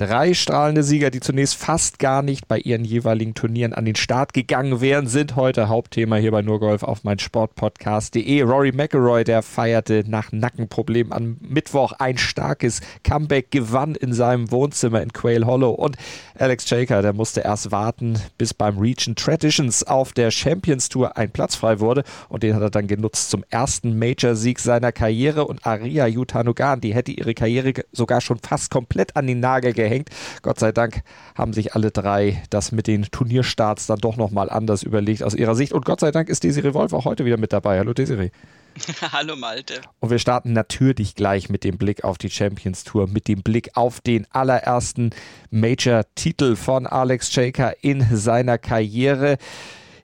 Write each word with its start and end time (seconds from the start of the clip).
Drei 0.00 0.32
strahlende 0.32 0.82
Sieger, 0.82 1.10
die 1.10 1.20
zunächst 1.20 1.56
fast 1.56 1.98
gar 1.98 2.22
nicht 2.22 2.48
bei 2.48 2.56
ihren 2.56 2.86
jeweiligen 2.86 3.34
Turnieren 3.34 3.74
an 3.74 3.84
den 3.84 3.96
Start 3.96 4.32
gegangen 4.32 4.80
wären, 4.80 5.06
sind 5.06 5.36
heute 5.36 5.68
Hauptthema 5.68 6.16
hier 6.16 6.30
bei 6.30 6.40
Nurgolf 6.40 6.82
auf 6.84 7.04
mein 7.04 7.18
Sportpodcast.de. 7.18 8.40
Rory 8.40 8.72
McIlroy, 8.72 9.24
der 9.24 9.42
feierte 9.42 10.02
nach 10.06 10.32
Nackenproblemen 10.32 11.12
am 11.12 11.36
Mittwoch 11.42 11.92
ein 11.98 12.16
starkes 12.16 12.80
Comeback, 13.04 13.50
gewann 13.50 13.94
in 13.94 14.14
seinem 14.14 14.50
Wohnzimmer 14.50 15.02
in 15.02 15.12
Quail 15.12 15.44
Hollow 15.44 15.72
und 15.72 15.98
Alex 16.38 16.66
Shaker, 16.66 17.02
der 17.02 17.12
musste 17.12 17.42
erst 17.42 17.70
warten, 17.70 18.18
bis 18.38 18.54
beim 18.54 18.78
Region 18.78 19.16
Traditions 19.16 19.82
auf 19.82 20.14
der 20.14 20.30
Champions 20.30 20.88
Tour 20.88 21.18
ein 21.18 21.30
Platz 21.30 21.56
frei 21.56 21.78
wurde 21.78 22.04
und 22.30 22.42
den 22.42 22.54
hat 22.54 22.62
er 22.62 22.70
dann 22.70 22.86
genutzt 22.86 23.28
zum 23.28 23.44
ersten 23.50 23.98
Major-Sieg 23.98 24.60
seiner 24.60 24.92
Karriere 24.92 25.44
und 25.44 25.66
Aria 25.66 26.06
Yutanugan, 26.06 26.80
die 26.80 26.94
hätte 26.94 27.12
ihre 27.12 27.34
Karriere 27.34 27.74
sogar 27.92 28.22
schon 28.22 28.38
fast 28.38 28.70
komplett 28.70 29.14
an 29.14 29.26
den 29.26 29.40
Nagel 29.40 29.74
gehängt 29.74 29.89
gehängt. 29.90 30.10
Gott 30.42 30.58
sei 30.58 30.72
Dank 30.72 31.02
haben 31.34 31.52
sich 31.52 31.74
alle 31.74 31.90
drei 31.90 32.42
das 32.50 32.72
mit 32.72 32.86
den 32.86 33.02
Turnierstarts 33.02 33.86
dann 33.86 33.98
doch 33.98 34.16
nochmal 34.16 34.48
anders 34.48 34.82
überlegt 34.82 35.22
aus 35.22 35.34
ihrer 35.34 35.54
Sicht. 35.54 35.72
Und 35.72 35.84
Gott 35.84 36.00
sei 36.00 36.12
Dank 36.12 36.28
ist 36.28 36.44
Desiree 36.44 36.74
Wolf 36.74 36.92
auch 36.92 37.04
heute 37.04 37.24
wieder 37.24 37.36
mit 37.36 37.52
dabei. 37.52 37.78
Hallo 37.78 37.92
Desiree. 37.92 38.30
Hallo 39.12 39.34
Malte. 39.34 39.80
Und 39.98 40.10
wir 40.10 40.20
starten 40.20 40.52
natürlich 40.52 41.16
gleich 41.16 41.48
mit 41.48 41.64
dem 41.64 41.76
Blick 41.76 42.04
auf 42.04 42.18
die 42.18 42.30
Champions 42.30 42.84
Tour, 42.84 43.08
mit 43.08 43.26
dem 43.26 43.42
Blick 43.42 43.70
auf 43.74 44.00
den 44.00 44.26
allerersten 44.30 45.10
Major-Titel 45.50 46.54
von 46.54 46.86
Alex 46.86 47.32
Shaker 47.32 47.74
in 47.82 48.06
seiner 48.16 48.58
Karriere. 48.58 49.38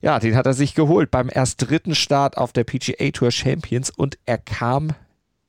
Ja, 0.03 0.19
den 0.19 0.35
hat 0.35 0.47
er 0.47 0.55
sich 0.55 0.75
geholt 0.75 1.13
beim 1.13 1.31
erst 1.33 1.63
dritten 1.63 1.95
Start 1.95 2.37
auf 2.37 2.53
der 2.53 2.65
PGA 2.65 3.11
Tour 3.13 3.31
Champions 3.31 3.91
und 3.91 4.19
er 4.27 4.39
kam 4.39 4.93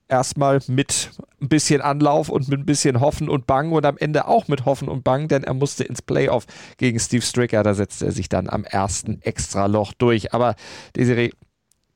erstmal 0.08 0.60
mit 0.68 1.12
ein 1.42 1.50
bisschen 1.50 1.82
Anlauf 1.82 2.30
und 2.30 2.48
mit 2.48 2.60
ein 2.60 2.66
bisschen 2.66 3.00
Hoffen 3.00 3.30
und 3.30 3.48
Bangen 3.48 3.74
und 3.74 3.86
am 3.86 3.98
Ende 3.98 4.28
auch 4.28 4.48
mit 4.48 4.66
Hoffen 4.66 4.90
und 4.90 5.04
Bangen, 5.04 5.28
denn 5.28 5.44
er 5.44 5.54
musste 5.54 5.84
ins 5.84 6.02
Playoff 6.02 6.46
gegen 6.78 7.00
Steve 7.00 7.22
Stricker. 7.22 7.64
Da 7.64 7.74
setzte 7.74 8.06
er 8.06 8.12
sich 8.12 8.30
dann 8.30 8.50
am 8.50 8.64
ersten 8.64 9.22
Extraloch 9.22 9.94
durch. 9.94 10.34
Aber 10.34 10.56
Desiree, 10.96 11.32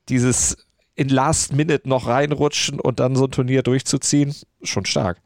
dieses 0.08 0.56
in 0.94 1.08
Last 1.08 1.52
Minute 1.52 1.88
noch 1.88 2.06
reinrutschen 2.06 2.78
und 2.78 3.00
dann 3.00 3.16
so 3.16 3.24
ein 3.24 3.30
Turnier 3.30 3.62
durchzuziehen, 3.62 4.34
schon 4.62 4.84
stark. 4.84 5.18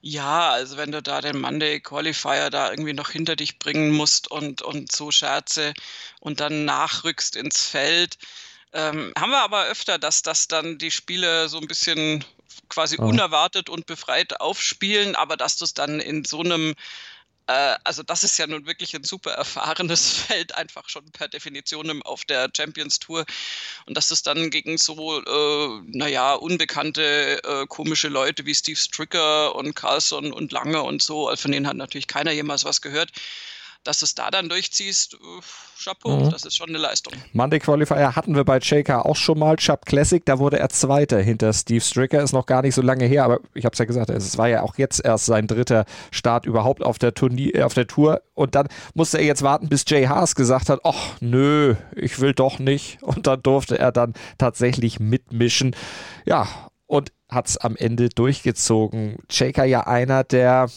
Ja, 0.00 0.50
also 0.50 0.76
wenn 0.76 0.92
du 0.92 1.02
da 1.02 1.22
den 1.22 1.40
Monday 1.40 1.80
Qualifier 1.80 2.50
da 2.50 2.70
irgendwie 2.70 2.92
noch 2.92 3.10
hinter 3.10 3.36
dich 3.36 3.58
bringen 3.58 3.90
musst 3.90 4.30
und, 4.30 4.60
und 4.60 4.92
so 4.92 5.10
Scherze 5.10 5.72
und 6.20 6.40
dann 6.40 6.66
nachrückst 6.66 7.36
ins 7.36 7.62
Feld, 7.66 8.18
ähm, 8.74 9.12
haben 9.18 9.30
wir 9.30 9.42
aber 9.42 9.66
öfter, 9.66 9.98
dass 9.98 10.22
das 10.22 10.48
dann 10.48 10.78
die 10.78 10.90
Spiele 10.90 11.48
so 11.48 11.58
ein 11.58 11.66
bisschen 11.66 12.24
quasi 12.68 12.96
oh. 12.98 13.06
unerwartet 13.06 13.68
und 13.68 13.86
befreit 13.86 14.40
aufspielen, 14.40 15.16
aber 15.16 15.36
dass 15.36 15.56
du 15.56 15.64
es 15.64 15.74
dann 15.74 16.00
in 16.00 16.24
so 16.24 16.40
einem 16.40 16.74
äh, 17.46 17.76
also 17.84 18.02
das 18.02 18.24
ist 18.24 18.38
ja 18.38 18.46
nun 18.46 18.66
wirklich 18.66 18.94
ein 18.94 19.04
super 19.04 19.32
erfahrenes 19.32 20.08
Feld, 20.26 20.54
einfach 20.54 20.88
schon 20.88 21.04
per 21.12 21.28
Definition 21.28 22.02
auf 22.02 22.24
der 22.24 22.50
Champions 22.56 22.98
Tour. 22.98 23.24
Und 23.86 23.96
dass 23.96 24.10
es 24.10 24.22
dann 24.22 24.50
gegen 24.50 24.78
so, 24.78 25.20
äh, 25.20 25.82
naja, 25.86 26.34
unbekannte, 26.34 27.42
äh, 27.44 27.66
komische 27.66 28.08
Leute 28.08 28.46
wie 28.46 28.54
Steve 28.54 28.78
Stricker 28.78 29.54
und 29.54 29.74
Carlson 29.74 30.32
und 30.32 30.52
Lange 30.52 30.82
und 30.82 31.02
so, 31.02 31.34
von 31.36 31.52
denen 31.52 31.66
hat 31.66 31.76
natürlich 31.76 32.06
keiner 32.06 32.32
jemals 32.32 32.64
was 32.64 32.80
gehört, 32.80 33.10
dass 33.84 34.00
du 34.00 34.04
es 34.06 34.14
da 34.14 34.30
dann 34.30 34.48
durchziehst, 34.48 35.14
äh, 35.14 35.18
Chapeau, 35.82 36.16
mhm. 36.16 36.30
das 36.30 36.44
ist 36.44 36.56
schon 36.56 36.68
eine 36.68 36.78
Leistung. 36.78 37.12
Monday 37.32 37.58
Qualifier 37.58 38.16
hatten 38.16 38.34
wir 38.34 38.44
bei 38.44 38.60
Shaker 38.60 39.06
auch 39.06 39.16
schon 39.16 39.38
mal, 39.38 39.56
Chubb 39.56 39.86
Classic, 39.86 40.24
da 40.24 40.38
wurde 40.38 40.58
er 40.58 40.68
Zweiter 40.70 41.20
hinter 41.20 41.52
Steve 41.52 41.80
Stricker, 41.80 42.22
ist 42.22 42.32
noch 42.32 42.46
gar 42.46 42.62
nicht 42.62 42.74
so 42.74 42.82
lange 42.82 43.04
her, 43.06 43.24
aber 43.24 43.40
ich 43.54 43.64
habe 43.64 43.74
es 43.74 43.78
ja 43.78 43.84
gesagt, 43.84 44.10
es 44.10 44.38
war 44.38 44.48
ja 44.48 44.62
auch 44.62 44.76
jetzt 44.76 45.04
erst 45.04 45.26
sein 45.26 45.46
dritter 45.46 45.84
Start 46.10 46.46
überhaupt 46.46 46.82
auf 46.82 46.98
der, 46.98 47.14
Turnier, 47.14 47.54
äh, 47.54 47.62
auf 47.62 47.74
der 47.74 47.86
Tour 47.86 48.22
und 48.34 48.54
dann 48.54 48.68
musste 48.94 49.18
er 49.18 49.24
jetzt 49.24 49.42
warten, 49.42 49.68
bis 49.68 49.84
Jay 49.86 50.06
Haas 50.06 50.34
gesagt 50.34 50.68
hat, 50.68 50.80
ach 50.84 51.16
nö, 51.20 51.74
ich 51.94 52.20
will 52.20 52.32
doch 52.32 52.58
nicht 52.58 53.02
und 53.02 53.26
dann 53.26 53.42
durfte 53.42 53.78
er 53.78 53.92
dann 53.92 54.14
tatsächlich 54.38 55.00
mitmischen. 55.00 55.76
Ja, 56.24 56.48
und 56.86 57.12
hat 57.28 57.48
es 57.48 57.56
am 57.56 57.76
Ende 57.76 58.08
durchgezogen. 58.08 59.18
Shaker 59.30 59.64
ja 59.64 59.86
einer 59.86 60.24
der 60.24 60.68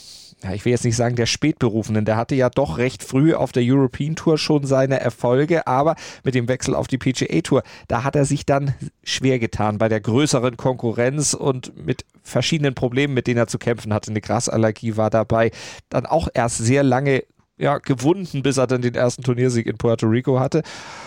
ja, 0.43 0.53
ich 0.53 0.65
will 0.65 0.71
jetzt 0.71 0.85
nicht 0.85 0.95
sagen 0.95 1.15
der 1.15 1.25
Spätberufenen, 1.25 2.05
der 2.05 2.15
hatte 2.15 2.35
ja 2.35 2.49
doch 2.49 2.77
recht 2.77 3.03
früh 3.03 3.33
auf 3.33 3.51
der 3.51 3.63
European 3.65 4.15
Tour 4.15 4.37
schon 4.37 4.65
seine 4.65 4.99
Erfolge, 4.99 5.65
aber 5.65 5.95
mit 6.23 6.35
dem 6.35 6.47
Wechsel 6.47 6.75
auf 6.75 6.87
die 6.87 6.99
PGA 6.99 7.41
Tour, 7.41 7.63
da 7.87 8.03
hat 8.03 8.15
er 8.15 8.25
sich 8.25 8.45
dann 8.45 8.75
schwer 9.03 9.39
getan 9.39 9.79
bei 9.79 9.89
der 9.89 9.99
größeren 9.99 10.55
Konkurrenz 10.55 11.33
und 11.33 11.75
mit 11.83 12.05
verschiedenen 12.21 12.75
Problemen, 12.75 13.15
mit 13.15 13.25
denen 13.25 13.39
er 13.39 13.47
zu 13.47 13.57
kämpfen 13.57 13.93
hatte. 13.93 14.11
Eine 14.11 14.21
Grasallergie 14.21 14.95
war 14.95 15.09
dabei, 15.09 15.51
dann 15.89 16.05
auch 16.05 16.27
erst 16.33 16.59
sehr 16.59 16.83
lange 16.83 17.23
ja, 17.57 17.79
gewunden, 17.79 18.43
bis 18.43 18.57
er 18.57 18.67
dann 18.67 18.83
den 18.83 18.93
ersten 18.93 19.23
Turniersieg 19.23 19.65
in 19.65 19.77
Puerto 19.77 20.05
Rico 20.05 20.39
hatte. 20.39 20.61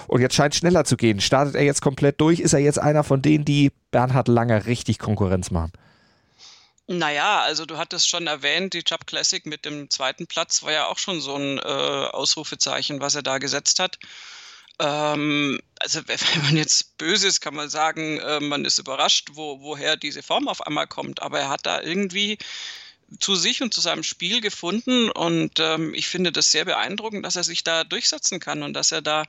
Und 0.08 0.20
jetzt 0.20 0.34
scheint 0.34 0.56
schneller 0.56 0.84
zu 0.84 0.96
gehen. 0.96 1.20
Startet 1.20 1.54
er 1.54 1.62
jetzt 1.62 1.82
komplett 1.82 2.20
durch? 2.20 2.40
Ist 2.40 2.52
er 2.52 2.58
jetzt 2.58 2.80
einer 2.80 3.04
von 3.04 3.22
denen, 3.22 3.44
die 3.44 3.70
Bernhard 3.92 4.26
Langer 4.26 4.66
richtig 4.66 4.98
Konkurrenz 4.98 5.52
machen? 5.52 5.70
Naja, 6.92 7.42
also 7.42 7.66
du 7.66 7.78
hattest 7.78 8.08
schon 8.08 8.26
erwähnt, 8.26 8.74
die 8.74 8.82
Chubb 8.82 9.06
Classic 9.06 9.46
mit 9.46 9.64
dem 9.64 9.90
zweiten 9.90 10.26
Platz 10.26 10.64
war 10.64 10.72
ja 10.72 10.86
auch 10.88 10.98
schon 10.98 11.20
so 11.20 11.36
ein 11.36 11.58
äh, 11.58 11.60
Ausrufezeichen, 11.60 13.00
was 13.00 13.14
er 13.14 13.22
da 13.22 13.38
gesetzt 13.38 13.78
hat. 13.78 14.00
Ähm, 14.80 15.60
also 15.78 16.00
wenn 16.06 16.42
man 16.42 16.56
jetzt 16.56 16.98
böse 16.98 17.28
ist, 17.28 17.40
kann 17.40 17.54
man 17.54 17.70
sagen, 17.70 18.18
äh, 18.18 18.40
man 18.40 18.64
ist 18.64 18.80
überrascht, 18.80 19.28
wo, 19.34 19.60
woher 19.60 19.96
diese 19.96 20.24
Form 20.24 20.48
auf 20.48 20.66
einmal 20.66 20.88
kommt. 20.88 21.22
Aber 21.22 21.38
er 21.38 21.48
hat 21.48 21.64
da 21.64 21.80
irgendwie 21.80 22.38
zu 23.20 23.36
sich 23.36 23.62
und 23.62 23.72
zu 23.72 23.80
seinem 23.80 24.02
Spiel 24.02 24.40
gefunden 24.40 25.12
und 25.12 25.60
ähm, 25.60 25.94
ich 25.94 26.08
finde 26.08 26.32
das 26.32 26.50
sehr 26.50 26.64
beeindruckend, 26.64 27.24
dass 27.24 27.36
er 27.36 27.44
sich 27.44 27.62
da 27.62 27.84
durchsetzen 27.84 28.40
kann 28.40 28.64
und 28.64 28.72
dass 28.72 28.90
er 28.90 29.00
da 29.00 29.26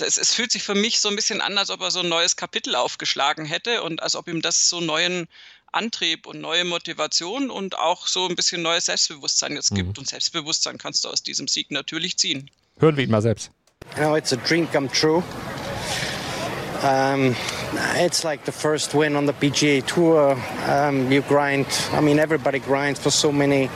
es, 0.00 0.18
es, 0.18 0.34
fühlt 0.34 0.52
sich 0.52 0.62
für 0.62 0.74
mich 0.74 1.00
so 1.00 1.08
ein 1.08 1.16
bisschen 1.16 1.40
an, 1.40 1.56
als 1.56 1.70
ob 1.70 1.80
er 1.80 1.90
so 1.90 2.00
ein 2.00 2.08
neues 2.08 2.36
Kapitel 2.36 2.74
aufgeschlagen 2.74 3.44
hätte 3.46 3.82
und 3.82 4.02
als 4.02 4.16
ob 4.16 4.28
ihm 4.28 4.42
das 4.42 4.68
so 4.68 4.80
neuen 4.80 5.28
Antrieb 5.74 6.26
und 6.26 6.40
neue 6.40 6.64
Motivation 6.64 7.50
und 7.50 7.78
auch 7.78 8.06
so 8.06 8.26
ein 8.28 8.36
bisschen 8.36 8.62
neues 8.62 8.86
Selbstbewusstsein 8.86 9.52
jetzt 9.52 9.74
gibt. 9.74 9.96
Mhm. 9.96 9.98
Und 9.98 10.08
Selbstbewusstsein 10.08 10.78
kannst 10.78 11.04
du 11.04 11.08
aus 11.08 11.22
diesem 11.22 11.48
Sieg 11.48 11.70
natürlich 11.70 12.16
ziehen. 12.16 12.50
Hören 12.78 12.96
wir 12.96 13.04
ihn 13.04 13.10
mal 13.10 13.22
selbst. 13.22 13.50
You 13.96 14.02
know, 14.02 14.16
it's 14.16 14.32
a 14.32 14.36
dream 14.36 14.66
come 14.72 14.88
true. 14.88 15.22
Um, 16.82 17.34
it's 17.96 18.24
like 18.24 18.44
the 18.44 18.52
first 18.52 18.94
win 18.94 19.16
on 19.16 19.26
the 19.26 19.32
PGA 19.32 19.82
Tour. 19.86 20.36
Um, 20.68 21.10
you 21.10 21.22
grind. 21.22 21.66
I 21.92 22.00
mean, 22.00 22.18
everybody 22.18 22.58
grinds 22.58 23.00
for 23.00 23.10
so 23.10 23.32
many 23.32 23.70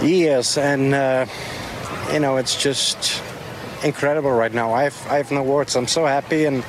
years, 0.00 0.56
and 0.56 0.94
uh, 0.94 1.26
you 2.12 2.20
know, 2.20 2.36
it's 2.38 2.56
just 2.56 3.22
incredible 3.84 4.30
right 4.30 4.54
now. 4.54 4.72
I 4.72 4.84
have, 4.84 5.06
I 5.10 5.16
have 5.16 5.30
no 5.30 5.42
words. 5.42 5.76
I'm 5.76 5.88
so 5.88 6.06
happy, 6.06 6.46
and 6.46 6.64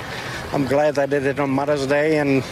I'm 0.52 0.66
glad 0.66 0.98
I 0.98 1.06
did 1.06 1.26
it 1.26 1.40
on 1.40 1.52
Mother's 1.52 1.88
Day, 1.88 2.18
and 2.20 2.44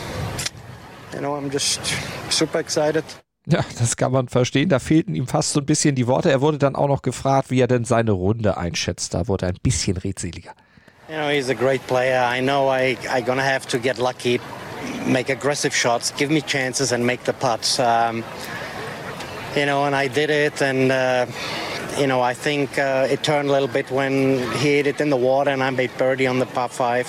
you 1.14 1.20
know, 1.20 1.36
I'm 1.36 1.52
just 1.52 1.82
super 2.30 2.60
excited. 2.60 3.04
Ja, 3.48 3.66
das 3.80 3.98
kann 3.98 4.12
man 4.12 4.28
verstehen. 4.28 4.70
Da 4.70 4.80
fehlten 4.80 5.16
ihm 5.16 5.28
fast 5.28 5.54
so 5.54 5.60
ein 5.60 5.66
bisschen 5.66 5.96
die 5.96 6.06
Worte. 6.08 6.30
Er 6.30 6.42
wurde 6.42 6.60
dann 6.60 6.76
auch 6.76 6.88
noch 6.88 7.02
gefragt, 7.02 7.50
wie 7.50 7.60
er 7.60 7.68
denn 7.68 7.86
seine 7.86 8.12
Runde 8.12 8.58
einschätzt. 8.58 9.14
Da 9.14 9.28
wurde 9.28 9.48
er 9.48 9.50
ein 9.50 9.58
bisschen 9.64 9.98
redseliger. 9.98 10.52
You 11.10 11.18
know, 11.18 11.28
he's 11.28 11.50
a 11.50 11.54
great 11.54 11.86
player. 11.88 12.24
I 12.24 12.40
know 12.40 12.70
I 12.70 12.96
I 13.12 13.22
gonna 13.22 13.44
have 13.44 13.68
to 13.70 13.80
get 13.80 13.98
lucky, 13.98 14.40
make 15.08 15.30
aggressive 15.30 15.76
shots, 15.76 16.14
give 16.16 16.32
me 16.32 16.42
chances, 16.42 16.94
and 16.94 17.06
make 17.06 17.26
the 17.26 17.34
putts. 17.34 17.80
Um, 17.80 18.24
you 19.56 19.66
know, 19.66 19.84
and 19.86 19.96
I 19.96 20.08
did 20.08 20.30
it, 20.30 20.62
and 20.62 20.92
uh, 20.92 21.26
you 22.00 22.08
know, 22.08 22.22
I 22.22 22.34
think 22.34 22.78
uh, 22.78 23.08
it 23.12 23.24
turned 23.24 23.50
a 23.50 23.52
little 23.52 23.68
bit 23.68 23.92
when 23.92 24.40
he 24.60 24.78
hit 24.78 24.88
it 24.88 25.02
in 25.02 25.10
the 25.10 25.18
water, 25.18 25.52
and 25.52 25.62
I 25.62 25.72
made 25.72 25.90
birdie 25.98 26.28
on 26.28 26.40
the 26.40 26.46
par 26.46 26.70
five. 26.70 27.08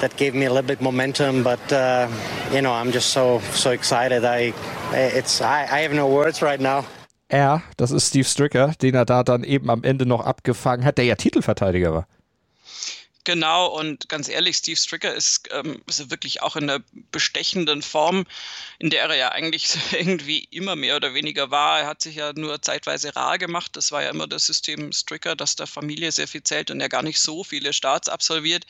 That 0.00 0.16
gave 0.16 0.34
me 0.34 0.46
a 0.46 0.50
little 0.50 0.66
bit 0.66 0.80
momentum. 0.80 1.42
But 1.42 1.72
uh, 1.72 2.08
you 2.52 2.60
know, 2.60 2.72
I'm 2.72 2.92
just 2.92 3.10
so 3.10 3.40
so 3.52 3.70
excited. 3.70 4.24
I 4.24 4.52
it's 4.92 5.40
I, 5.40 5.62
I 5.70 5.82
have 5.82 5.94
no 5.94 6.06
words 6.06 6.42
right 6.42 6.60
now. 6.60 6.84
Er, 7.28 7.62
das 7.76 7.92
ist 7.92 8.08
Steve 8.08 8.24
Stricker, 8.24 8.74
den 8.82 8.96
er 8.96 9.04
da 9.04 9.22
dann 9.22 9.44
eben 9.44 9.70
am 9.70 9.84
Ende 9.84 10.04
noch 10.04 10.24
abgefangen 10.26 10.84
hat, 10.84 10.98
der 10.98 11.04
ja 11.04 11.14
Titelverteidiger 11.14 11.94
war. 11.94 12.08
Genau, 13.24 13.66
und 13.66 14.08
ganz 14.08 14.28
ehrlich, 14.28 14.56
Steve 14.56 14.78
Stricker 14.78 15.14
ist, 15.14 15.48
ähm, 15.52 15.82
ist 15.86 16.10
wirklich 16.10 16.42
auch 16.42 16.56
in 16.56 16.68
einer 16.68 16.82
bestechenden 17.12 17.82
Form, 17.82 18.24
in 18.78 18.88
der 18.88 19.04
er 19.04 19.14
ja 19.14 19.28
eigentlich 19.28 19.76
irgendwie 19.92 20.48
immer 20.50 20.74
mehr 20.74 20.96
oder 20.96 21.14
weniger 21.14 21.50
war. 21.50 21.80
Er 21.80 21.86
hat 21.86 22.00
sich 22.02 22.16
ja 22.16 22.32
nur 22.34 22.62
zeitweise 22.62 23.14
rar 23.14 23.38
gemacht. 23.38 23.76
Das 23.76 23.92
war 23.92 24.02
ja 24.02 24.10
immer 24.10 24.26
das 24.26 24.46
System 24.46 24.90
Stricker, 24.90 25.36
dass 25.36 25.54
der 25.54 25.66
Familie 25.66 26.10
sehr 26.10 26.26
viel 26.26 26.42
zählt 26.42 26.70
und 26.70 26.80
er 26.80 26.88
gar 26.88 27.02
nicht 27.02 27.20
so 27.20 27.44
viele 27.44 27.72
Starts 27.74 28.08
absolviert. 28.08 28.64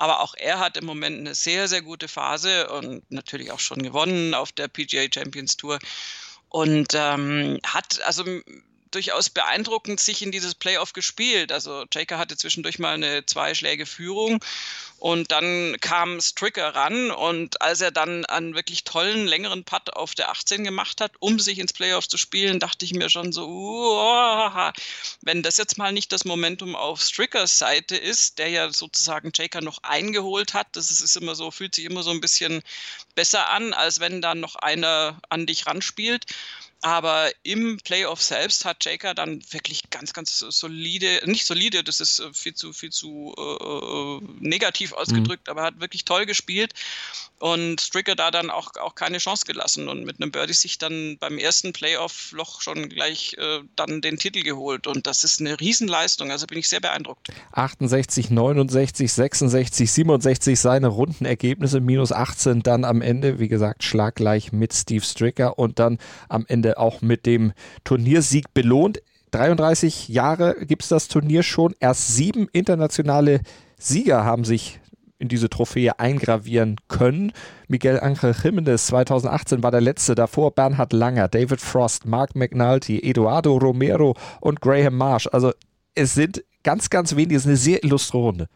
Aber 0.00 0.20
auch 0.20 0.34
er 0.36 0.60
hat 0.60 0.76
im 0.76 0.86
Moment 0.86 1.18
eine 1.18 1.34
sehr, 1.34 1.66
sehr 1.66 1.82
gute 1.82 2.06
Phase 2.08 2.70
und 2.70 3.02
natürlich 3.10 3.50
auch 3.50 3.60
schon 3.60 3.82
gewonnen 3.82 4.32
auf 4.34 4.52
der 4.52 4.68
PGA 4.68 5.06
Champions 5.12 5.56
Tour. 5.56 5.78
Und 6.48 6.88
ähm, 6.94 7.58
hat, 7.66 8.00
also 8.02 8.24
durchaus 8.90 9.30
beeindruckend 9.30 10.00
sich 10.00 10.22
in 10.22 10.32
dieses 10.32 10.54
Playoff 10.54 10.92
gespielt. 10.92 11.52
Also 11.52 11.84
Jaker 11.92 12.18
hatte 12.18 12.36
zwischendurch 12.36 12.78
mal 12.78 12.94
eine 12.94 13.26
zwei 13.26 13.54
Schläge 13.54 13.86
Führung 13.86 14.44
und 14.98 15.30
dann 15.30 15.76
kam 15.80 16.20
Stricker 16.20 16.74
ran 16.74 17.12
und 17.12 17.62
als 17.62 17.80
er 17.80 17.92
dann 17.92 18.24
einen 18.26 18.56
wirklich 18.56 18.82
tollen, 18.82 19.28
längeren 19.28 19.62
Putt 19.62 19.94
auf 19.94 20.16
der 20.16 20.30
18 20.30 20.64
gemacht 20.64 21.00
hat, 21.00 21.12
um 21.20 21.38
sich 21.38 21.60
ins 21.60 21.72
Playoff 21.72 22.08
zu 22.08 22.18
spielen, 22.18 22.58
dachte 22.58 22.84
ich 22.84 22.94
mir 22.94 23.08
schon 23.08 23.32
so, 23.32 23.46
uh, 23.46 24.72
wenn 25.22 25.44
das 25.44 25.56
jetzt 25.56 25.78
mal 25.78 25.92
nicht 25.92 26.10
das 26.10 26.24
Momentum 26.24 26.74
auf 26.74 27.00
Strickers 27.00 27.58
Seite 27.58 27.96
ist, 27.96 28.38
der 28.38 28.48
ja 28.48 28.72
sozusagen 28.72 29.30
Jaker 29.32 29.60
noch 29.60 29.78
eingeholt 29.84 30.52
hat, 30.54 30.66
das 30.72 30.90
ist 30.90 31.16
immer 31.16 31.36
so, 31.36 31.52
fühlt 31.52 31.76
sich 31.76 31.84
immer 31.84 32.02
so 32.02 32.10
ein 32.10 32.20
bisschen 32.20 32.62
besser 33.14 33.50
an, 33.50 33.72
als 33.74 34.00
wenn 34.00 34.20
dann 34.20 34.40
noch 34.40 34.56
einer 34.56 35.20
an 35.28 35.46
dich 35.46 35.66
ranspielt. 35.66 36.26
Aber 36.80 37.30
im 37.42 37.78
Playoff 37.78 38.22
selbst 38.22 38.64
hat 38.64 38.84
Jaker 38.84 39.12
dann 39.12 39.42
wirklich 39.50 39.90
ganz, 39.90 40.12
ganz 40.12 40.38
solide, 40.38 41.22
nicht 41.24 41.44
solide, 41.44 41.82
das 41.82 42.00
ist 42.00 42.20
äh, 42.20 42.32
viel 42.32 42.54
zu, 42.54 42.72
viel 42.72 42.90
zu 42.90 43.34
äh, 43.36 43.42
äh 43.42 44.20
negativ 44.38 44.92
ausgedrückt, 44.92 45.48
mhm. 45.48 45.50
aber 45.50 45.62
hat 45.62 45.80
wirklich 45.80 46.04
toll 46.04 46.24
gespielt 46.24 46.74
und 47.38 47.80
Stricker 47.80 48.14
da 48.14 48.30
dann 48.30 48.50
auch, 48.50 48.72
auch 48.80 48.94
keine 48.94 49.18
Chance 49.18 49.44
gelassen 49.46 49.88
und 49.88 50.04
mit 50.04 50.20
einem 50.20 50.32
Birdie 50.32 50.52
sich 50.52 50.78
dann 50.78 51.18
beim 51.18 51.38
ersten 51.38 51.72
Playoff-Loch 51.72 52.60
schon 52.60 52.88
gleich 52.88 53.36
äh, 53.38 53.60
dann 53.76 54.00
den 54.00 54.18
Titel 54.18 54.42
geholt 54.42 54.86
und 54.86 55.06
das 55.06 55.24
ist 55.24 55.40
eine 55.40 55.58
Riesenleistung, 55.60 56.30
also 56.30 56.46
bin 56.46 56.58
ich 56.58 56.68
sehr 56.68 56.80
beeindruckt. 56.80 57.28
68, 57.52 58.30
69, 58.30 59.12
66, 59.12 59.92
67 59.92 60.58
seine 60.58 60.88
Rundenergebnisse, 60.88 61.80
minus 61.80 62.12
18 62.12 62.62
dann 62.62 62.84
am 62.84 63.00
Ende, 63.00 63.38
wie 63.38 63.48
gesagt, 63.48 63.84
schlaggleich 63.84 64.52
mit 64.52 64.74
Steve 64.74 65.04
Stricker 65.04 65.58
und 65.58 65.78
dann 65.78 65.98
am 66.28 66.44
Ende 66.48 66.78
auch 66.78 67.02
mit 67.02 67.26
dem 67.26 67.52
Turniersieg 67.84 68.52
belohnt. 68.54 69.00
33 69.30 70.08
Jahre 70.08 70.56
gibt 70.64 70.82
es 70.82 70.88
das 70.88 71.08
Turnier 71.08 71.42
schon, 71.42 71.74
erst 71.80 72.14
sieben 72.14 72.48
internationale 72.52 73.42
Sieger 73.78 74.24
haben 74.24 74.44
sich 74.44 74.80
in 75.18 75.28
diese 75.28 75.50
Trophäe 75.50 75.98
eingravieren 75.98 76.76
können. 76.88 77.32
Miguel 77.66 78.00
Angel 78.00 78.32
Jiménez 78.32 78.86
2018 78.86 79.62
war 79.62 79.70
der 79.70 79.80
letzte, 79.80 80.14
davor 80.14 80.52
Bernhard 80.52 80.92
Langer, 80.92 81.28
David 81.28 81.60
Frost, 81.60 82.06
Mark 82.06 82.36
McNulty, 82.36 83.00
Eduardo 83.00 83.56
Romero 83.56 84.14
und 84.40 84.60
Graham 84.60 84.96
Marsh. 84.96 85.28
Also 85.32 85.52
es 85.94 86.14
sind 86.14 86.44
ganz, 86.62 86.90
ganz 86.90 87.16
wenige, 87.16 87.36
es 87.36 87.42
ist 87.42 87.48
eine 87.48 87.56
sehr 87.56 87.82
illustre 87.82 88.18
Runde. 88.18 88.48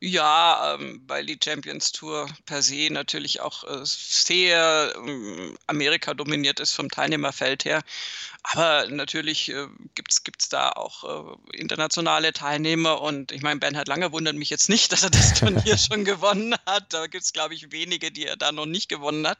Ja, 0.00 0.74
ähm, 0.74 1.02
weil 1.06 1.24
die 1.26 1.38
Champions 1.42 1.92
Tour 1.92 2.28
per 2.44 2.62
se 2.62 2.88
natürlich 2.90 3.40
auch 3.40 3.64
äh, 3.64 3.80
sehr 3.84 4.94
ähm, 4.96 5.56
Amerika 5.66 6.14
dominiert 6.14 6.60
ist 6.60 6.72
vom 6.72 6.90
Teilnehmerfeld 6.90 7.64
her. 7.64 7.82
Aber 8.42 8.86
natürlich 8.88 9.48
äh, 9.48 9.66
gibt 9.94 10.12
es 10.12 10.48
da 10.48 10.70
auch 10.70 11.04
äh, 11.04 11.56
internationale 11.56 12.32
Teilnehmer 12.32 13.00
und 13.00 13.32
ich 13.32 13.42
meine, 13.42 13.58
Bernhard 13.58 13.88
Langer 13.88 14.12
wundert 14.12 14.36
mich 14.36 14.50
jetzt 14.50 14.68
nicht, 14.68 14.92
dass 14.92 15.02
er 15.02 15.10
das 15.10 15.34
Turnier 15.34 15.78
schon 15.78 16.04
gewonnen 16.04 16.54
hat. 16.66 16.92
Da 16.92 17.06
gibt 17.06 17.24
es, 17.24 17.32
glaube 17.32 17.54
ich, 17.54 17.72
wenige, 17.72 18.12
die 18.12 18.26
er 18.26 18.36
da 18.36 18.52
noch 18.52 18.66
nicht 18.66 18.88
gewonnen 18.88 19.26
hat. 19.26 19.38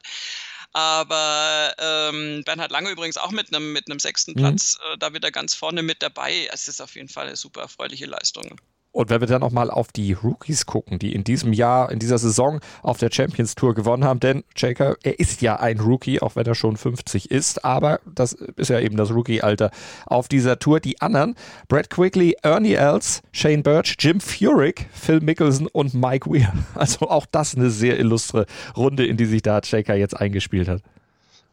Aber 0.73 1.73
ähm, 1.77 2.43
Bernhard 2.43 2.71
Lange 2.71 2.89
übrigens 2.89 3.17
auch 3.17 3.31
mit 3.31 3.53
einem 3.53 3.73
mit 3.73 3.85
sechsten 4.01 4.31
mhm. 4.31 4.35
Platz 4.35 4.77
äh, 4.91 4.97
da 4.97 5.13
wieder 5.13 5.31
ganz 5.31 5.53
vorne 5.53 5.83
mit 5.83 6.01
dabei. 6.01 6.49
Es 6.51 6.67
ist 6.67 6.81
auf 6.81 6.95
jeden 6.95 7.09
Fall 7.09 7.27
eine 7.27 7.35
super 7.35 7.61
erfreuliche 7.61 8.05
Leistung. 8.05 8.59
Und 8.97 9.11
wenn 9.11 9.21
wir 9.21 9.27
dann 9.27 9.43
auch 9.43 9.51
mal 9.51 9.69
auf 9.69 9.91
die 9.91 10.13
Rookies 10.13 10.65
gucken, 10.65 10.97
die 10.97 11.13
in 11.13 11.23
diesem 11.23 11.53
Jahr, 11.53 11.91
in 11.91 11.99
dieser 11.99 12.17
Saison 12.17 12.61
auf 12.81 12.97
der 12.97 13.11
Champions 13.11 13.53
Tour 13.53 13.75
gewonnen 13.75 14.03
haben, 14.03 14.19
denn 14.19 14.43
Jaker, 14.55 14.95
er 15.03 15.19
ist 15.19 15.43
ja 15.43 15.57
ein 15.57 15.79
Rookie, 15.79 16.19
auch 16.19 16.35
wenn 16.35 16.47
er 16.47 16.55
schon 16.55 16.77
50 16.77 17.29
ist, 17.29 17.63
aber 17.63 17.99
das 18.15 18.33
ist 18.33 18.71
ja 18.71 18.79
eben 18.79 18.97
das 18.97 19.11
Rookie-Alter 19.11 19.69
auf 20.07 20.27
dieser 20.27 20.57
Tour. 20.57 20.79
Die 20.79 20.99
anderen, 20.99 21.35
Brad 21.67 21.91
Quigley, 21.91 22.37
Ernie 22.41 22.73
Els, 22.73 23.21
Shane 23.33 23.61
Birch, 23.61 23.97
Jim 23.99 24.19
Furyk, 24.19 24.87
Phil 24.91 25.19
Mickelson 25.19 25.67
und 25.67 25.93
Mike 25.93 26.27
Weir. 26.27 26.51
Also 26.73 27.07
auch 27.07 27.27
das 27.27 27.55
eine 27.55 27.69
sehr 27.69 27.99
illustre 27.99 28.47
Runde, 28.75 29.05
in 29.05 29.15
die 29.15 29.25
sich 29.25 29.43
da 29.43 29.61
Jaker 29.63 29.93
jetzt 29.93 30.19
eingespielt 30.19 30.67
hat. 30.67 30.81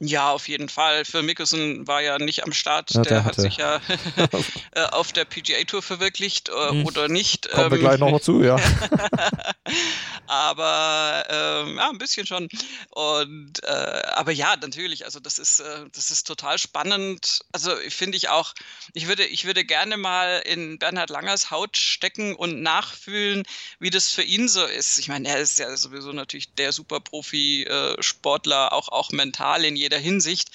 Ja, 0.06 0.30
auf 0.30 0.48
jeden 0.48 0.68
Fall. 0.68 1.04
Phil 1.04 1.22
Mickelson 1.22 1.86
war 1.86 2.02
ja 2.02 2.18
nicht 2.18 2.44
am 2.44 2.52
Start. 2.52 2.92
Ja, 2.92 3.02
der, 3.02 3.12
der 3.12 3.24
hat 3.24 3.34
sich 3.36 3.56
ja 3.56 3.80
äh, 4.72 4.82
auf 4.90 5.12
der 5.12 5.24
PGA 5.24 5.64
Tour 5.64 5.82
verwirklicht 5.82 6.48
äh, 6.48 6.70
hm. 6.70 6.86
oder 6.86 7.08
nicht. 7.08 7.50
Kommen 7.50 7.70
wir 7.70 7.78
gleich 7.78 7.98
nochmal 7.98 8.20
zu, 8.20 8.42
ja. 8.42 8.56
aber 10.26 11.24
ähm, 11.28 11.76
ja, 11.76 11.90
ein 11.90 11.98
bisschen 11.98 12.26
schon. 12.26 12.48
Und 12.90 13.62
äh, 13.62 14.02
aber 14.14 14.32
ja, 14.32 14.56
natürlich. 14.60 15.04
Also 15.04 15.20
das 15.20 15.38
ist 15.38 15.60
äh, 15.60 15.86
das 15.94 16.10
ist 16.10 16.26
total 16.26 16.58
spannend. 16.58 17.40
Also 17.52 17.70
finde 17.88 18.16
ich 18.16 18.28
auch. 18.28 18.54
Ich 18.92 19.08
würde 19.08 19.24
ich 19.24 19.44
würde 19.44 19.64
gerne 19.64 19.96
mal 19.96 20.42
in 20.44 20.78
Bernhard 20.78 21.10
Langers 21.10 21.50
Haut 21.50 21.76
stecken 21.76 22.34
und 22.34 22.62
nachfühlen, 22.62 23.44
wie 23.78 23.90
das 23.90 24.10
für 24.10 24.22
ihn 24.22 24.48
so 24.48 24.64
ist. 24.64 24.98
Ich 24.98 25.08
meine, 25.08 25.28
er 25.28 25.38
ist 25.38 25.58
ja 25.58 25.74
sowieso 25.76 26.12
natürlich 26.12 26.52
der 26.54 26.72
Superprofi-Sportler, 26.72 28.72
auch 28.72 28.88
auch 28.88 29.12
mental 29.12 29.64
in 29.64 29.76
jeder 29.76 29.93
Hinsicht. 29.98 30.50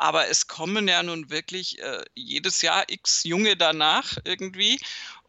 Aber 0.00 0.28
es 0.28 0.46
kommen 0.46 0.88
ja 0.88 1.02
nun 1.02 1.28
wirklich 1.28 1.78
äh, 1.78 2.02
jedes 2.14 2.62
Jahr 2.62 2.84
x 2.88 3.22
Junge 3.24 3.54
danach 3.54 4.16
irgendwie. 4.24 4.80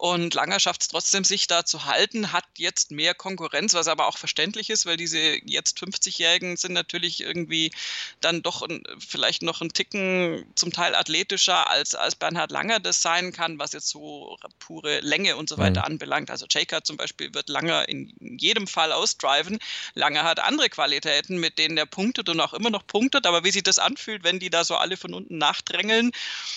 Und 0.01 0.33
Langer 0.33 0.59
schafft 0.59 0.81
es 0.81 0.87
trotzdem, 0.87 1.23
sich 1.23 1.45
da 1.45 1.63
zu 1.63 1.85
halten, 1.85 2.31
hat 2.31 2.45
jetzt 2.57 2.89
mehr 2.89 3.13
Konkurrenz, 3.13 3.75
was 3.75 3.87
aber 3.87 4.07
auch 4.07 4.17
verständlich 4.17 4.71
ist, 4.71 4.87
weil 4.87 4.97
diese 4.97 5.19
jetzt 5.45 5.77
50-Jährigen 5.77 6.57
sind 6.57 6.73
natürlich 6.73 7.21
irgendwie 7.21 7.71
dann 8.19 8.41
doch 8.41 8.63
ein, 8.63 8.81
vielleicht 8.97 9.43
noch 9.43 9.61
einen 9.61 9.73
Ticken 9.73 10.51
zum 10.55 10.71
Teil 10.71 10.95
athletischer, 10.95 11.69
als, 11.69 11.93
als 11.93 12.15
Bernhard 12.15 12.49
Langer 12.49 12.79
das 12.79 13.03
sein 13.03 13.31
kann, 13.31 13.59
was 13.59 13.73
jetzt 13.73 13.89
so 13.89 14.39
pure 14.57 15.01
Länge 15.01 15.35
und 15.35 15.49
so 15.49 15.59
weiter 15.59 15.81
mhm. 15.81 15.93
anbelangt. 15.93 16.31
Also 16.31 16.47
Jaker 16.49 16.83
zum 16.83 16.97
Beispiel 16.97 17.31
wird 17.35 17.47
Langer 17.47 17.87
in 17.87 18.11
jedem 18.19 18.65
Fall 18.65 18.91
ausdriven. 18.91 19.59
Langer 19.93 20.23
hat 20.23 20.39
andere 20.39 20.69
Qualitäten, 20.69 21.37
mit 21.37 21.59
denen 21.59 21.77
er 21.77 21.85
punktet 21.85 22.27
und 22.27 22.39
auch 22.39 22.53
immer 22.53 22.71
noch 22.71 22.87
punktet, 22.87 23.27
aber 23.27 23.43
wie 23.43 23.51
sich 23.51 23.61
das 23.61 23.77
anfühlt, 23.77 24.23
wenn 24.23 24.39
die 24.39 24.49
da 24.49 24.60
so 24.63 24.75
alle 24.75 24.97
von 24.97 25.13
unten 25.13 25.37
nachdrängeln, 25.37 26.11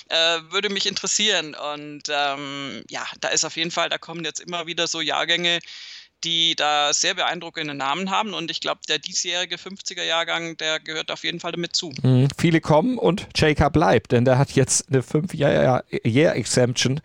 äh, 0.09 0.41
würde 0.51 0.69
mich 0.69 0.87
interessieren. 0.87 1.55
Und 1.55 2.05
ähm, 2.09 2.83
ja, 2.89 3.07
da 3.21 3.29
ist 3.29 3.45
auf 3.45 3.57
jeden 3.57 3.71
Fall, 3.71 3.89
da 3.89 3.99
kommen 3.99 4.25
jetzt 4.25 4.41
immer 4.41 4.67
wieder 4.67 4.87
so 4.87 5.01
Jahrgänge, 5.01 5.61
die 6.25 6.55
da 6.57 6.93
sehr 6.93 7.15
beeindruckende 7.15 7.75
Namen 7.75 8.11
haben. 8.11 8.35
Und 8.35 8.51
ich 8.51 8.61
glaube, 8.61 8.81
der 8.89 8.99
diesjährige 8.99 9.57
50er-Jahrgang, 9.57 10.57
der 10.57 10.81
gehört 10.81 11.11
auf 11.11 11.25
jeden 11.25 11.41
Fall 11.41 11.53
damit 11.53 11.77
zu. 11.77 11.93
Mhm. 12.03 12.29
Viele 12.39 12.61
kommen 12.61 12.99
und 12.99 13.29
Jacob 13.37 13.73
bleibt, 13.73 14.13
denn 14.13 14.25
der 14.25 14.39
hat 14.39 14.53
jetzt 14.53 14.89
eine 14.89 15.03
5-Year-Exemption 15.03 17.01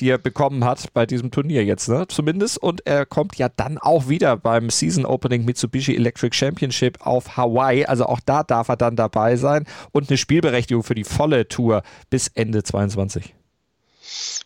die 0.00 0.08
er 0.08 0.18
bekommen 0.18 0.64
hat 0.64 0.92
bei 0.94 1.06
diesem 1.06 1.30
Turnier 1.30 1.64
jetzt, 1.64 1.88
ne? 1.88 2.06
Zumindest. 2.08 2.58
Und 2.58 2.86
er 2.86 3.06
kommt 3.06 3.36
ja 3.36 3.48
dann 3.48 3.78
auch 3.78 4.08
wieder 4.08 4.36
beim 4.36 4.70
Season 4.70 5.04
Opening 5.04 5.44
Mitsubishi 5.44 5.94
Electric 5.94 6.34
Championship 6.34 6.98
auf 7.00 7.36
Hawaii. 7.36 7.84
Also 7.84 8.06
auch 8.06 8.20
da 8.24 8.42
darf 8.42 8.68
er 8.68 8.76
dann 8.76 8.96
dabei 8.96 9.36
sein 9.36 9.66
und 9.92 10.08
eine 10.08 10.16
Spielberechtigung 10.16 10.82
für 10.82 10.94
die 10.94 11.04
volle 11.04 11.48
Tour 11.48 11.82
bis 12.08 12.28
Ende 12.28 12.62
22. 12.62 13.34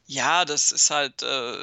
Ja, 0.06 0.44
das 0.44 0.72
ist 0.72 0.90
halt 0.90 1.22
äh, 1.22 1.56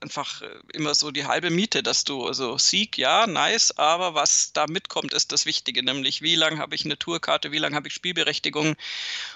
einfach 0.00 0.42
äh, 0.42 0.46
immer 0.72 0.94
so 0.94 1.10
die 1.10 1.26
halbe 1.26 1.50
Miete, 1.50 1.82
dass 1.82 2.04
du, 2.04 2.26
also 2.26 2.58
Sieg, 2.58 2.98
ja, 2.98 3.26
nice, 3.26 3.76
aber 3.76 4.14
was 4.14 4.52
da 4.52 4.66
mitkommt, 4.68 5.12
ist 5.12 5.32
das 5.32 5.46
Wichtige, 5.46 5.82
nämlich 5.82 6.22
wie 6.22 6.34
lange 6.34 6.58
habe 6.58 6.74
ich 6.74 6.84
eine 6.84 6.98
Tourkarte, 6.98 7.52
wie 7.52 7.58
lange 7.58 7.74
habe 7.74 7.88
ich 7.88 7.94
Spielberechtigung 7.94 8.76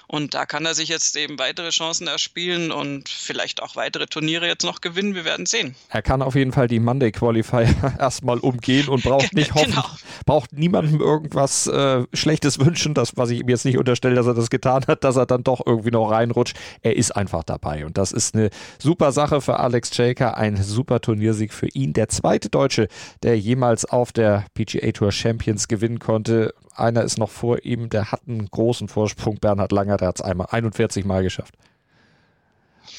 und 0.07 0.33
da 0.33 0.45
kann 0.45 0.65
er 0.65 0.75
sich 0.75 0.89
jetzt 0.89 1.15
eben 1.17 1.39
weitere 1.39 1.69
Chancen 1.69 2.07
erspielen 2.07 2.71
und 2.71 3.09
vielleicht 3.09 3.61
auch 3.61 3.75
weitere 3.75 4.07
Turniere 4.07 4.47
jetzt 4.47 4.63
noch 4.63 4.81
gewinnen, 4.81 5.15
wir 5.15 5.25
werden 5.25 5.45
sehen. 5.45 5.75
Er 5.89 6.01
kann 6.01 6.21
auf 6.21 6.35
jeden 6.35 6.51
Fall 6.51 6.67
die 6.67 6.79
Monday 6.79 7.11
Qualifier 7.11 7.75
erstmal 7.99 8.39
umgehen 8.39 8.87
und 8.87 9.03
braucht 9.03 9.33
nicht 9.33 9.53
hoffen, 9.53 9.71
genau. 9.71 9.85
braucht 10.25 10.53
niemandem 10.53 11.01
irgendwas 11.01 11.67
äh, 11.67 12.05
Schlechtes 12.13 12.59
wünschen, 12.59 12.93
das, 12.93 13.17
was 13.17 13.29
ich 13.29 13.41
ihm 13.41 13.49
jetzt 13.49 13.65
nicht 13.65 13.77
unterstelle, 13.77 14.15
dass 14.15 14.27
er 14.27 14.33
das 14.33 14.49
getan 14.49 14.85
hat, 14.87 15.03
dass 15.03 15.15
er 15.15 15.25
dann 15.25 15.43
doch 15.43 15.65
irgendwie 15.65 15.91
noch 15.91 16.09
reinrutscht. 16.09 16.55
Er 16.81 16.95
ist 16.95 17.11
einfach 17.11 17.43
dabei 17.43 17.62
und 17.63 17.97
das 17.97 18.11
ist 18.11 18.35
eine 18.35 18.49
super 18.79 19.11
Sache 19.11 19.41
für 19.41 19.59
Alex 19.59 19.95
Jaker, 19.95 20.37
ein 20.37 20.61
super 20.61 20.99
Turniersieg 20.99 21.53
für 21.53 21.67
ihn. 21.67 21.93
Der 21.93 22.09
zweite 22.09 22.49
Deutsche, 22.49 22.87
der 23.23 23.39
jemals 23.39 23.85
auf 23.85 24.11
der 24.11 24.45
PGA 24.53 24.91
Tour 24.91 25.11
Champions 25.11 25.67
gewinnen 25.67 25.99
konnte. 25.99 26.53
Einer 26.75 27.03
ist 27.03 27.17
noch 27.17 27.29
vor 27.29 27.63
ihm, 27.63 27.89
der 27.89 28.11
hat 28.11 28.21
einen 28.27 28.49
großen 28.49 28.87
Vorsprung. 28.87 29.37
Bernhard 29.39 29.71
Langer, 29.71 29.97
der 29.97 30.09
hat 30.09 30.19
es 30.19 30.21
einmal 30.21 30.47
41 30.51 31.05
Mal 31.05 31.23
geschafft. 31.23 31.55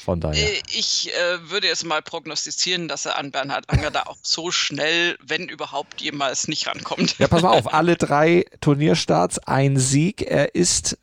Von 0.05 0.19
daher. 0.19 0.41
Äh, 0.41 0.61
ich 0.67 1.11
äh, 1.13 1.49
würde 1.49 1.67
jetzt 1.67 1.85
mal 1.85 2.01
prognostizieren, 2.01 2.87
dass 2.87 3.05
er 3.05 3.17
an 3.17 3.31
Bernhard 3.31 3.65
Langer 3.71 3.91
da 3.91 4.03
auch 4.03 4.17
so 4.21 4.51
schnell, 4.51 5.17
wenn 5.21 5.47
überhaupt 5.47 6.01
jemals, 6.01 6.47
nicht 6.47 6.67
rankommt. 6.67 7.17
Ja, 7.19 7.27
pass 7.27 7.41
mal 7.41 7.57
auf, 7.57 7.73
alle 7.73 7.95
drei 7.95 8.45
Turnierstarts, 8.61 9.39
ein 9.39 9.77
Sieg. 9.77 10.21
Er 10.21 10.55
ist 10.55 10.97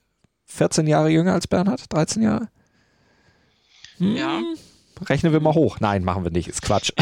14 0.46 0.86
Jahre 0.86 1.08
jünger 1.10 1.32
als 1.32 1.46
Bernhard, 1.46 1.92
13 1.92 2.22
Jahre. 2.22 2.48
Hm. 4.02 4.16
Ja. 4.16 4.42
Rechnen 5.08 5.32
wir 5.32 5.40
mal 5.40 5.54
hoch. 5.54 5.80
Nein, 5.80 6.04
machen 6.04 6.24
wir 6.24 6.30
nicht. 6.30 6.48
Ist 6.48 6.62
Quatsch. 6.62 6.92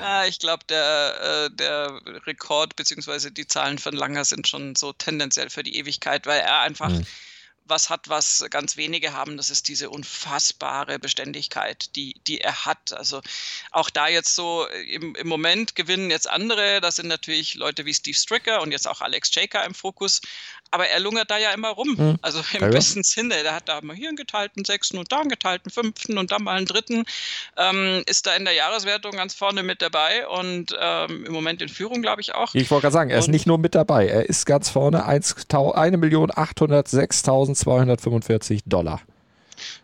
ja, 0.00 0.24
ich 0.28 0.38
glaube, 0.38 0.64
der, 0.68 1.46
äh, 1.46 1.56
der 1.56 2.00
Rekord 2.26 2.76
bzw. 2.76 3.30
die 3.30 3.46
Zahlen 3.46 3.78
von 3.78 3.94
Langer 3.94 4.24
sind 4.24 4.46
schon 4.46 4.74
so 4.74 4.92
tendenziell 4.92 5.50
für 5.50 5.62
die 5.62 5.76
Ewigkeit, 5.76 6.26
weil 6.26 6.40
er 6.40 6.60
einfach. 6.60 6.90
Mhm 6.90 7.06
was 7.68 7.90
hat, 7.90 8.08
was 8.08 8.44
ganz 8.50 8.76
wenige 8.76 9.12
haben, 9.12 9.36
das 9.36 9.50
ist 9.50 9.68
diese 9.68 9.90
unfassbare 9.90 10.98
Beständigkeit, 10.98 11.94
die, 11.96 12.14
die 12.26 12.40
er 12.40 12.64
hat. 12.64 12.92
Also 12.92 13.20
auch 13.72 13.90
da 13.90 14.08
jetzt 14.08 14.34
so 14.34 14.66
im, 14.88 15.14
im 15.14 15.28
Moment 15.28 15.74
gewinnen 15.74 16.10
jetzt 16.10 16.28
andere, 16.28 16.80
das 16.80 16.96
sind 16.96 17.08
natürlich 17.08 17.54
Leute 17.54 17.84
wie 17.84 17.94
Steve 17.94 18.16
Stricker 18.16 18.62
und 18.62 18.72
jetzt 18.72 18.88
auch 18.88 19.00
Alex 19.00 19.34
Jaker 19.34 19.64
im 19.64 19.74
Fokus, 19.74 20.20
aber 20.70 20.88
er 20.88 21.00
lungert 21.00 21.30
da 21.30 21.38
ja 21.38 21.52
immer 21.52 21.70
rum. 21.70 21.94
Mhm. 21.96 22.18
Also 22.22 22.40
im 22.52 22.60
ja, 22.60 22.68
besten 22.68 23.02
Sinne. 23.02 23.42
Der 23.42 23.54
hat 23.54 23.68
da 23.68 23.80
mal 23.82 23.94
hier 23.94 24.08
einen 24.08 24.16
geteilten 24.16 24.64
Sechsten 24.64 24.98
und 24.98 25.12
da 25.12 25.20
einen 25.20 25.28
geteilten 25.28 25.70
Fünften 25.70 26.18
und 26.18 26.32
dann 26.32 26.42
mal 26.42 26.56
einen 26.56 26.66
Dritten. 26.66 27.04
Ähm, 27.56 28.02
ist 28.06 28.26
da 28.26 28.34
in 28.34 28.44
der 28.44 28.54
Jahreswertung 28.54 29.12
ganz 29.12 29.34
vorne 29.34 29.62
mit 29.62 29.82
dabei 29.82 30.26
und 30.26 30.76
ähm, 30.78 31.24
im 31.26 31.32
Moment 31.32 31.62
in 31.62 31.68
Führung, 31.68 32.02
glaube 32.02 32.20
ich 32.20 32.34
auch. 32.34 32.54
Ich 32.54 32.70
wollte 32.70 32.82
gerade 32.82 32.92
sagen, 32.92 33.10
er 33.10 33.18
ist 33.18 33.28
nicht 33.28 33.46
nur 33.46 33.58
mit 33.58 33.74
dabei, 33.74 34.08
er 34.08 34.28
ist 34.28 34.44
ganz 34.44 34.70
vorne 34.70 35.04
1.806.245 37.56 38.62
Dollar. 38.66 39.02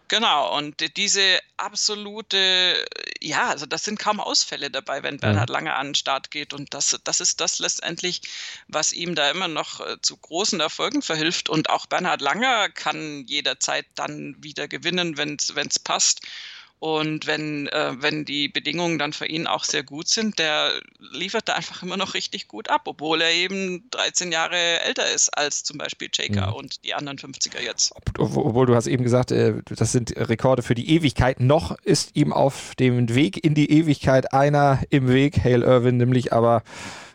Genau, 0.09 0.59
und 0.59 0.97
diese 0.99 1.41
absolute, 1.57 2.85
ja, 3.23 3.49
also 3.49 3.65
das 3.65 3.85
sind 3.85 3.99
kaum 3.99 4.21
Ausfälle 4.21 4.71
dabei, 4.71 5.03
wenn 5.03 5.17
Bernhard 5.17 5.49
Lange 5.49 5.75
an 5.75 5.89
den 5.89 5.95
Start 5.95 6.31
geht. 6.31 6.53
Und 6.53 6.75
das, 6.75 7.01
das 7.05 7.21
ist 7.21 7.41
das 7.41 7.59
letztendlich, 7.61 8.21
was 8.69 8.93
ihm 8.93 9.15
da 9.15 9.31
immer 9.31 9.49
noch 9.49 9.81
äh, 9.81 9.97
zu 10.03 10.19
großen 10.19 10.61
Erfolgen 10.61 11.01
verhilft. 11.01 11.49
Und 11.49 11.71
auch 11.71 11.87
Bernhard 11.87 12.21
Langer 12.21 12.69
kann 12.69 13.25
jederzeit 13.27 13.87
dann 13.95 14.37
wieder 14.39 14.69
gewinnen, 14.69 15.17
wenn 15.17 15.39
es 15.39 15.79
passt. 15.79 16.21
Und 16.83 17.29
wenn, 17.29 17.69
äh, 17.69 17.93
wenn 18.01 18.25
die 18.25 18.49
Bedingungen 18.49 18.99
dann 18.99 19.13
für 19.13 19.27
ihn 19.27 19.47
auch 19.47 19.63
sehr 19.63 19.85
gut 19.85 20.09
sind, 20.09 20.41
der 20.41 20.73
liefert 20.99 21.49
da 21.49 21.53
einfach 21.53 21.85
immer 21.85 21.97
noch 21.97 22.15
richtig 22.15 22.49
gut 22.49 22.69
ab, 22.69 22.83
obwohl 22.87 23.23
er 23.23 23.31
eben 23.31 23.89
13 23.93 24.33
Jahre 24.33 24.57
älter 24.81 25.09
ist 25.09 25.29
als 25.29 25.63
zum 25.63 25.79
Beispiel 25.79 26.09
Jaker 26.13 26.49
mhm. 26.49 26.55
und 26.55 26.85
die 26.85 26.93
anderen 26.93 27.19
50er 27.19 27.63
jetzt. 27.63 27.95
Obwohl 28.19 28.67
du 28.67 28.75
hast 28.75 28.89
eben 28.89 29.05
gesagt, 29.05 29.31
äh, 29.31 29.63
das 29.65 29.93
sind 29.93 30.13
Rekorde 30.17 30.63
für 30.65 30.75
die 30.75 30.91
Ewigkeit. 30.91 31.39
Noch 31.39 31.79
ist 31.85 32.17
ihm 32.17 32.33
auf 32.33 32.75
dem 32.75 33.15
Weg 33.15 33.45
in 33.45 33.55
die 33.55 33.71
Ewigkeit 33.71 34.33
einer 34.33 34.81
im 34.91 35.07
Weg, 35.07 35.45
Hale 35.45 35.65
Irwin, 35.65 35.99
nämlich 35.99 36.33
aber 36.33 36.65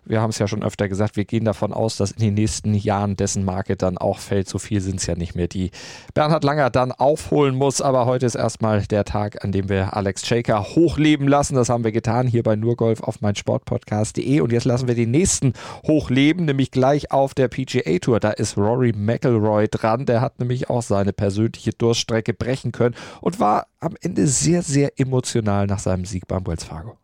wir 0.10 0.22
haben 0.22 0.30
es 0.30 0.40
ja 0.40 0.48
schon 0.48 0.64
öfter 0.64 0.88
gesagt, 0.88 1.16
wir 1.16 1.26
gehen 1.26 1.46
davon 1.46 1.74
aus, 1.74 1.98
dass 1.98 2.12
in 2.12 2.20
den 2.20 2.34
nächsten 2.34 2.74
Jahren 2.74 3.16
dessen 3.16 3.46
Marke 3.46 3.76
dann 3.76 3.98
auch 3.98 4.20
fällt. 4.20 4.48
So 4.48 4.58
viel 4.58 4.82
sind 4.82 5.00
es 5.00 5.06
ja 5.06 5.16
nicht 5.16 5.36
mehr, 5.36 5.48
die 5.48 5.72
Bernhard 6.14 6.44
Langer 6.44 6.70
dann 6.70 6.92
aufholen 6.92 7.56
muss. 7.56 7.82
Aber 7.82 8.06
heute 8.06 8.26
ist 8.26 8.36
erstmal 8.36 8.82
der 8.84 9.06
Tag, 9.06 9.44
an 9.44 9.52
dem 9.52 9.70
wir 9.70 9.96
Alex 9.96 10.26
Shaker 10.26 10.64
hochleben 10.64 11.28
lassen. 11.28 11.56
Das 11.56 11.70
haben 11.70 11.84
wir 11.84 11.92
getan 11.92 12.28
hier 12.28 12.44
bei 12.44 12.56
Nurgolf 12.56 13.02
auf 13.02 13.22
meinsportpodcast.de. 13.22 14.42
Und 14.42 14.52
jetzt 14.52 14.66
lassen 14.66 14.88
wir 14.88 14.96
den 14.96 15.12
nächsten 15.12 15.54
hochleben, 15.86 16.46
nämlich 16.46 16.72
gleich 16.72 17.12
auf 17.12 17.34
der 17.34 17.48
PGA 17.48 18.00
Tour. 18.00 18.20
Da 18.20 18.32
ist 18.32 18.58
Rory 18.58 18.94
McElroy 18.94 19.68
dran. 19.68 20.06
Der 20.06 20.22
hat 20.22 20.40
nämlich 20.40 20.70
auch 20.70 20.82
seine 20.82 21.14
persönliche 21.14 21.72
Durststrecke 21.72 22.34
brechen 22.34 22.72
können 22.72 22.96
und 23.22 23.40
war 23.40 23.68
am 23.80 23.96
Ende 24.02 24.28
sehr, 24.28 24.62
sehr 24.62 25.00
emotional 25.00 25.68
nach 25.68 25.80
seinem 25.80 26.06
Sieg 26.06 26.28
beim 26.28 26.46
Wells 26.48 26.64
Fargo. 26.64 26.98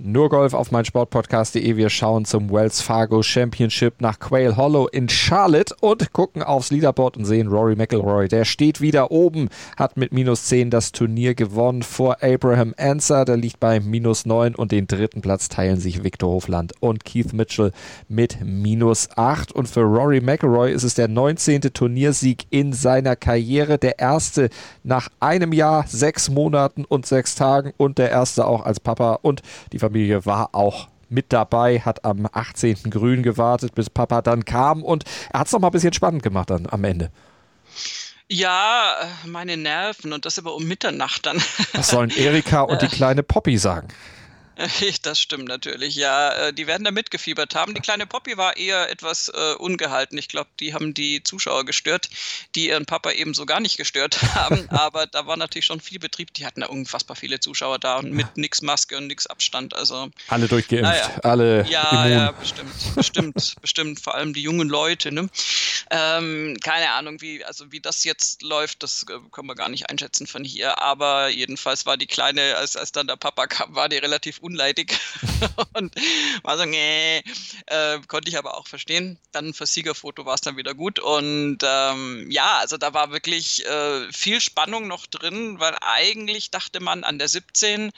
Nur 0.00 0.28
Golf 0.28 0.54
auf 0.54 0.70
meinsportpodcast.de. 0.70 1.76
Wir 1.76 1.90
schauen 1.90 2.24
zum 2.24 2.52
Wells 2.52 2.80
Fargo 2.80 3.20
Championship 3.20 4.00
nach 4.00 4.20
Quail 4.20 4.56
Hollow 4.56 4.86
in 4.86 5.08
Charlotte 5.08 5.74
und 5.80 6.12
gucken 6.12 6.44
aufs 6.44 6.70
Leaderboard 6.70 7.16
und 7.16 7.24
sehen 7.24 7.48
Rory 7.48 7.74
McIlroy. 7.74 8.28
Der 8.28 8.44
steht 8.44 8.80
wieder 8.80 9.10
oben, 9.10 9.48
hat 9.76 9.96
mit 9.96 10.12
minus 10.12 10.44
10 10.44 10.70
das 10.70 10.92
Turnier 10.92 11.34
gewonnen 11.34 11.82
vor 11.82 12.18
Abraham 12.22 12.74
Anser. 12.78 13.24
Der 13.24 13.36
liegt 13.36 13.58
bei 13.58 13.80
minus 13.80 14.24
9 14.24 14.54
und 14.54 14.70
den 14.70 14.86
dritten 14.86 15.20
Platz 15.20 15.48
teilen 15.48 15.80
sich 15.80 16.04
Victor 16.04 16.30
Hofland 16.30 16.74
und 16.78 17.04
Keith 17.04 17.32
Mitchell 17.32 17.72
mit 18.08 18.38
minus 18.40 19.08
8. 19.16 19.50
Und 19.50 19.66
für 19.66 19.82
Rory 19.82 20.20
McIlroy 20.20 20.70
ist 20.70 20.84
es 20.84 20.94
der 20.94 21.08
19. 21.08 21.62
Turniersieg 21.74 22.46
in 22.50 22.72
seiner 22.72 23.16
Karriere. 23.16 23.78
Der 23.78 23.98
erste 23.98 24.48
nach 24.84 25.08
einem 25.18 25.52
Jahr, 25.52 25.86
sechs 25.88 26.30
Monaten 26.30 26.84
und 26.84 27.04
sechs 27.04 27.34
Tagen 27.34 27.72
und 27.78 27.98
der 27.98 28.12
erste 28.12 28.46
auch 28.46 28.64
als 28.64 28.78
Papa 28.78 29.18
und 29.22 29.42
die 29.72 29.87
Familie 29.88 30.26
war 30.26 30.54
auch 30.54 30.88
mit 31.08 31.32
dabei, 31.32 31.80
hat 31.80 32.04
am 32.04 32.28
18. 32.30 32.90
Grün 32.90 33.22
gewartet, 33.22 33.74
bis 33.74 33.88
Papa 33.88 34.20
dann 34.20 34.44
kam 34.44 34.82
und 34.82 35.04
er 35.32 35.40
hat 35.40 35.46
es 35.46 35.52
noch 35.54 35.60
mal 35.60 35.68
ein 35.68 35.72
bisschen 35.72 35.94
spannend 35.94 36.22
gemacht 36.22 36.50
dann 36.50 36.66
am 36.70 36.84
Ende. 36.84 37.10
Ja, 38.28 38.96
meine 39.24 39.56
Nerven 39.56 40.12
und 40.12 40.26
das 40.26 40.38
aber 40.38 40.54
um 40.54 40.68
Mitternacht 40.68 41.24
dann. 41.24 41.42
Was 41.72 41.88
sollen 41.88 42.10
Erika 42.10 42.60
und 42.60 42.82
die 42.82 42.88
kleine 42.94 43.22
Poppy 43.22 43.56
sagen? 43.56 43.88
Das 45.02 45.20
stimmt 45.20 45.46
natürlich, 45.46 45.94
ja. 45.94 46.32
Äh, 46.32 46.52
die 46.52 46.66
werden 46.66 46.84
da 46.84 46.90
mitgefiebert 46.90 47.54
haben. 47.54 47.74
Die 47.74 47.80
kleine 47.80 48.06
Poppy 48.06 48.36
war 48.36 48.56
eher 48.56 48.90
etwas 48.90 49.28
äh, 49.28 49.54
ungehalten. 49.54 50.18
Ich 50.18 50.28
glaube, 50.28 50.50
die 50.60 50.74
haben 50.74 50.94
die 50.94 51.22
Zuschauer 51.22 51.64
gestört, 51.64 52.08
die 52.54 52.68
ihren 52.68 52.86
Papa 52.86 53.12
ebenso 53.12 53.46
gar 53.46 53.60
nicht 53.60 53.76
gestört 53.76 54.20
haben. 54.34 54.68
Aber 54.70 55.06
da 55.06 55.26
war 55.26 55.36
natürlich 55.36 55.66
schon 55.66 55.80
viel 55.80 55.98
Betrieb. 55.98 56.34
Die 56.34 56.46
hatten 56.46 56.60
da 56.60 56.66
unfassbar 56.66 57.16
viele 57.16 57.40
Zuschauer 57.40 57.78
da 57.78 57.96
und 57.96 58.12
mit 58.12 58.36
nix 58.36 58.62
Maske 58.62 58.96
und 58.96 59.06
nix 59.06 59.26
Abstand. 59.26 59.74
Also 59.74 60.10
alle 60.28 60.48
durchgeimpft, 60.48 60.82
naja. 60.84 61.20
alle 61.22 61.66
ja, 61.68 62.04
immun. 62.04 62.18
ja, 62.18 62.30
bestimmt, 62.32 62.94
bestimmt, 62.94 63.54
bestimmt. 63.60 64.00
Vor 64.00 64.14
allem 64.14 64.34
die 64.34 64.42
jungen 64.42 64.68
Leute. 64.68 65.12
Ne? 65.12 65.28
Ähm, 65.90 66.56
keine 66.62 66.90
Ahnung, 66.92 67.20
wie 67.20 67.44
also 67.44 67.70
wie 67.70 67.80
das 67.80 68.04
jetzt 68.04 68.42
läuft, 68.42 68.82
das 68.82 69.04
äh, 69.08 69.18
können 69.30 69.48
wir 69.48 69.54
gar 69.54 69.68
nicht 69.68 69.88
einschätzen 69.88 70.26
von 70.26 70.44
hier. 70.44 70.80
Aber 70.82 71.28
jedenfalls 71.28 71.86
war 71.86 71.96
die 71.96 72.06
kleine, 72.06 72.56
als 72.56 72.76
als 72.76 72.92
dann 72.92 73.06
der 73.06 73.16
Papa 73.16 73.46
kam, 73.46 73.74
war 73.74 73.88
die 73.88 73.98
relativ 73.98 74.38
unleidig. 74.48 74.98
Und 75.74 75.94
war 76.42 76.56
so, 76.56 76.64
nee, 76.64 77.22
äh, 77.66 77.98
konnte 78.08 78.30
ich 78.30 78.38
aber 78.38 78.56
auch 78.56 78.66
verstehen. 78.66 79.18
Dann 79.32 79.52
fürs 79.52 79.74
Siegerfoto 79.74 80.24
war 80.24 80.34
es 80.34 80.40
dann 80.40 80.56
wieder 80.56 80.74
gut. 80.74 80.98
Und 80.98 81.58
ähm, 81.62 82.30
ja, 82.30 82.58
also 82.58 82.76
da 82.78 82.94
war 82.94 83.12
wirklich 83.12 83.64
äh, 83.66 84.10
viel 84.12 84.40
Spannung 84.40 84.88
noch 84.88 85.06
drin, 85.06 85.60
weil 85.60 85.76
eigentlich 85.80 86.50
dachte 86.50 86.80
man 86.80 87.04
an 87.04 87.18
der 87.18 87.28
17, 87.28 87.92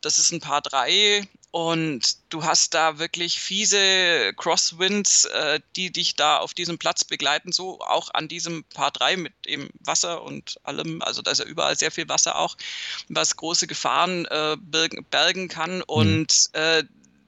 das 0.00 0.18
ist 0.18 0.32
ein 0.32 0.40
Paar 0.40 0.62
3 0.62 1.28
und 1.52 2.16
du 2.28 2.44
hast 2.44 2.74
da 2.74 2.98
wirklich 2.98 3.40
fiese 3.40 4.32
Crosswinds, 4.36 5.24
äh, 5.24 5.58
die 5.74 5.90
dich 5.90 6.14
da 6.14 6.38
auf 6.38 6.54
diesem 6.54 6.78
Platz 6.78 7.02
begleiten, 7.02 7.50
so 7.50 7.80
auch 7.80 8.10
an 8.14 8.28
diesem 8.28 8.62
Paar 8.64 8.92
3 8.92 9.16
mit 9.16 9.32
dem 9.46 9.68
Wasser 9.80 10.22
und 10.22 10.60
allem. 10.62 11.02
Also 11.02 11.22
da 11.22 11.32
ist 11.32 11.38
ja 11.38 11.44
überall 11.46 11.76
sehr 11.76 11.90
viel 11.90 12.08
Wasser 12.08 12.36
auch, 12.38 12.56
was 13.08 13.36
große 13.36 13.66
Gefahren 13.66 14.26
äh, 14.26 14.56
bergen 15.10 15.48
kann. 15.48 15.78
Mhm. 15.78 15.84
Und 15.86 16.50
äh, 16.52 16.84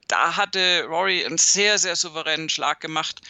da 0.07 0.37
hatte 0.37 0.85
Rory 0.87 1.25
einen 1.25 1.37
sehr, 1.37 1.77
sehr 1.77 1.97
souveränen 1.97 2.47
Schlag 2.47 2.79
gemacht. 2.79 3.21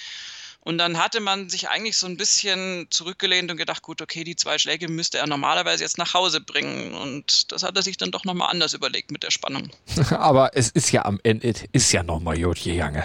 Und 0.66 0.78
dann 0.78 0.98
hatte 0.98 1.20
man 1.20 1.50
sich 1.50 1.68
eigentlich 1.68 1.98
so 1.98 2.08
ein 2.08 2.16
bisschen 2.16 2.88
zurückgelehnt 2.90 3.52
und 3.52 3.58
gedacht, 3.58 3.82
gut, 3.82 4.02
okay, 4.02 4.24
die 4.24 4.38
zwei 4.38 4.58
Schläge 4.58 4.88
müsste 4.88 5.18
er 5.18 5.28
normalerweise 5.28 5.84
jetzt 5.84 5.98
nach 5.98 6.14
Hause 6.14 6.40
bringen. 6.40 6.94
Und 6.94 7.52
das 7.52 7.64
hat 7.64 7.76
er 7.76 7.84
sich 7.84 7.98
dann 7.98 8.12
doch 8.12 8.24
nochmal 8.24 8.50
anders 8.50 8.74
überlegt 8.74 9.12
mit 9.12 9.24
der 9.24 9.32
Spannung. 9.32 9.70
Aber 10.12 10.56
es 10.56 10.70
ist 10.70 10.92
ja 10.94 11.04
am 11.04 11.20
Ende, 11.24 11.54
ist 11.74 11.92
ja 11.92 12.02
nochmal 12.02 12.42
gut 12.42 12.64
gegangen. 12.64 13.04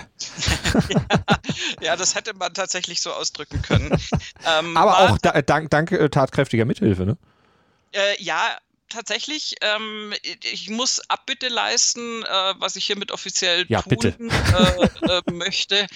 ja, 0.89 1.39
ja, 1.81 1.97
das 1.97 2.15
hätte 2.15 2.33
man 2.35 2.55
tatsächlich 2.55 3.01
so 3.01 3.13
ausdrücken 3.13 3.61
können. 3.63 3.91
ähm, 4.47 4.77
Aber 4.77 5.01
auch 5.01 5.19
da, 5.19 5.43
dank, 5.43 5.71
dank 5.71 5.91
äh, 5.91 6.09
tatkräftiger 6.09 6.65
Mithilfe, 6.65 7.07
ne? 7.07 7.17
Äh, 7.91 8.23
ja, 8.23 8.57
tatsächlich, 8.89 9.57
ähm, 9.61 10.15
ich 10.53 10.71
muss 10.71 11.01
Abbitte 11.09 11.49
leisten, 11.49 12.23
äh, 12.23 12.55
was 12.59 12.77
ich 12.77 12.85
hiermit 12.87 13.13
offiziell 13.13 13.67
ja, 13.69 13.83
tun 13.83 13.99
äh, 14.05 15.13
äh, 15.13 15.23
möchte. 15.33 15.87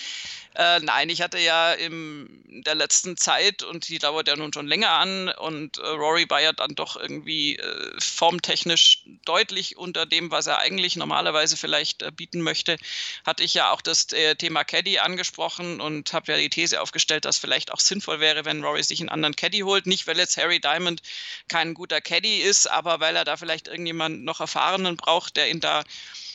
Äh, 0.54 0.80
nein, 0.80 1.08
ich 1.08 1.22
hatte 1.22 1.38
ja 1.38 1.72
in 1.72 2.62
der 2.66 2.74
letzten 2.74 3.16
Zeit, 3.16 3.62
und 3.62 3.88
die 3.88 3.98
dauert 3.98 4.28
ja 4.28 4.36
nun 4.36 4.52
schon 4.52 4.66
länger 4.66 4.90
an, 4.90 5.28
und 5.30 5.78
äh, 5.78 5.86
Rory 5.86 6.26
war 6.28 6.42
ja 6.42 6.52
dann 6.52 6.74
doch 6.74 6.96
irgendwie 6.96 7.56
äh, 7.56 7.92
formtechnisch 7.98 9.04
deutlich 9.24 9.78
unter 9.78 10.04
dem, 10.04 10.30
was 10.30 10.46
er 10.46 10.58
eigentlich 10.58 10.96
normalerweise 10.96 11.56
vielleicht 11.56 12.02
äh, 12.02 12.10
bieten 12.10 12.42
möchte, 12.42 12.76
hatte 13.24 13.42
ich 13.42 13.54
ja 13.54 13.70
auch 13.70 13.80
das 13.80 14.12
äh, 14.12 14.34
Thema 14.36 14.64
Caddy 14.64 14.98
angesprochen 14.98 15.80
und 15.80 16.12
habe 16.12 16.32
ja 16.32 16.38
die 16.38 16.50
These 16.50 16.82
aufgestellt, 16.82 17.24
dass 17.24 17.38
vielleicht 17.38 17.72
auch 17.72 17.80
sinnvoll 17.80 18.20
wäre, 18.20 18.44
wenn 18.44 18.62
Rory 18.62 18.82
sich 18.82 19.00
einen 19.00 19.08
anderen 19.08 19.36
Caddy 19.36 19.60
holt. 19.60 19.86
Nicht, 19.86 20.06
weil 20.06 20.18
jetzt 20.18 20.36
Harry 20.36 20.60
Diamond 20.60 21.00
kein 21.48 21.72
guter 21.74 22.00
Caddy 22.00 22.38
ist, 22.38 22.70
aber 22.70 23.00
weil 23.00 23.16
er 23.16 23.24
da 23.24 23.36
vielleicht 23.36 23.68
irgendjemand 23.68 24.24
noch 24.24 24.40
Erfahrenen 24.40 24.96
braucht, 24.96 25.36
der 25.36 25.50
ihn 25.50 25.60
da 25.60 25.84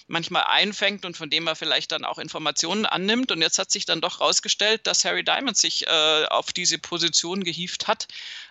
manchmal 0.07 0.43
einfängt 0.43 1.05
und 1.05 1.17
von 1.17 1.29
dem 1.29 1.47
er 1.47 1.55
vielleicht 1.55 1.91
dann 1.91 2.05
auch 2.05 2.17
Informationen 2.17 2.85
annimmt. 2.85 3.31
Und 3.31 3.41
jetzt 3.41 3.59
hat 3.59 3.71
sich 3.71 3.85
dann 3.85 4.01
doch 4.01 4.19
herausgestellt, 4.19 4.87
dass 4.87 5.05
Harry 5.05 5.23
Diamond 5.23 5.57
sich 5.57 5.85
äh, 5.85 6.25
auf 6.29 6.53
diese 6.53 6.77
Position 6.77 7.43
gehievt 7.43 7.87
hat, 7.87 8.07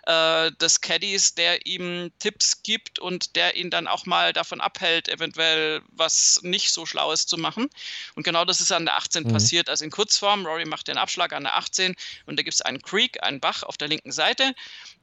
äh, 0.06 0.52
des 0.52 0.82
Caddies, 0.82 1.34
der 1.34 1.66
ihm 1.66 2.12
Tipps 2.18 2.62
gibt 2.62 2.98
und 2.98 3.36
der 3.36 3.56
ihn 3.56 3.70
dann 3.70 3.86
auch 3.86 4.06
mal 4.06 4.32
davon 4.32 4.60
abhält, 4.60 5.08
eventuell 5.08 5.82
was 5.88 6.40
nicht 6.42 6.72
so 6.72 6.84
Schlaues 6.84 7.26
zu 7.26 7.38
machen. 7.38 7.70
Und 8.14 8.22
genau 8.22 8.44
das 8.44 8.60
ist 8.60 8.72
an 8.72 8.84
der 8.84 8.96
18 8.96 9.24
mhm. 9.24 9.32
passiert. 9.32 9.68
Also 9.70 9.84
in 9.84 9.90
Kurzform, 9.90 10.46
Rory 10.46 10.66
macht 10.66 10.88
den 10.88 10.98
Abschlag 10.98 11.32
an 11.32 11.44
der 11.44 11.56
18 11.56 11.96
und 12.26 12.38
da 12.38 12.42
gibt 12.42 12.54
es 12.54 12.60
einen 12.60 12.82
Creek, 12.82 13.22
einen 13.22 13.40
Bach 13.40 13.62
auf 13.62 13.78
der 13.78 13.88
linken 13.88 14.12
Seite. 14.12 14.54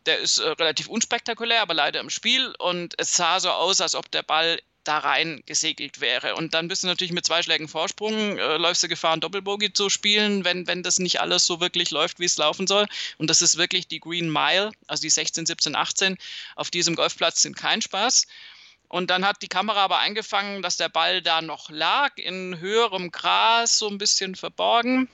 Der 0.06 0.20
ist 0.20 0.38
äh, 0.38 0.50
relativ 0.50 0.88
unspektakulär, 0.88 1.62
aber 1.62 1.74
leider 1.74 2.00
im 2.00 2.10
Spiel. 2.10 2.54
Und 2.60 2.94
es 2.98 3.16
sah 3.16 3.40
so 3.40 3.50
aus, 3.50 3.82
als 3.82 3.96
ob 3.96 4.12
der 4.12 4.24
Ball 4.24 4.60
da 4.84 5.00
rein 5.00 5.44
gesegelt 5.46 6.02
wäre. 6.02 6.36
Und 6.36 6.54
dann 6.54 6.68
bist 6.68 6.84
du 6.84 6.88
natürlich 6.88 7.14
mit 7.14 7.26
zwei 7.26 7.42
Schlägen 7.42 7.68
Vorsprung, 7.68 8.38
äh, 8.38 8.58
läufst 8.58 8.84
du 8.84 8.88
Gefahr, 8.88 9.14
einen 9.14 9.22
Doppelbogie 9.22 9.74
zu 9.74 9.90
spielen, 9.90 10.44
wenn, 10.46 10.68
wenn 10.68 10.84
das 10.84 11.00
nicht 11.00 11.22
alles 11.22 11.46
so 11.46 11.60
wirklich 11.60 11.92
läuft, 11.92 12.20
wie 12.20 12.26
es 12.26 12.38
laufen 12.38 12.68
soll. 12.68 12.86
Und 13.18 13.30
das 13.30 13.42
ist 13.42 13.58
wirklich 13.58 13.88
die 13.88 14.00
Green 14.00 14.32
Mile, 14.32 14.72
also 14.88 15.02
die 15.02 15.10
16, 15.10 15.46
17, 15.46 15.76
18 15.76 16.18
auf 16.56 16.72
diesem 16.72 16.96
Golfplatz 16.96 17.42
sind 17.42 17.56
kein 17.56 17.82
Spaß. 17.82 18.28
Und 18.88 19.10
dann 19.10 19.26
hat 19.26 19.42
die 19.42 19.48
Kamera 19.48 19.84
aber 19.84 20.00
eingefangen, 20.00 20.62
dass 20.62 20.78
der 20.78 20.90
Ball 20.90 21.22
da 21.22 21.42
noch 21.42 21.70
lag, 21.72 22.12
in 22.18 22.60
höherem 22.60 23.12
Gras, 23.12 23.80
so 23.80 23.88
ein 23.88 23.98
bisschen 23.98 24.36
verborgen. 24.36 25.10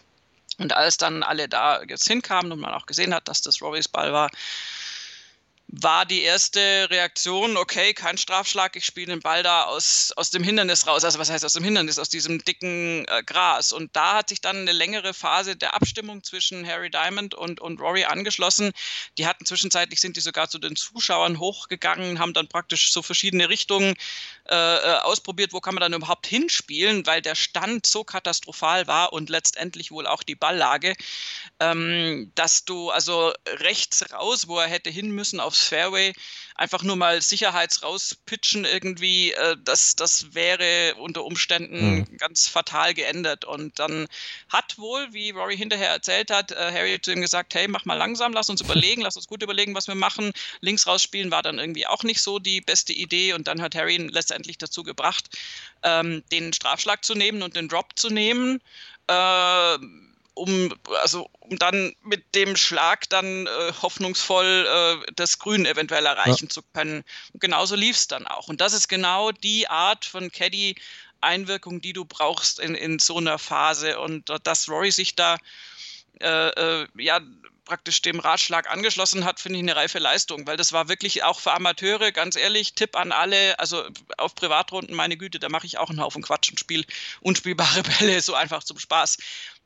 Und 0.57 0.73
als 0.73 0.97
dann 0.97 1.23
alle 1.23 1.47
da 1.47 1.81
jetzt 1.83 2.05
hinkamen 2.05 2.51
und 2.51 2.59
man 2.59 2.73
auch 2.73 2.85
gesehen 2.85 3.13
hat, 3.13 3.29
dass 3.29 3.41
das 3.41 3.61
Rorys 3.61 3.87
Ball 3.87 4.11
war, 4.11 4.29
war 5.71 6.05
die 6.05 6.21
erste 6.23 6.87
Reaktion, 6.89 7.55
okay, 7.55 7.93
kein 7.93 8.17
Strafschlag, 8.17 8.75
ich 8.75 8.85
spiele 8.85 9.13
den 9.13 9.19
Ball 9.19 9.43
da 9.43 9.65
aus, 9.65 10.11
aus 10.15 10.31
dem 10.31 10.43
Hindernis 10.43 10.87
raus. 10.87 11.03
Also 11.03 11.19
was 11.19 11.29
heißt 11.29 11.45
aus 11.45 11.53
dem 11.53 11.63
Hindernis? 11.63 11.99
Aus 11.99 12.09
diesem 12.09 12.43
dicken 12.43 13.05
äh, 13.07 13.21
Gras. 13.23 13.71
Und 13.71 13.95
da 13.95 14.15
hat 14.15 14.29
sich 14.29 14.41
dann 14.41 14.57
eine 14.57 14.71
längere 14.71 15.13
Phase 15.13 15.55
der 15.55 15.75
Abstimmung 15.75 16.23
zwischen 16.23 16.67
Harry 16.67 16.89
Diamond 16.89 17.35
und, 17.35 17.61
und 17.61 17.79
Rory 17.79 18.05
angeschlossen. 18.05 18.71
Die 19.19 19.27
hatten 19.27 19.45
zwischenzeitlich, 19.45 20.01
sind 20.01 20.15
die 20.15 20.21
sogar 20.21 20.49
zu 20.49 20.57
den 20.57 20.75
Zuschauern 20.75 21.37
hochgegangen, 21.37 22.17
haben 22.17 22.33
dann 22.33 22.47
praktisch 22.47 22.91
so 22.91 23.03
verschiedene 23.03 23.49
Richtungen 23.49 23.93
äh, 24.49 24.55
äh 24.55 24.99
ausprobiert, 24.99 25.53
wo 25.53 25.59
kann 25.59 25.75
man 25.75 25.81
dann 25.81 25.93
überhaupt 25.93 26.27
hinspielen, 26.27 27.05
weil 27.05 27.21
der 27.21 27.35
Stand 27.35 27.85
so 27.85 28.03
katastrophal 28.03 28.87
war 28.87 29.13
und 29.13 29.29
letztendlich 29.29 29.91
wohl 29.91 30.07
auch 30.07 30.23
die 30.23 30.35
Balllage, 30.35 30.95
ähm, 31.59 32.31
dass 32.35 32.65
du 32.65 32.89
also 32.89 33.33
rechts 33.47 34.11
raus, 34.11 34.47
wo 34.47 34.59
er 34.59 34.67
hätte 34.67 34.89
hin 34.89 35.11
müssen, 35.11 35.39
aufs 35.39 35.61
Fairway, 35.61 36.13
einfach 36.59 36.83
nur 36.83 36.97
mal 36.97 37.21
sicherheitsrauspitchen 37.21 38.65
irgendwie, 38.65 39.31
äh, 39.31 39.55
das, 39.63 39.95
das 39.95 40.33
wäre 40.33 40.95
unter 40.95 41.23
Umständen 41.23 41.99
mhm. 41.99 42.17
ganz 42.17 42.47
fatal 42.47 42.93
geändert. 42.93 43.45
Und 43.45 43.79
dann 43.79 44.07
hat 44.49 44.77
wohl, 44.77 45.07
wie 45.13 45.31
Rory 45.31 45.57
hinterher 45.57 45.89
erzählt 45.89 46.31
hat, 46.31 46.51
äh, 46.51 46.71
Harry 46.73 46.99
zu 47.01 47.13
ihm 47.13 47.21
gesagt, 47.21 47.55
hey, 47.55 47.67
mach 47.67 47.85
mal 47.85 47.95
langsam, 47.95 48.33
lass 48.33 48.49
uns 48.49 48.61
überlegen, 48.69 49.01
lass 49.01 49.15
uns 49.15 49.27
gut 49.27 49.41
überlegen, 49.41 49.73
was 49.73 49.87
wir 49.87 49.95
machen. 49.95 50.33
Links 50.59 50.85
rausspielen 50.85 51.31
war 51.31 51.41
dann 51.41 51.59
irgendwie 51.59 51.87
auch 51.87 52.03
nicht 52.03 52.21
so 52.21 52.39
die 52.39 52.59
beste 52.59 52.91
Idee. 52.91 53.33
Und 53.33 53.47
dann 53.47 53.61
hat 53.61 53.75
Harry 53.75 53.95
ihn 53.95 54.09
letztendlich 54.39 54.57
dazu 54.57 54.83
gebracht, 54.83 55.37
ähm, 55.83 56.23
den 56.31 56.53
Strafschlag 56.53 57.03
zu 57.03 57.13
nehmen 57.13 57.41
und 57.41 57.55
den 57.55 57.67
Drop 57.67 57.97
zu 57.97 58.09
nehmen. 58.09 58.61
Äh, 59.07 59.77
um, 60.33 60.73
also, 61.01 61.29
um 61.41 61.57
dann 61.59 61.93
mit 62.01 62.33
dem 62.33 62.55
Schlag 62.55 63.09
dann 63.09 63.45
äh, 63.45 63.73
hoffnungsvoll 63.81 65.01
äh, 65.05 65.11
das 65.15 65.39
Grün 65.39 65.65
eventuell 65.65 66.05
erreichen 66.05 66.45
ja. 66.45 66.49
zu 66.49 66.61
können. 66.73 67.03
Und 67.33 67.41
genauso 67.41 67.75
lief 67.75 67.97
es 67.97 68.07
dann 68.07 68.25
auch. 68.25 68.47
Und 68.47 68.61
das 68.61 68.71
ist 68.71 68.87
genau 68.87 69.31
die 69.31 69.67
Art 69.67 70.05
von 70.05 70.31
Caddy 70.31 70.75
Einwirkung, 71.19 71.81
die 71.81 71.91
du 71.91 72.05
brauchst 72.05 72.59
in, 72.59 72.73
in 72.75 72.99
so 72.99 73.17
einer 73.17 73.37
Phase. 73.37 73.99
Und 73.99 74.31
dass 74.43 74.69
Rory 74.69 74.91
sich 74.91 75.15
da 75.15 75.37
äh, 76.19 76.49
äh 76.49 76.87
ja 76.97 77.19
praktisch 77.69 78.01
dem 78.01 78.19
Ratschlag 78.19 78.67
angeschlossen 78.71 79.25
hat, 79.25 79.39
finde 79.39 79.59
ich 79.59 79.63
eine 79.63 79.75
reife 79.75 79.99
Leistung, 79.99 80.47
weil 80.47 80.57
das 80.57 80.73
war 80.73 80.89
wirklich 80.89 81.23
auch 81.23 81.39
für 81.39 81.53
Amateure, 81.53 82.11
ganz 82.11 82.35
ehrlich, 82.35 82.73
Tipp 82.73 82.95
an 82.95 83.11
alle, 83.11 83.59
also 83.59 83.83
auf 84.17 84.33
Privatrunden, 84.33 84.95
meine 84.95 85.17
Güte, 85.17 85.39
da 85.39 85.49
mache 85.49 85.67
ich 85.67 85.77
auch 85.77 85.91
einen 85.91 86.01
Haufen 86.01 86.23
Quatsch 86.23 86.49
und 86.49 86.59
spiele 86.59 86.83
unspielbare 87.21 87.83
Bälle 87.99 88.21
so 88.21 88.33
einfach 88.33 88.63
zum 88.63 88.79
Spaß. 88.79 89.17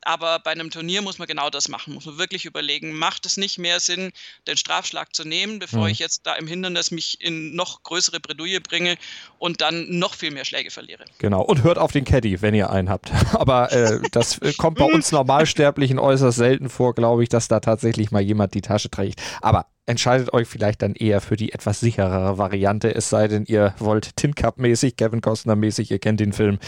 Aber 0.05 0.39
bei 0.39 0.51
einem 0.51 0.69
Turnier 0.69 1.01
muss 1.01 1.19
man 1.19 1.27
genau 1.27 1.49
das 1.49 1.67
machen. 1.69 1.93
Muss 1.93 2.05
man 2.05 2.17
wirklich 2.17 2.45
überlegen, 2.45 2.93
macht 2.93 3.25
es 3.25 3.37
nicht 3.37 3.57
mehr 3.57 3.79
Sinn, 3.79 4.11
den 4.47 4.57
Strafschlag 4.57 5.15
zu 5.15 5.23
nehmen, 5.23 5.59
bevor 5.59 5.81
mhm. 5.81 5.87
ich 5.87 5.99
jetzt 5.99 6.25
da 6.25 6.35
im 6.35 6.47
Hindernis 6.47 6.91
mich 6.91 7.21
in 7.21 7.55
noch 7.55 7.83
größere 7.83 8.19
Bredouille 8.19 8.61
bringe 8.61 8.97
und 9.39 9.61
dann 9.61 9.99
noch 9.99 10.15
viel 10.15 10.31
mehr 10.31 10.45
Schläge 10.45 10.71
verliere. 10.71 11.05
Genau. 11.17 11.41
Und 11.41 11.63
hört 11.63 11.77
auf 11.77 11.91
den 11.91 12.05
Caddy, 12.05 12.41
wenn 12.41 12.53
ihr 12.53 12.69
einen 12.69 12.89
habt. 12.89 13.11
Aber 13.33 13.71
äh, 13.71 13.99
das 14.11 14.37
äh, 14.39 14.53
kommt 14.53 14.77
bei 14.77 14.85
uns 14.93 15.11
Normalsterblichen 15.11 15.99
äußerst 15.99 16.37
selten 16.37 16.69
vor, 16.69 16.93
glaube 16.93 17.23
ich, 17.23 17.29
dass 17.29 17.47
da 17.47 17.59
tatsächlich 17.59 18.11
mal 18.11 18.21
jemand 18.21 18.53
die 18.53 18.61
Tasche 18.61 18.89
trägt. 18.89 19.21
Aber 19.41 19.67
entscheidet 19.85 20.33
euch 20.33 20.47
vielleicht 20.47 20.81
dann 20.81 20.93
eher 20.93 21.21
für 21.21 21.35
die 21.35 21.51
etwas 21.51 21.79
sicherere 21.79 22.37
Variante, 22.37 22.93
es 22.93 23.09
sei 23.09 23.27
denn, 23.27 23.45
ihr 23.45 23.73
wollt 23.79 24.15
Tin 24.15 24.35
Cup-mäßig, 24.35 24.95
Kevin 24.95 25.21
Costner-mäßig, 25.21 25.91
ihr 25.91 25.99
kennt 25.99 26.19
den 26.19 26.33
Film, 26.33 26.59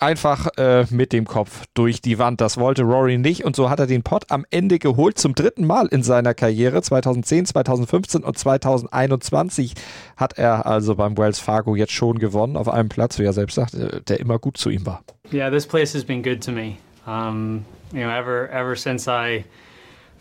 einfach 0.00 0.48
äh, 0.56 0.86
mit 0.90 1.12
dem 1.12 1.24
Kopf 1.24 1.64
durch 1.74 2.00
die 2.00 2.18
Wand. 2.18 2.40
Das 2.40 2.58
wollte 2.58 2.82
Rory 2.82 3.18
nicht 3.18 3.44
und 3.44 3.56
so 3.56 3.70
hat 3.70 3.80
er 3.80 3.86
den 3.86 4.02
Pot 4.02 4.30
am 4.30 4.44
Ende 4.50 4.78
geholt. 4.78 5.18
Zum 5.18 5.34
dritten 5.34 5.66
Mal 5.66 5.86
in 5.86 6.02
seiner 6.02 6.34
Karriere. 6.34 6.82
2010, 6.82 7.46
2015 7.46 8.22
und 8.22 8.36
2021 8.36 9.74
hat 10.16 10.38
er 10.38 10.66
also 10.66 10.96
beim 10.96 11.16
Wells 11.16 11.38
Fargo 11.38 11.76
jetzt 11.76 11.92
schon 11.92 12.18
gewonnen 12.18 12.56
auf 12.56 12.68
einem 12.68 12.88
Platz, 12.88 13.18
wie 13.18 13.24
er 13.24 13.32
selbst 13.32 13.54
sagt, 13.54 13.74
äh, 13.74 14.00
der 14.02 14.20
immer 14.20 14.38
gut 14.38 14.56
zu 14.56 14.70
ihm 14.70 14.86
war. 14.86 15.02
Yeah, 15.32 15.50
this 15.50 15.66
place 15.66 15.94
has 15.94 16.04
been 16.04 16.22
good 16.22 16.42
to 16.44 16.52
me. 16.52 16.76
Um, 17.06 17.64
you 17.92 18.00
know, 18.00 18.10
ever 18.10 18.48
ever 18.50 18.76
since 18.76 19.10
I 19.10 19.44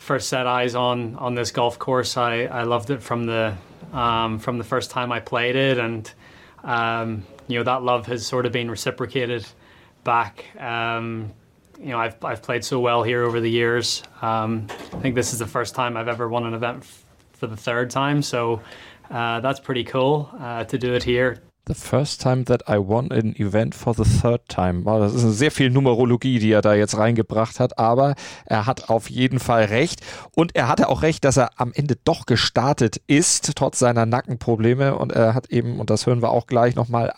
first 0.04 0.28
set 0.28 0.46
eyes 0.46 0.76
on 0.76 1.16
on 1.16 1.34
this 1.34 1.52
golf 1.52 1.80
course, 1.80 2.18
I, 2.18 2.44
I 2.44 2.64
loved 2.64 2.90
it 2.90 3.02
from 3.02 3.26
the 3.26 3.56
um, 3.94 4.38
from 4.38 4.58
the 4.58 4.64
first 4.64 4.92
time 4.92 5.12
I 5.12 5.20
played 5.22 5.56
it, 5.56 5.78
and 5.78 6.12
um, 6.64 7.24
you 7.48 7.58
know 7.58 7.64
that 7.64 7.84
love 7.84 8.06
has 8.08 8.28
sort 8.28 8.46
of 8.46 8.52
been 8.52 8.70
reciprocated 8.70 9.46
back. 10.04 10.46
Um, 10.60 11.34
you 11.80 11.90
know, 11.90 12.00
I've, 12.00 12.24
I've 12.24 12.42
played 12.42 12.64
so 12.64 12.80
well 12.80 13.04
here 13.04 13.24
over 13.24 13.40
the 13.40 13.50
years. 13.50 14.04
Um, 14.22 14.68
I 14.70 15.00
think 15.00 15.16
this 15.16 15.34
is 15.34 15.40
the 15.40 15.48
first 15.48 15.74
time 15.74 15.98
I've 15.98 16.08
ever 16.08 16.30
won 16.30 16.46
an 16.46 16.54
event 16.54 16.84
f- 16.84 17.04
for 17.34 17.48
the 17.48 17.58
third 17.58 17.90
time, 17.90 18.22
so 18.22 18.62
uh, 19.10 19.40
that's 19.40 19.60
pretty 19.60 19.84
cool 19.84 20.30
uh, 20.40 20.66
to 20.66 20.78
do 20.78 20.94
it 20.94 21.04
here. 21.04 21.42
The 21.66 21.76
first 21.76 22.22
time 22.22 22.44
that 22.46 22.64
I 22.68 22.78
won 22.78 23.10
an 23.14 23.36
event 23.38 23.74
for 23.74 23.94
the 23.94 24.04
third 24.04 24.50
time. 24.50 24.84
Wow, 24.84 25.00
das 25.00 25.14
ist 25.14 25.38
sehr 25.38 25.50
viel 25.50 25.70
Numerologie, 25.70 26.40
die 26.40 26.52
er 26.52 26.62
da 26.62 26.74
jetzt 26.74 26.98
reingebracht 26.98 27.62
hat, 27.62 27.80
aber 27.80 28.16
er 28.46 28.66
hat 28.66 28.90
auf 28.90 29.10
jeden 29.10 29.40
Fall 29.40 29.66
recht. 29.66 30.02
Und 30.36 30.56
er 30.58 30.68
hatte 30.68 30.90
auch 30.90 31.04
recht, 31.04 31.24
dass 31.24 31.38
er 31.38 31.52
am 31.56 31.72
Ende 31.74 31.96
doch 32.04 32.26
gestartet 32.26 33.02
ist, 33.08 33.56
trotz 33.56 33.80
seiner 33.80 34.06
Nackenprobleme. 34.06 34.98
Und 34.98 35.14
er 35.14 35.34
hat 35.34 35.52
eben, 35.52 35.80
und 35.80 35.90
das 35.90 36.06
hören 36.06 36.22
wir 36.22 36.32
auch 36.32 36.48
gleich 36.48 36.76
nochmal, 36.76 37.14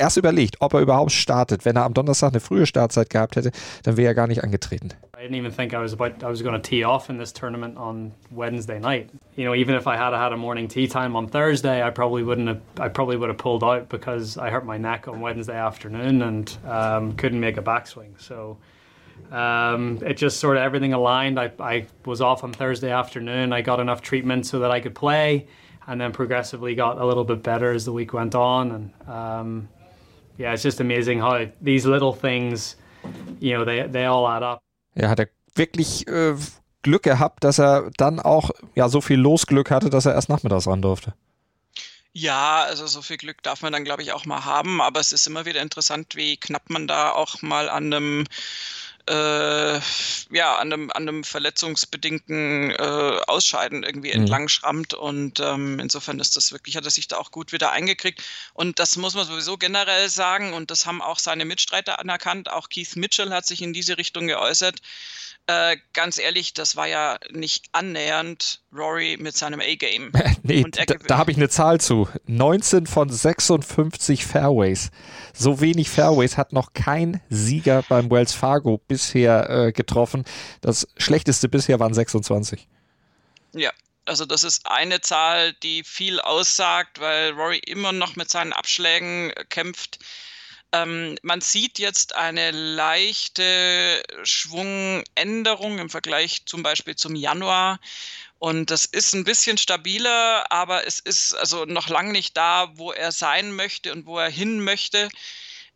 erst 0.00 0.16
überlegt, 0.16 0.56
ob 0.60 0.74
er 0.74 0.80
überhaupt 0.80 1.12
startet. 1.12 1.64
Wenn 1.64 1.76
er 1.76 1.84
am 1.84 1.94
Donnerstag 1.94 2.32
eine 2.32 2.40
frühe 2.40 2.66
Startzeit 2.66 3.10
gehabt 3.10 3.36
hätte, 3.36 3.52
dann 3.84 3.96
wäre 3.96 4.08
er 4.08 4.14
gar 4.14 4.26
nicht 4.26 4.42
angetreten. 4.42 4.90
I 5.16 5.24
didn't 5.24 5.36
even 5.36 5.52
think 5.52 5.74
I 5.74 5.78
was 5.78 5.92
about 5.92 6.22
I 6.22 6.28
was 6.30 6.42
going 6.42 6.54
to 6.54 6.62
tee 6.62 6.82
off 6.82 7.10
in 7.10 7.18
this 7.18 7.32
tournament 7.32 7.76
on 7.76 8.12
Wednesday 8.30 8.80
night. 8.80 9.10
You 9.36 9.44
know, 9.44 9.54
even 9.54 9.74
if 9.74 9.86
I 9.86 9.96
had 9.96 10.14
had 10.14 10.32
a 10.32 10.36
morning 10.36 10.66
tee 10.66 10.88
time 10.88 11.14
on 11.14 11.28
Thursday, 11.28 11.82
I 11.82 11.90
probably 11.90 12.22
wouldn't 12.22 12.48
have. 12.48 12.60
I 12.78 12.88
probably 12.88 13.16
would 13.18 13.28
have 13.28 13.36
pulled 13.36 13.62
out 13.62 13.90
because 13.90 14.38
I 14.38 14.48
hurt 14.48 14.64
my 14.64 14.78
neck 14.78 15.08
on 15.08 15.20
Wednesday 15.20 15.58
afternoon 15.58 16.22
and 16.22 16.56
um, 16.66 17.12
couldn't 17.16 17.40
make 17.40 17.58
a 17.58 17.62
backswing. 17.62 18.18
So. 18.18 18.56
Um, 19.30 19.98
it 20.04 20.14
just 20.14 20.40
sort 20.40 20.56
of 20.56 20.62
everything 20.62 20.94
aligned. 20.94 21.38
I, 21.38 21.52
I 21.60 21.86
was 22.06 22.22
off 22.22 22.42
on 22.42 22.54
Thursday 22.54 22.90
afternoon. 22.90 23.52
I 23.52 23.60
got 23.60 23.78
enough 23.78 24.00
treatment 24.00 24.46
so 24.46 24.60
that 24.60 24.70
I 24.70 24.80
could 24.80 24.94
play, 24.94 25.46
and 25.86 26.00
then 26.00 26.10
progressively 26.10 26.74
got 26.74 26.98
a 26.98 27.04
little 27.04 27.24
bit 27.24 27.42
better 27.42 27.70
as 27.70 27.84
the 27.84 27.92
week 27.92 28.14
went 28.14 28.34
on. 28.34 28.72
And 28.72 29.08
um, 29.08 29.68
yeah, 30.40 30.54
it's 30.54 30.62
just 30.62 30.80
amazing 30.80 31.20
how 31.20 31.46
these 31.60 31.86
little 31.86 32.12
things, 32.12 32.76
you 33.40 33.56
know, 33.56 33.64
they, 33.64 33.86
they 33.86 34.06
all 34.06 34.26
add 34.26 34.42
up. 34.42 34.62
Ja, 34.94 35.08
hat 35.08 35.20
er 35.20 35.28
wirklich 35.54 36.08
äh, 36.08 36.34
Glück 36.82 37.02
gehabt, 37.02 37.44
dass 37.44 37.58
er 37.58 37.90
dann 37.96 38.18
auch 38.18 38.50
ja 38.74 38.88
so 38.88 39.00
viel 39.00 39.18
Losglück 39.18 39.70
hatte, 39.70 39.90
dass 39.90 40.06
er 40.06 40.14
erst 40.14 40.30
nachmittags 40.30 40.66
ran 40.66 40.82
durfte. 40.82 41.14
Ja, 42.12 42.64
also 42.64 42.86
so 42.88 43.02
viel 43.02 43.18
Glück 43.18 43.42
darf 43.42 43.62
man 43.62 43.72
dann, 43.72 43.84
glaube 43.84 44.02
ich, 44.02 44.12
auch 44.12 44.24
mal 44.24 44.44
haben, 44.44 44.80
aber 44.80 44.98
es 44.98 45.12
ist 45.12 45.28
immer 45.28 45.44
wieder 45.44 45.62
interessant, 45.62 46.16
wie 46.16 46.36
knapp 46.36 46.68
man 46.68 46.88
da 46.88 47.12
auch 47.12 47.40
mal 47.42 47.68
an 47.68 47.92
einem 47.92 48.26
äh, 49.10 49.80
ja, 50.30 50.56
an 50.56 50.72
einem, 50.72 50.90
an 50.90 51.08
einem 51.08 51.24
verletzungsbedingten 51.24 52.70
äh, 52.70 53.20
Ausscheiden 53.26 53.82
irgendwie 53.82 54.10
mhm. 54.14 54.22
entlang 54.22 54.48
schrammt. 54.48 54.94
Und 54.94 55.40
ähm, 55.40 55.80
insofern 55.80 56.20
ist 56.20 56.36
das 56.36 56.52
wirklich, 56.52 56.76
hat 56.76 56.84
er 56.84 56.90
sich 56.90 57.08
da 57.08 57.16
auch 57.16 57.32
gut 57.32 57.52
wieder 57.52 57.72
eingekriegt. 57.72 58.22
Und 58.54 58.78
das 58.78 58.96
muss 58.96 59.14
man 59.14 59.26
sowieso 59.26 59.56
generell 59.56 60.08
sagen. 60.08 60.52
Und 60.52 60.70
das 60.70 60.86
haben 60.86 61.02
auch 61.02 61.18
seine 61.18 61.44
Mitstreiter 61.44 61.98
anerkannt. 61.98 62.50
Auch 62.50 62.68
Keith 62.68 62.94
Mitchell 62.94 63.30
hat 63.30 63.46
sich 63.46 63.62
in 63.62 63.72
diese 63.72 63.98
Richtung 63.98 64.28
geäußert. 64.28 64.76
Äh, 65.50 65.78
ganz 65.94 66.18
ehrlich, 66.18 66.54
das 66.54 66.76
war 66.76 66.86
ja 66.86 67.18
nicht 67.30 67.66
annähernd 67.72 68.60
Rory 68.72 69.16
mit 69.18 69.36
seinem 69.36 69.60
A-Game. 69.60 70.12
nee, 70.44 70.64
da, 70.70 70.84
da 70.84 71.18
habe 71.18 71.32
ich 71.32 71.36
eine 71.36 71.48
Zahl 71.48 71.80
zu. 71.80 72.08
19 72.26 72.86
von 72.86 73.10
56 73.10 74.26
Fairways. 74.26 74.90
So 75.34 75.60
wenig 75.60 75.90
Fairways 75.90 76.36
hat 76.36 76.52
noch 76.52 76.72
kein 76.72 77.20
Sieger 77.30 77.82
beim 77.88 78.10
Wells 78.12 78.32
Fargo 78.32 78.78
bisher 78.78 79.50
äh, 79.50 79.72
getroffen. 79.72 80.24
Das 80.60 80.86
schlechteste 80.96 81.48
bisher 81.48 81.80
waren 81.80 81.94
26. 81.94 82.68
Ja, 83.52 83.72
also 84.04 84.26
das 84.26 84.44
ist 84.44 84.66
eine 84.66 85.00
Zahl, 85.00 85.52
die 85.64 85.82
viel 85.82 86.20
aussagt, 86.20 87.00
weil 87.00 87.32
Rory 87.32 87.58
immer 87.66 87.90
noch 87.90 88.14
mit 88.14 88.30
seinen 88.30 88.52
Abschlägen 88.52 89.32
kämpft. 89.48 89.98
Ähm, 90.72 91.18
man 91.22 91.40
sieht 91.40 91.78
jetzt 91.78 92.14
eine 92.14 92.50
leichte 92.52 94.02
Schwungänderung 94.22 95.78
im 95.78 95.90
Vergleich 95.90 96.46
zum 96.46 96.62
Beispiel 96.62 96.96
zum 96.96 97.14
Januar. 97.14 97.80
Und 98.38 98.70
das 98.70 98.86
ist 98.86 99.14
ein 99.14 99.24
bisschen 99.24 99.58
stabiler, 99.58 100.50
aber 100.50 100.86
es 100.86 100.98
ist 100.98 101.34
also 101.34 101.66
noch 101.66 101.88
lange 101.88 102.12
nicht 102.12 102.36
da, 102.36 102.70
wo 102.74 102.92
er 102.92 103.12
sein 103.12 103.52
möchte 103.52 103.92
und 103.92 104.06
wo 104.06 104.18
er 104.18 104.30
hin 104.30 104.64
möchte. 104.64 105.08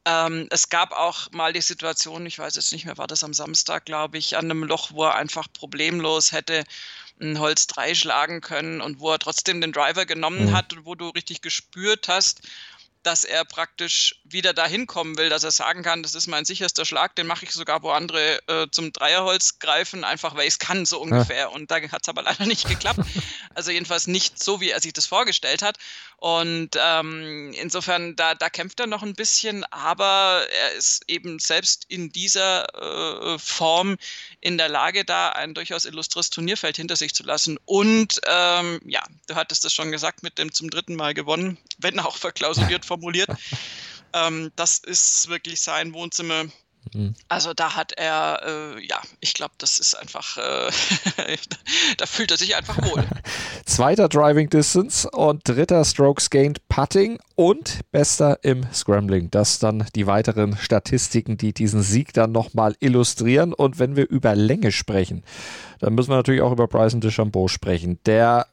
Ähm, 0.06 0.48
es 0.50 0.68
gab 0.68 0.92
auch 0.92 1.30
mal 1.32 1.52
die 1.52 1.60
Situation, 1.60 2.24
ich 2.26 2.38
weiß 2.38 2.54
jetzt 2.56 2.72
nicht 2.72 2.84
mehr, 2.84 2.98
war 2.98 3.06
das 3.06 3.24
am 3.24 3.34
Samstag, 3.34 3.86
glaube 3.86 4.18
ich, 4.18 4.36
an 4.36 4.50
einem 4.50 4.64
Loch, 4.64 4.92
wo 4.92 5.04
er 5.04 5.14
einfach 5.14 5.46
problemlos 5.52 6.32
hätte 6.32 6.64
ein 7.20 7.38
Holz 7.38 7.66
3 7.68 7.94
schlagen 7.94 8.40
können 8.40 8.80
und 8.80 8.98
wo 8.98 9.12
er 9.12 9.18
trotzdem 9.18 9.60
den 9.60 9.72
Driver 9.72 10.04
genommen 10.04 10.46
mhm. 10.46 10.52
hat 10.52 10.72
und 10.72 10.84
wo 10.84 10.94
du 10.94 11.08
richtig 11.10 11.42
gespürt 11.42 12.08
hast, 12.08 12.40
dass 13.04 13.24
er 13.24 13.44
praktisch 13.44 14.20
wieder 14.24 14.52
dahin 14.52 14.86
kommen 14.86 15.16
will, 15.16 15.28
dass 15.28 15.44
er 15.44 15.50
sagen 15.50 15.82
kann, 15.82 16.02
das 16.02 16.14
ist 16.14 16.26
mein 16.26 16.44
sicherster 16.44 16.84
Schlag, 16.84 17.14
den 17.16 17.26
mache 17.26 17.44
ich 17.44 17.52
sogar, 17.52 17.82
wo 17.82 17.90
andere 17.90 18.40
äh, 18.48 18.66
zum 18.70 18.92
Dreierholz 18.92 19.58
greifen, 19.58 20.04
einfach 20.04 20.34
weil 20.34 20.46
ich 20.46 20.54
es 20.54 20.58
kann, 20.58 20.86
so 20.86 21.00
ungefähr. 21.00 21.36
Ja. 21.36 21.46
Und 21.48 21.70
da 21.70 21.76
hat 21.80 22.02
es 22.02 22.08
aber 22.08 22.22
leider 22.22 22.46
nicht 22.46 22.68
geklappt. 22.68 23.00
Also 23.54 23.70
jedenfalls 23.70 24.06
nicht 24.06 24.42
so, 24.42 24.60
wie 24.60 24.70
er 24.70 24.80
sich 24.80 24.92
das 24.92 25.06
vorgestellt 25.06 25.62
hat. 25.62 25.78
Und 26.16 26.70
ähm, 26.80 27.52
insofern, 27.60 28.16
da, 28.16 28.34
da 28.34 28.48
kämpft 28.48 28.80
er 28.80 28.86
noch 28.86 29.02
ein 29.02 29.14
bisschen, 29.14 29.64
aber 29.64 30.46
er 30.50 30.72
ist 30.72 31.04
eben 31.08 31.38
selbst 31.38 31.84
in 31.88 32.10
dieser 32.10 32.64
äh, 33.34 33.38
Form 33.38 33.96
in 34.40 34.56
der 34.58 34.68
Lage, 34.68 35.04
da 35.04 35.30
ein 35.30 35.54
durchaus 35.54 35.84
illustres 35.84 36.30
Turnierfeld 36.30 36.76
hinter 36.76 36.96
sich 36.96 37.14
zu 37.14 37.24
lassen. 37.24 37.58
Und 37.64 38.20
ähm, 38.26 38.80
ja, 38.84 39.02
du 39.26 39.34
hattest 39.34 39.64
das 39.64 39.72
schon 39.72 39.92
gesagt, 39.92 40.22
mit 40.22 40.38
dem 40.38 40.52
zum 40.52 40.70
dritten 40.70 40.96
Mal 40.96 41.14
gewonnen, 41.14 41.58
wenn 41.78 42.00
auch 42.00 42.16
verklausuliert 42.16 42.84
formuliert. 42.84 43.28
ähm, 44.14 44.50
das 44.56 44.78
ist 44.78 45.28
wirklich 45.28 45.60
sein 45.60 45.92
Wohnzimmer 45.92 46.46
Mhm. 46.92 47.14
Also 47.28 47.54
da 47.54 47.74
hat 47.74 47.92
er, 47.92 48.40
äh, 48.76 48.86
ja, 48.86 49.00
ich 49.20 49.34
glaube, 49.34 49.54
das 49.58 49.78
ist 49.78 49.94
einfach, 49.94 50.36
äh, 50.36 50.70
da 51.96 52.06
fühlt 52.06 52.30
er 52.30 52.36
sich 52.36 52.56
einfach 52.56 52.76
wohl. 52.82 53.04
Zweiter 53.64 54.08
Driving 54.08 54.50
Distance 54.50 55.08
und 55.10 55.48
dritter 55.48 55.84
Strokes 55.84 56.30
Gained 56.30 56.66
Putting 56.68 57.18
und 57.34 57.80
bester 57.90 58.38
im 58.42 58.66
Scrambling. 58.72 59.30
Das 59.30 59.58
dann 59.58 59.86
die 59.94 60.06
weiteren 60.06 60.56
Statistiken, 60.56 61.36
die 61.36 61.52
diesen 61.52 61.82
Sieg 61.82 62.12
dann 62.12 62.32
nochmal 62.32 62.76
illustrieren. 62.80 63.52
Und 63.52 63.78
wenn 63.78 63.96
wir 63.96 64.08
über 64.08 64.34
Länge 64.36 64.72
sprechen, 64.72 65.24
dann 65.80 65.94
müssen 65.94 66.10
wir 66.10 66.16
natürlich 66.16 66.42
auch 66.42 66.52
über 66.52 66.68
Bryson 66.68 67.00
DeChambeau 67.00 67.48
sprechen, 67.48 67.98
der 68.06 68.46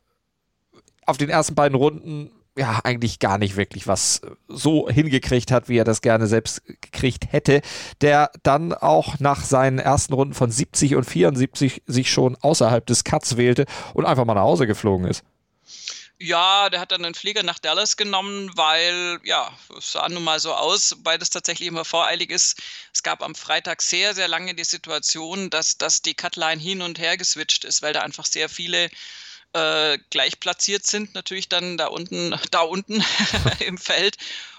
auf 1.05 1.17
den 1.17 1.29
ersten 1.29 1.55
beiden 1.55 1.75
Runden 1.75 2.31
ja 2.57 2.81
eigentlich 2.83 3.19
gar 3.19 3.37
nicht 3.37 3.55
wirklich 3.55 3.87
was 3.87 4.21
so 4.47 4.89
hingekriegt 4.89 5.51
hat, 5.51 5.69
wie 5.69 5.77
er 5.77 5.83
das 5.83 6.01
gerne 6.01 6.27
selbst 6.27 6.61
gekriegt 6.65 7.31
hätte, 7.31 7.61
der 8.01 8.31
dann 8.43 8.73
auch 8.73 9.19
nach 9.19 9.43
seinen 9.43 9.79
ersten 9.79 10.13
Runden 10.13 10.33
von 10.33 10.51
70 10.51 10.95
und 10.95 11.05
74 11.05 11.83
sich 11.87 12.11
schon 12.11 12.35
außerhalb 12.41 12.85
des 12.85 13.03
Cuts 13.03 13.37
wählte 13.37 13.65
und 13.93 14.05
einfach 14.05 14.25
mal 14.25 14.33
nach 14.33 14.41
Hause 14.41 14.67
geflogen 14.67 15.07
ist. 15.07 15.23
Ja, 16.23 16.69
der 16.69 16.79
hat 16.79 16.91
dann 16.91 17.03
einen 17.03 17.15
Flieger 17.15 17.41
nach 17.41 17.57
Dallas 17.57 17.97
genommen, 17.97 18.51
weil, 18.55 19.19
ja, 19.23 19.51
es 19.75 19.93
sah 19.93 20.07
nun 20.07 20.23
mal 20.23 20.39
so 20.39 20.53
aus, 20.53 20.95
weil 21.03 21.17
das 21.17 21.31
tatsächlich 21.31 21.67
immer 21.67 21.83
voreilig 21.83 22.29
ist. 22.29 22.61
Es 22.93 23.01
gab 23.01 23.23
am 23.23 23.33
Freitag 23.33 23.81
sehr, 23.81 24.13
sehr 24.13 24.27
lange 24.27 24.53
die 24.53 24.63
Situation, 24.63 25.49
dass, 25.49 25.79
dass 25.79 26.03
die 26.03 26.13
Cutline 26.13 26.61
hin 26.61 26.83
und 26.83 26.99
her 26.99 27.17
geswitcht 27.17 27.65
ist, 27.65 27.81
weil 27.81 27.93
da 27.93 28.01
einfach 28.01 28.27
sehr 28.27 28.49
viele 28.49 28.91
äh, 29.53 29.97
gleich 30.09 30.39
platziert 30.39 30.85
sind, 30.85 31.13
natürlich 31.13 31.49
dann 31.49 31.77
da 31.77 31.87
unten, 31.87 32.35
da 32.51 32.61
unten 32.61 33.03
im 33.59 33.77
Feld. 33.77 34.17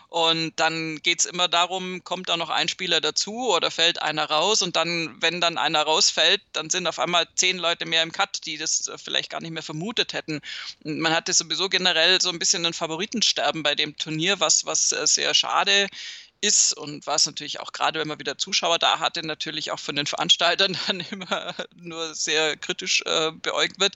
Und 0.08 0.52
dann 0.56 1.00
geht 1.02 1.20
es 1.20 1.24
immer 1.24 1.48
darum, 1.48 2.04
kommt 2.04 2.28
da 2.28 2.36
noch 2.36 2.50
ein 2.50 2.68
Spieler 2.68 3.00
dazu 3.00 3.48
oder 3.48 3.70
fällt 3.70 4.02
einer 4.02 4.26
raus? 4.26 4.60
Und 4.60 4.76
dann, 4.76 5.16
wenn 5.22 5.40
dann 5.40 5.56
einer 5.56 5.80
rausfällt, 5.84 6.42
dann 6.52 6.68
sind 6.68 6.86
auf 6.86 6.98
einmal 6.98 7.26
zehn 7.34 7.56
Leute 7.56 7.86
mehr 7.86 8.02
im 8.02 8.12
Cut, 8.12 8.44
die 8.44 8.58
das 8.58 8.88
äh, 8.88 8.98
vielleicht 8.98 9.30
gar 9.30 9.40
nicht 9.40 9.52
mehr 9.52 9.62
vermutet 9.62 10.12
hätten. 10.12 10.42
Und 10.84 11.00
man 11.00 11.14
hatte 11.14 11.32
sowieso 11.32 11.70
generell 11.70 12.20
so 12.20 12.28
ein 12.28 12.38
bisschen 12.38 12.66
ein 12.66 12.74
Favoritensterben 12.74 13.62
bei 13.62 13.74
dem 13.74 13.96
Turnier, 13.96 14.38
was, 14.38 14.66
was 14.66 14.92
äh, 14.92 15.06
sehr 15.06 15.32
schade 15.32 15.84
ist 15.84 16.21
und 16.72 17.06
was 17.06 17.26
natürlich 17.26 17.60
auch 17.60 17.72
gerade, 17.72 18.00
wenn 18.00 18.08
man 18.08 18.18
wieder 18.18 18.36
Zuschauer 18.36 18.78
da 18.78 18.98
hatte, 18.98 19.24
natürlich 19.24 19.70
auch 19.70 19.78
von 19.78 19.94
den 19.94 20.06
Veranstaltern 20.12 20.76
dann 20.86 21.00
immer 21.00 21.54
nur 21.76 22.14
sehr 22.14 22.56
kritisch 22.56 23.02
äh, 23.06 23.30
beäugt 23.30 23.78
wird. 23.78 23.94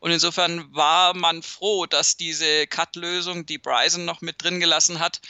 Und 0.00 0.10
insofern 0.10 0.74
war 0.74 1.14
man 1.14 1.42
froh, 1.42 1.86
dass 1.86 2.16
diese 2.16 2.66
Cut-Lösung, 2.66 3.44
die 3.46 3.58
Bryson 3.58 4.04
noch 4.04 4.22
mit 4.22 4.42
drin 4.42 4.58
gelassen 4.58 5.00
hat, 5.00 5.20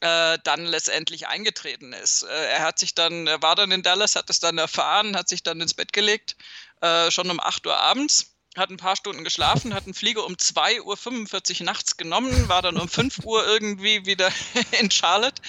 äh, 0.00 0.38
dann 0.42 0.66
letztendlich 0.66 1.28
eingetreten 1.28 1.92
ist. 1.92 2.22
Äh, 2.22 2.48
er 2.48 2.62
hat 2.62 2.80
sich 2.80 2.94
dann, 2.94 3.28
er 3.28 3.40
war 3.40 3.54
dann 3.54 3.70
in 3.70 3.82
Dallas, 3.82 4.16
hat 4.16 4.28
es 4.28 4.40
dann 4.40 4.58
erfahren, 4.58 5.16
hat 5.16 5.28
sich 5.28 5.44
dann 5.44 5.60
ins 5.60 5.74
Bett 5.74 5.92
gelegt, 5.92 6.36
äh, 6.80 7.10
schon 7.12 7.30
um 7.30 7.38
8 7.38 7.66
Uhr 7.66 7.76
abends 7.76 8.32
hat 8.56 8.70
ein 8.70 8.76
paar 8.76 8.96
Stunden 8.96 9.24
geschlafen, 9.24 9.72
hat 9.72 9.84
einen 9.84 9.94
Flieger 9.94 10.26
um 10.26 10.34
2.45 10.34 11.60
Uhr 11.60 11.64
nachts 11.64 11.96
genommen, 11.96 12.48
war 12.48 12.60
dann 12.60 12.76
um 12.76 12.88
5 12.88 13.24
Uhr 13.24 13.46
irgendwie 13.46 14.04
wieder 14.04 14.30
in 14.80 14.90
Charlotte 14.90 15.40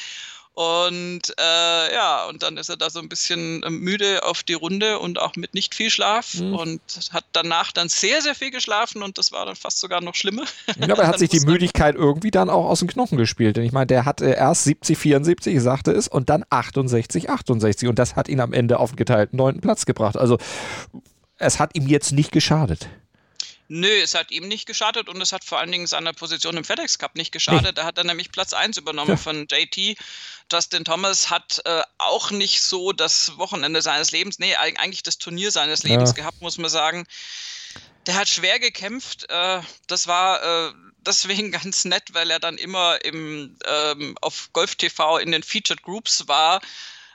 und 0.55 1.21
äh, 1.39 1.93
ja, 1.93 2.25
und 2.29 2.43
dann 2.43 2.57
ist 2.57 2.69
er 2.69 2.77
da 2.77 2.91
so 2.91 2.99
ein 2.99 3.09
bisschen 3.09 3.63
ähm, 3.65 3.79
müde 3.79 4.23
auf 4.23 4.43
die 4.43 4.53
Runde 4.53 4.99
und 4.99 5.19
auch 5.19 5.35
mit 5.35 5.55
nicht 5.55 5.73
viel 5.73 5.89
Schlaf 5.89 6.35
mhm. 6.35 6.53
und 6.53 6.81
hat 7.11 7.25
danach 7.33 7.71
dann 7.71 7.89
sehr, 7.89 8.21
sehr 8.21 8.35
viel 8.35 8.51
geschlafen 8.51 9.01
und 9.01 9.17
das 9.17 9.31
war 9.31 9.47
dann 9.47 9.55
fast 9.55 9.79
sogar 9.79 10.01
noch 10.01 10.13
schlimmer. 10.13 10.43
Ja, 10.79 10.93
aber 10.93 11.03
er 11.03 11.07
hat 11.07 11.19
sich 11.19 11.29
die 11.29 11.39
Müdigkeit 11.39 11.95
irgendwie 11.95 12.29
dann 12.29 12.51
auch 12.51 12.65
aus 12.65 12.79
den 12.79 12.87
Knochen 12.87 13.17
gespielt. 13.17 13.57
Denn 13.57 13.63
ich 13.63 13.71
meine, 13.71 13.87
der 13.87 14.05
hatte 14.05 14.25
erst 14.25 14.65
70, 14.65 14.95
74, 14.95 15.59
sagte 15.59 15.91
es, 15.91 16.07
und 16.07 16.29
dann 16.29 16.45
68, 16.47 17.31
68 17.31 17.89
und 17.89 17.97
das 17.97 18.15
hat 18.15 18.29
ihn 18.29 18.39
am 18.39 18.53
Ende 18.53 18.77
auf 18.77 18.91
den 18.91 18.97
geteilten 18.97 19.37
neunten 19.37 19.61
Platz 19.61 19.87
gebracht. 19.87 20.17
Also 20.17 20.37
es 21.37 21.59
hat 21.59 21.75
ihm 21.75 21.87
jetzt 21.87 22.11
nicht 22.11 22.31
geschadet. 22.31 22.89
Nö, 23.75 23.89
es 23.89 24.13
hat 24.13 24.29
ihm 24.29 24.47
nicht 24.47 24.67
geschadet 24.67 25.09
und 25.09 25.19
es 25.19 25.31
hat 25.31 25.43
vor 25.43 25.57
allen 25.57 25.71
Dingen 25.71 25.87
seiner 25.87 26.13
Position 26.13 26.55
im 26.57 26.63
FedEx 26.63 26.99
Cup 26.99 27.15
nicht 27.15 27.31
geschadet. 27.31 27.75
Da 27.75 27.85
hat 27.85 27.97
er 27.97 28.03
nämlich 28.03 28.31
Platz 28.31 28.53
1 28.53 28.77
übernommen 28.77 29.09
ja. 29.09 29.17
von 29.17 29.47
JT. 29.49 29.97
Justin 30.51 30.85
Thomas 30.85 31.31
hat 31.31 31.59
äh, 31.65 31.81
auch 31.97 32.29
nicht 32.29 32.61
so 32.61 32.91
das 32.91 33.35
Wochenende 33.39 33.81
seines 33.81 34.11
Lebens, 34.11 34.37
nee, 34.37 34.55
eigentlich 34.55 35.01
das 35.01 35.17
Turnier 35.17 35.49
seines 35.49 35.81
Lebens 35.81 36.11
ja. 36.11 36.17
gehabt, 36.17 36.39
muss 36.39 36.59
man 36.59 36.69
sagen. 36.69 37.07
Der 38.05 38.13
hat 38.13 38.29
schwer 38.29 38.59
gekämpft. 38.59 39.27
Äh, 39.29 39.61
das 39.87 40.05
war 40.05 40.43
äh, 40.43 40.73
deswegen 40.99 41.51
ganz 41.63 41.83
nett, 41.83 42.13
weil 42.13 42.29
er 42.29 42.39
dann 42.39 42.59
immer 42.59 43.03
im, 43.03 43.57
ähm, 43.65 44.15
auf 44.21 44.51
Golf 44.53 44.75
TV 44.75 45.17
in 45.17 45.31
den 45.31 45.41
Featured 45.41 45.81
Groups 45.81 46.27
war 46.27 46.61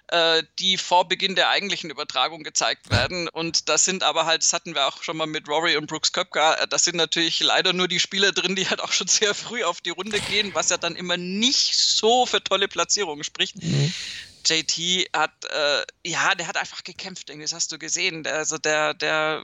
äh, 0.08 0.42
die 0.58 0.76
vor 0.76 1.06
Beginn 1.06 1.34
der 1.34 1.50
eigentlichen 1.50 1.90
Übertragung 1.90 2.42
gezeigt 2.42 2.90
werden. 2.90 3.28
Und 3.28 3.68
das 3.68 3.84
sind 3.84 4.02
aber 4.02 4.26
halt, 4.26 4.42
das 4.42 4.52
hatten 4.52 4.74
wir 4.74 4.86
auch 4.86 5.02
schon 5.02 5.16
mal 5.16 5.26
mit 5.26 5.48
Rory 5.48 5.76
und 5.76 5.86
Brooks 5.86 6.12
Köpka, 6.12 6.54
äh, 6.54 6.68
das 6.68 6.84
sind 6.84 6.96
natürlich 6.96 7.40
leider 7.40 7.72
nur 7.72 7.88
die 7.88 8.00
Spieler 8.00 8.32
drin, 8.32 8.56
die 8.56 8.68
halt 8.68 8.80
auch 8.80 8.92
schon 8.92 9.08
sehr 9.08 9.34
früh 9.34 9.64
auf 9.64 9.80
die 9.80 9.90
Runde 9.90 10.20
gehen, 10.20 10.54
was 10.54 10.70
ja 10.70 10.76
dann 10.76 10.96
immer 10.96 11.16
nicht 11.16 11.76
so 11.76 12.26
für 12.26 12.42
tolle 12.42 12.68
Platzierungen 12.68 13.24
spricht. 13.24 13.62
Mhm. 13.62 13.92
JT 14.46 15.10
hat, 15.14 15.44
äh, 15.44 15.84
ja, 16.06 16.34
der 16.34 16.46
hat 16.46 16.56
einfach 16.56 16.84
gekämpft, 16.84 17.28
das 17.28 17.52
hast 17.52 17.70
du 17.72 17.78
gesehen. 17.78 18.22
Der, 18.22 18.36
also 18.36 18.56
der, 18.56 18.94
der 18.94 19.42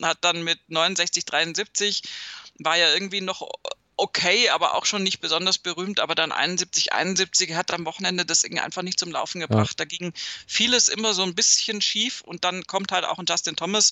hat 0.00 0.18
dann 0.22 0.42
mit 0.42 0.58
69, 0.68 1.24
73 1.24 2.02
war 2.58 2.76
ja 2.76 2.92
irgendwie 2.92 3.20
noch 3.20 3.48
okay, 3.96 4.48
aber 4.48 4.74
auch 4.74 4.84
schon 4.84 5.02
nicht 5.02 5.20
besonders 5.20 5.58
berühmt. 5.58 6.00
Aber 6.00 6.14
dann 6.14 6.32
71, 6.32 6.92
71 6.92 7.54
hat 7.54 7.72
am 7.72 7.84
Wochenende 7.84 8.24
das 8.24 8.42
irgendwie 8.42 8.62
einfach 8.62 8.82
nicht 8.82 8.98
zum 8.98 9.10
Laufen 9.10 9.40
gebracht. 9.40 9.78
Ja. 9.78 9.84
Da 9.84 9.84
ging 9.84 10.12
vieles 10.46 10.88
immer 10.88 11.14
so 11.14 11.22
ein 11.22 11.34
bisschen 11.34 11.80
schief 11.80 12.22
und 12.22 12.44
dann 12.44 12.66
kommt 12.66 12.92
halt 12.92 13.04
auch 13.04 13.18
ein 13.18 13.26
Justin 13.28 13.56
Thomas, 13.56 13.90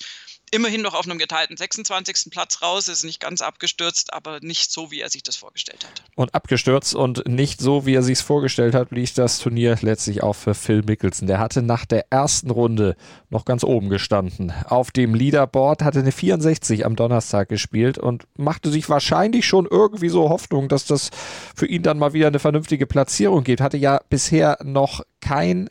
immerhin 0.53 0.83
noch 0.83 0.95
auf 0.95 1.05
einem 1.05 1.19
geteilten 1.19 1.57
26. 1.57 2.31
Platz 2.31 2.61
raus, 2.63 2.89
ist 2.89 3.05
nicht 3.05 3.21
ganz 3.21 3.41
abgestürzt, 3.41 4.13
aber 4.13 4.41
nicht 4.41 4.73
so, 4.73 4.91
wie 4.91 5.01
er 5.01 5.09
sich 5.09 5.23
das 5.23 5.37
vorgestellt 5.37 5.85
hat. 5.85 6.03
Und 6.17 6.35
abgestürzt 6.35 6.95
und 6.95 7.27
nicht 7.29 7.61
so, 7.61 7.87
wie 7.87 7.95
er 7.95 8.03
sich 8.03 8.19
es 8.19 8.21
vorgestellt 8.23 8.75
hat, 8.75 8.91
liegt 8.91 9.17
das 9.19 9.39
Turnier 9.39 9.79
letztlich 9.81 10.23
auch 10.23 10.35
für 10.35 10.55
Phil 10.55 10.83
Mickelson. 10.83 11.29
Der 11.29 11.39
hatte 11.39 11.63
nach 11.63 11.85
der 11.85 12.07
ersten 12.11 12.51
Runde 12.51 12.97
noch 13.29 13.45
ganz 13.45 13.63
oben 13.63 13.91
gestanden. 13.91 14.53
Auf 14.67 14.91
dem 14.91 15.15
Leaderboard 15.15 15.83
hatte 15.83 16.01
eine 16.01 16.13
64 16.13 16.85
am 16.85 16.97
Donnerstag 16.97 17.49
gespielt 17.49 17.99
und 17.99 18.27
machte 18.37 18.71
sich 18.71 18.89
wahrscheinlich 18.89 19.47
schon 19.47 19.67
irgendwie 19.71 19.90
so 20.09 20.29
Hoffnung, 20.29 20.69
dass 20.69 20.87
das 20.87 21.11
für 21.55 21.67
ihn 21.67 21.83
dann 21.83 21.99
mal 21.99 22.13
wieder 22.13 22.29
eine 22.29 22.39
vernünftige 22.39 22.87
Platzierung 22.87 23.45
gibt. 23.45 23.61
Hatte 23.61 23.77
ja 23.77 24.01
bisher 24.09 24.59
noch 24.63 25.03
kein 25.21 25.71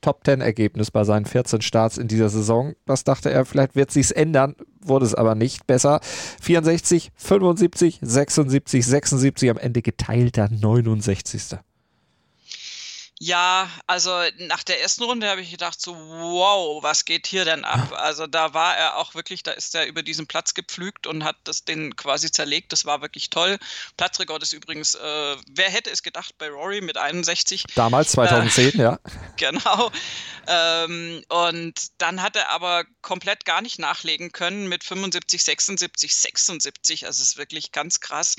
Top 0.00 0.24
10 0.24 0.40
Ergebnis 0.40 0.92
bei 0.92 1.02
seinen 1.02 1.24
14 1.24 1.60
Starts 1.60 1.98
in 1.98 2.06
dieser 2.06 2.28
Saison. 2.28 2.74
Das 2.86 3.02
dachte 3.02 3.30
er, 3.30 3.44
vielleicht 3.44 3.74
wird 3.74 3.90
sich's 3.90 4.12
ändern, 4.12 4.54
wurde 4.80 5.04
es 5.04 5.14
aber 5.14 5.34
nicht 5.34 5.66
besser. 5.66 6.00
64, 6.40 7.10
75, 7.16 7.98
76, 8.00 8.86
76, 8.86 9.50
am 9.50 9.58
Ende 9.58 9.82
geteilter 9.82 10.48
69. 10.50 11.58
Ja, 13.20 13.68
also 13.88 14.12
nach 14.38 14.62
der 14.62 14.80
ersten 14.80 15.02
Runde 15.02 15.28
habe 15.28 15.40
ich 15.40 15.50
gedacht, 15.50 15.80
so, 15.80 15.92
wow, 15.94 16.80
was 16.84 17.04
geht 17.04 17.26
hier 17.26 17.44
denn 17.44 17.64
ab? 17.64 17.92
Also 17.92 18.28
da 18.28 18.54
war 18.54 18.76
er 18.76 18.96
auch 18.96 19.14
wirklich, 19.16 19.42
da 19.42 19.50
ist 19.50 19.74
er 19.74 19.86
über 19.86 20.04
diesen 20.04 20.28
Platz 20.28 20.54
gepflügt 20.54 21.08
und 21.08 21.24
hat 21.24 21.36
das 21.42 21.64
den 21.64 21.96
quasi 21.96 22.30
zerlegt. 22.30 22.72
Das 22.72 22.84
war 22.84 23.00
wirklich 23.02 23.28
toll. 23.30 23.58
Platzrekord 23.96 24.44
ist 24.44 24.52
übrigens, 24.52 24.94
äh, 24.94 25.36
wer 25.48 25.68
hätte 25.68 25.90
es 25.90 26.04
gedacht 26.04 26.38
bei 26.38 26.48
Rory 26.48 26.80
mit 26.80 26.96
61? 26.96 27.64
Damals, 27.74 28.12
2010, 28.12 28.78
äh, 28.78 28.82
ja. 28.82 28.98
Genau. 29.36 29.90
Ähm, 30.46 31.22
und 31.28 31.74
dann 31.98 32.22
hat 32.22 32.36
er 32.36 32.50
aber 32.50 32.84
komplett 33.02 33.44
gar 33.44 33.62
nicht 33.62 33.78
nachlegen 33.78 34.32
können 34.32 34.68
mit 34.68 34.84
75, 34.84 35.42
76, 35.42 36.16
76. 36.16 37.06
Also 37.06 37.22
es 37.22 37.30
ist 37.30 37.36
wirklich 37.36 37.72
ganz 37.72 38.00
krass. 38.00 38.36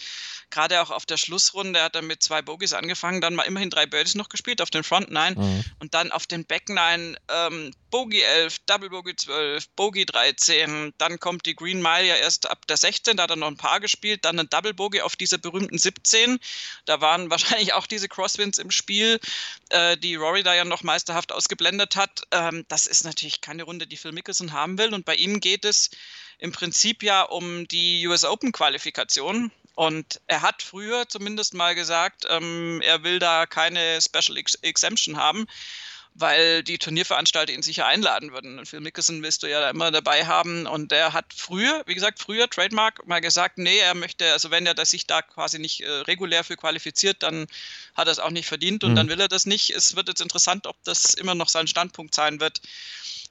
Gerade 0.50 0.82
auch 0.82 0.90
auf 0.90 1.06
der 1.06 1.18
Schlussrunde 1.18 1.82
hat 1.84 1.96
er 1.96 2.02
mit 2.02 2.24
zwei 2.24 2.42
Bogies 2.42 2.74
angefangen, 2.74 3.22
dann 3.22 3.36
mal 3.36 3.44
immerhin 3.44 3.70
drei 3.70 3.86
Birdies 3.86 4.16
noch 4.16 4.30
gespielt 4.30 4.62
auf 4.70 4.72
den 4.72 4.84
Front 4.84 5.10
Nine 5.10 5.36
mhm. 5.36 5.64
und 5.80 5.94
dann 5.94 6.12
auf 6.12 6.28
den 6.28 6.46
Back 6.46 6.70
Nine 6.70 7.18
ähm, 7.28 7.72
Bogey 7.90 8.22
11, 8.22 8.60
Double 8.68 8.90
Bogey 8.90 9.16
12, 9.16 9.70
Bogey 9.70 10.06
13, 10.06 10.94
dann 11.00 11.20
kommt 11.20 11.48
die 11.48 11.56
Green 11.56 11.82
Mile 11.82 12.06
ja 12.06 12.16
erst 12.16 12.50
ab 12.50 12.68
der 12.68 12.78
16, 12.78 13.18
da 13.18 13.24
hat 13.24 13.32
er 13.32 13.36
noch 13.36 13.48
ein 13.48 13.58
paar 13.58 13.80
gespielt, 13.80 14.26
dann 14.26 14.40
ein 14.40 14.50
Double 14.50 14.76
Bogey 14.76 15.02
auf 15.02 15.16
dieser 15.16 15.40
berühmten 15.40 15.78
17, 15.78 16.40
da 16.86 17.02
waren 17.02 17.30
wahrscheinlich 17.32 17.74
auch 17.74 17.88
diese 17.88 18.08
Crosswinds 18.08 18.60
im 18.60 18.70
Spiel, 18.70 19.20
äh, 19.70 19.98
die 19.98 20.16
Rory 20.16 20.44
da 20.44 20.54
ja 20.54 20.66
noch 20.66 20.84
meisterhaft 20.84 21.32
ausgeblendet 21.32 21.96
hat. 21.96 22.22
Ähm, 22.32 22.66
das 22.68 22.86
ist 22.86 23.04
natürlich 23.04 23.42
keine 23.42 23.64
Runde, 23.64 23.88
die 23.88 23.98
Phil 23.98 24.12
Mickelson 24.12 24.54
haben 24.54 24.78
will 24.78 24.94
und 24.94 25.06
bei 25.06 25.16
ihm 25.16 25.40
geht 25.40 25.66
es 25.66 25.90
im 26.38 26.52
Prinzip 26.52 27.04
ja 27.04 27.24
um 27.24 27.68
die 27.68 28.08
US 28.08 28.24
Open 28.24 28.52
Qualifikation. 28.52 29.52
Und 29.80 30.20
er 30.28 30.42
hat 30.42 30.62
früher 30.62 31.08
zumindest 31.08 31.54
mal 31.54 31.74
gesagt, 31.74 32.26
ähm, 32.30 32.82
er 32.82 33.04
will 33.04 33.18
da 33.18 33.46
keine 33.46 34.02
Special 34.02 34.36
Ex 34.36 34.56
Exemption 34.56 35.16
haben, 35.16 35.48
weil 36.14 36.64
die 36.64 36.78
Turnierveranstalter 36.78 37.54
ihn 37.54 37.62
sicher 37.62 37.86
einladen 37.86 38.34
würden. 38.34 38.60
Und 38.60 38.66
Phil 38.66 38.82
Mickelson 38.82 39.24
willst 39.24 39.42
du 39.42 39.48
ja 39.48 39.62
da 39.62 39.70
immer 39.70 39.90
dabei 39.90 40.26
haben. 40.26 40.68
Und 40.68 40.92
er 40.92 41.14
hat 41.14 41.34
früher, 41.34 41.82
wie 41.86 41.96
gesagt, 41.96 42.20
früher 42.20 42.50
Trademark 42.50 43.08
mal 43.08 43.22
gesagt, 43.22 43.58
nee, 43.58 43.78
er 43.78 43.94
möchte, 43.94 44.30
also 44.34 44.52
wenn 44.52 44.66
er 44.66 44.86
sich 44.86 45.08
da 45.08 45.22
quasi 45.22 45.60
nicht 45.60 45.80
äh, 45.80 45.90
regulär 45.90 46.44
für 46.44 46.58
qualifiziert, 46.58 47.24
dann 47.24 47.48
hat 47.96 48.10
er 48.10 48.12
es 48.12 48.20
auch 48.20 48.32
nicht 48.32 48.50
verdient 48.50 48.84
und 48.84 48.92
mhm. 48.92 48.96
dann 48.98 49.08
will 49.08 49.22
er 49.22 49.30
das 49.30 49.46
nicht. 49.46 49.70
Es 49.70 49.96
wird 49.96 50.10
jetzt 50.10 50.20
interessant, 50.20 50.68
ob 50.68 50.76
das 50.84 51.14
immer 51.14 51.36
noch 51.36 51.48
sein 51.48 51.68
Standpunkt 51.68 52.14
sein 52.14 52.42
wird, 52.42 52.60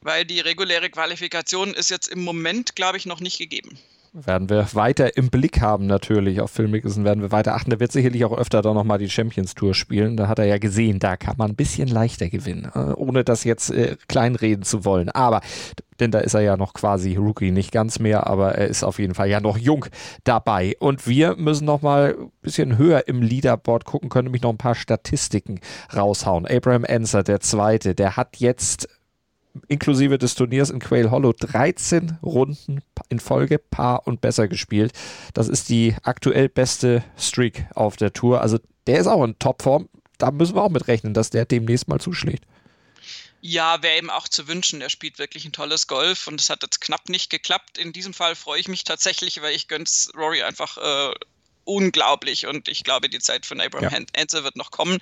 weil 0.00 0.24
die 0.24 0.40
reguläre 0.40 0.88
Qualifikation 0.88 1.74
ist 1.74 1.90
jetzt 1.90 2.08
im 2.08 2.24
Moment, 2.24 2.74
glaube 2.74 2.96
ich, 2.96 3.04
noch 3.04 3.20
nicht 3.20 3.36
gegeben 3.36 3.78
werden 4.12 4.50
wir 4.50 4.66
weiter 4.74 5.16
im 5.16 5.30
Blick 5.30 5.60
haben 5.60 5.86
natürlich. 5.86 6.40
Auf 6.40 6.50
Phil 6.50 6.68
Mickelson 6.68 7.04
werden 7.04 7.22
wir 7.22 7.32
weiter 7.32 7.54
achten. 7.54 7.70
Der 7.70 7.80
wird 7.80 7.92
sicherlich 7.92 8.24
auch 8.24 8.36
öfter 8.36 8.62
dann 8.62 8.74
nochmal 8.74 8.98
die 8.98 9.10
Champions 9.10 9.54
Tour 9.54 9.74
spielen. 9.74 10.16
Da 10.16 10.28
hat 10.28 10.38
er 10.38 10.46
ja 10.46 10.58
gesehen, 10.58 10.98
da 10.98 11.16
kann 11.16 11.36
man 11.38 11.50
ein 11.50 11.56
bisschen 11.56 11.88
leichter 11.88 12.28
gewinnen, 12.28 12.70
äh, 12.74 12.92
ohne 12.94 13.24
das 13.24 13.44
jetzt 13.44 13.70
äh, 13.70 13.96
kleinreden 14.08 14.64
zu 14.64 14.84
wollen. 14.84 15.08
Aber 15.08 15.40
denn 16.00 16.10
da 16.10 16.20
ist 16.20 16.34
er 16.34 16.40
ja 16.40 16.56
noch 16.56 16.74
quasi 16.74 17.16
Rookie, 17.16 17.50
nicht 17.50 17.72
ganz 17.72 17.98
mehr, 17.98 18.26
aber 18.26 18.54
er 18.54 18.68
ist 18.68 18.84
auf 18.84 18.98
jeden 18.98 19.14
Fall 19.14 19.28
ja 19.28 19.40
noch 19.40 19.58
jung 19.58 19.86
dabei. 20.24 20.76
Und 20.78 21.06
wir 21.06 21.36
müssen 21.36 21.64
noch 21.64 21.82
mal 21.82 22.16
ein 22.18 22.30
bisschen 22.40 22.78
höher 22.78 23.08
im 23.08 23.22
Leaderboard 23.22 23.84
gucken, 23.84 24.08
können 24.08 24.26
nämlich 24.26 24.42
noch 24.42 24.50
ein 24.50 24.58
paar 24.58 24.74
Statistiken 24.74 25.60
raushauen. 25.94 26.46
Abraham 26.46 26.84
Enser, 26.84 27.22
der 27.22 27.40
Zweite, 27.40 27.94
der 27.94 28.16
hat 28.16 28.36
jetzt 28.36 28.88
inklusive 29.68 30.18
des 30.18 30.34
Turniers 30.34 30.70
in 30.70 30.78
Quail 30.78 31.10
Hollow 31.10 31.32
13 31.32 32.18
Runden 32.22 32.82
in 33.08 33.20
Folge 33.20 33.58
Paar 33.58 34.06
und 34.06 34.20
besser 34.20 34.48
gespielt. 34.48 34.92
Das 35.34 35.48
ist 35.48 35.68
die 35.68 35.94
aktuell 36.02 36.48
beste 36.48 37.04
Streak 37.16 37.66
auf 37.74 37.96
der 37.96 38.12
Tour. 38.12 38.40
Also 38.40 38.58
der 38.86 39.00
ist 39.00 39.06
auch 39.06 39.24
in 39.24 39.38
Topform. 39.38 39.88
Da 40.18 40.30
müssen 40.30 40.54
wir 40.54 40.62
auch 40.62 40.70
mit 40.70 40.88
rechnen, 40.88 41.14
dass 41.14 41.30
der 41.30 41.44
demnächst 41.44 41.88
mal 41.88 42.00
zuschlägt. 42.00 42.44
Ja, 43.40 43.82
wäre 43.82 43.98
ihm 43.98 44.10
auch 44.10 44.26
zu 44.26 44.48
wünschen. 44.48 44.80
Er 44.80 44.90
spielt 44.90 45.18
wirklich 45.18 45.44
ein 45.44 45.52
tolles 45.52 45.86
Golf 45.86 46.26
und 46.26 46.40
es 46.40 46.50
hat 46.50 46.62
jetzt 46.62 46.80
knapp 46.80 47.08
nicht 47.08 47.30
geklappt. 47.30 47.78
In 47.78 47.92
diesem 47.92 48.12
Fall 48.12 48.34
freue 48.34 48.58
ich 48.58 48.66
mich 48.66 48.82
tatsächlich, 48.82 49.40
weil 49.42 49.54
ich 49.54 49.68
gönn's 49.68 50.10
Rory 50.16 50.42
einfach 50.42 50.76
äh, 50.78 51.14
unglaublich 51.68 52.46
und 52.46 52.66
ich 52.68 52.82
glaube, 52.82 53.10
die 53.10 53.18
Zeit 53.18 53.44
von 53.44 53.60
Abraham 53.60 54.06
ja. 54.06 54.06
Henze 54.16 54.42
wird 54.42 54.56
noch 54.56 54.70
kommen. 54.70 54.98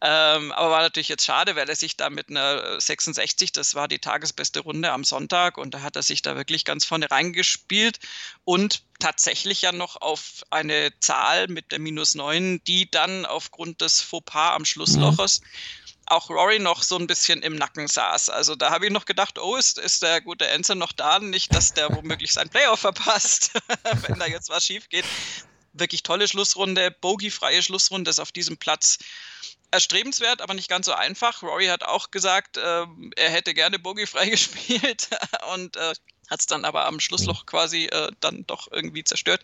Ähm, 0.00 0.50
aber 0.52 0.70
war 0.70 0.80
natürlich 0.80 1.10
jetzt 1.10 1.24
schade, 1.24 1.56
weil 1.56 1.68
er 1.68 1.76
sich 1.76 1.96
da 1.96 2.08
mit 2.08 2.30
einer 2.30 2.80
66, 2.80 3.52
das 3.52 3.74
war 3.74 3.86
die 3.86 3.98
tagesbeste 3.98 4.60
Runde 4.60 4.92
am 4.92 5.04
Sonntag 5.04 5.58
und 5.58 5.74
da 5.74 5.82
hat 5.82 5.96
er 5.96 6.02
sich 6.02 6.22
da 6.22 6.36
wirklich 6.36 6.64
ganz 6.64 6.86
vorne 6.86 7.10
reingespielt 7.10 7.98
und 8.44 8.82
tatsächlich 8.98 9.60
ja 9.62 9.72
noch 9.72 10.00
auf 10.00 10.42
eine 10.50 10.90
Zahl 11.00 11.48
mit 11.48 11.70
der 11.70 11.78
minus 11.78 12.14
9, 12.14 12.62
die 12.66 12.90
dann 12.90 13.26
aufgrund 13.26 13.82
des 13.82 14.00
Fauxpas 14.00 14.54
am 14.54 14.64
Schlussloches 14.64 15.40
mhm 15.40 15.46
auch 16.06 16.28
Rory 16.28 16.58
noch 16.58 16.82
so 16.82 16.96
ein 16.96 17.06
bisschen 17.06 17.40
im 17.42 17.54
Nacken 17.54 17.86
saß. 17.86 18.30
Also 18.30 18.56
da 18.56 18.70
habe 18.70 18.86
ich 18.86 18.90
noch 18.90 19.04
gedacht, 19.04 19.38
oh, 19.38 19.54
ist, 19.54 19.78
ist 19.78 20.02
der 20.02 20.20
gute 20.20 20.44
Enzo 20.48 20.74
noch 20.74 20.90
da? 20.90 21.20
Nicht, 21.20 21.54
dass 21.54 21.72
der 21.72 21.94
womöglich 21.94 22.32
sein 22.32 22.48
Playoff 22.48 22.80
verpasst, 22.80 23.52
wenn 24.08 24.18
da 24.18 24.26
jetzt 24.26 24.50
was 24.50 24.64
schief 24.64 24.88
geht 24.88 25.04
wirklich 25.72 26.02
tolle 26.02 26.28
Schlussrunde, 26.28 26.90
bogiefreie 26.90 27.62
Schlussrunde 27.62 28.10
ist 28.10 28.18
auf 28.18 28.32
diesem 28.32 28.56
Platz 28.56 28.98
erstrebenswert, 29.70 30.42
aber 30.42 30.54
nicht 30.54 30.68
ganz 30.68 30.86
so 30.86 30.92
einfach. 30.92 31.42
Rory 31.42 31.66
hat 31.66 31.84
auch 31.84 32.10
gesagt, 32.10 32.56
äh, 32.56 32.86
er 33.16 33.30
hätte 33.30 33.54
gerne 33.54 33.78
bogiefrei 33.78 34.28
gespielt 34.30 35.08
und 35.54 35.76
äh, 35.76 35.94
hat 36.28 36.40
es 36.40 36.46
dann 36.46 36.64
aber 36.64 36.86
am 36.86 37.00
Schlussloch 37.00 37.46
quasi 37.46 37.86
äh, 37.86 38.10
dann 38.20 38.46
doch 38.46 38.68
irgendwie 38.70 39.04
zerstört. 39.04 39.42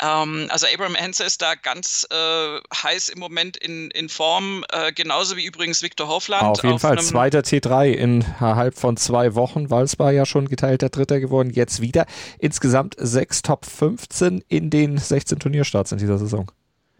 Ähm, 0.00 0.46
also 0.50 0.66
Abraham 0.72 0.94
Henze 0.94 1.24
ist 1.24 1.42
da 1.42 1.54
ganz 1.54 2.06
äh, 2.10 2.58
heiß 2.82 3.08
im 3.10 3.18
Moment 3.18 3.56
in, 3.56 3.90
in 3.90 4.08
Form, 4.08 4.64
äh, 4.70 4.92
genauso 4.92 5.36
wie 5.36 5.44
übrigens 5.44 5.82
Viktor 5.82 6.08
Hofland. 6.08 6.42
Auf 6.42 6.62
jeden 6.62 6.74
auf 6.74 6.80
Fall, 6.80 6.98
zweiter 7.00 7.40
T3 7.40 7.92
innerhalb 7.92 8.78
von 8.78 8.96
zwei 8.96 9.34
Wochen. 9.34 9.70
Walsbar 9.70 10.12
ja 10.12 10.26
schon 10.26 10.48
geteilter 10.48 10.88
Dritter 10.88 11.20
geworden, 11.20 11.50
jetzt 11.50 11.80
wieder. 11.80 12.06
Insgesamt 12.38 12.96
sechs 12.98 13.42
Top 13.42 13.66
15 13.66 14.42
in 14.48 14.70
den 14.70 14.98
16 14.98 15.38
Turnierstarts 15.38 15.92
in 15.92 15.98
dieser 15.98 16.18
Saison. 16.18 16.50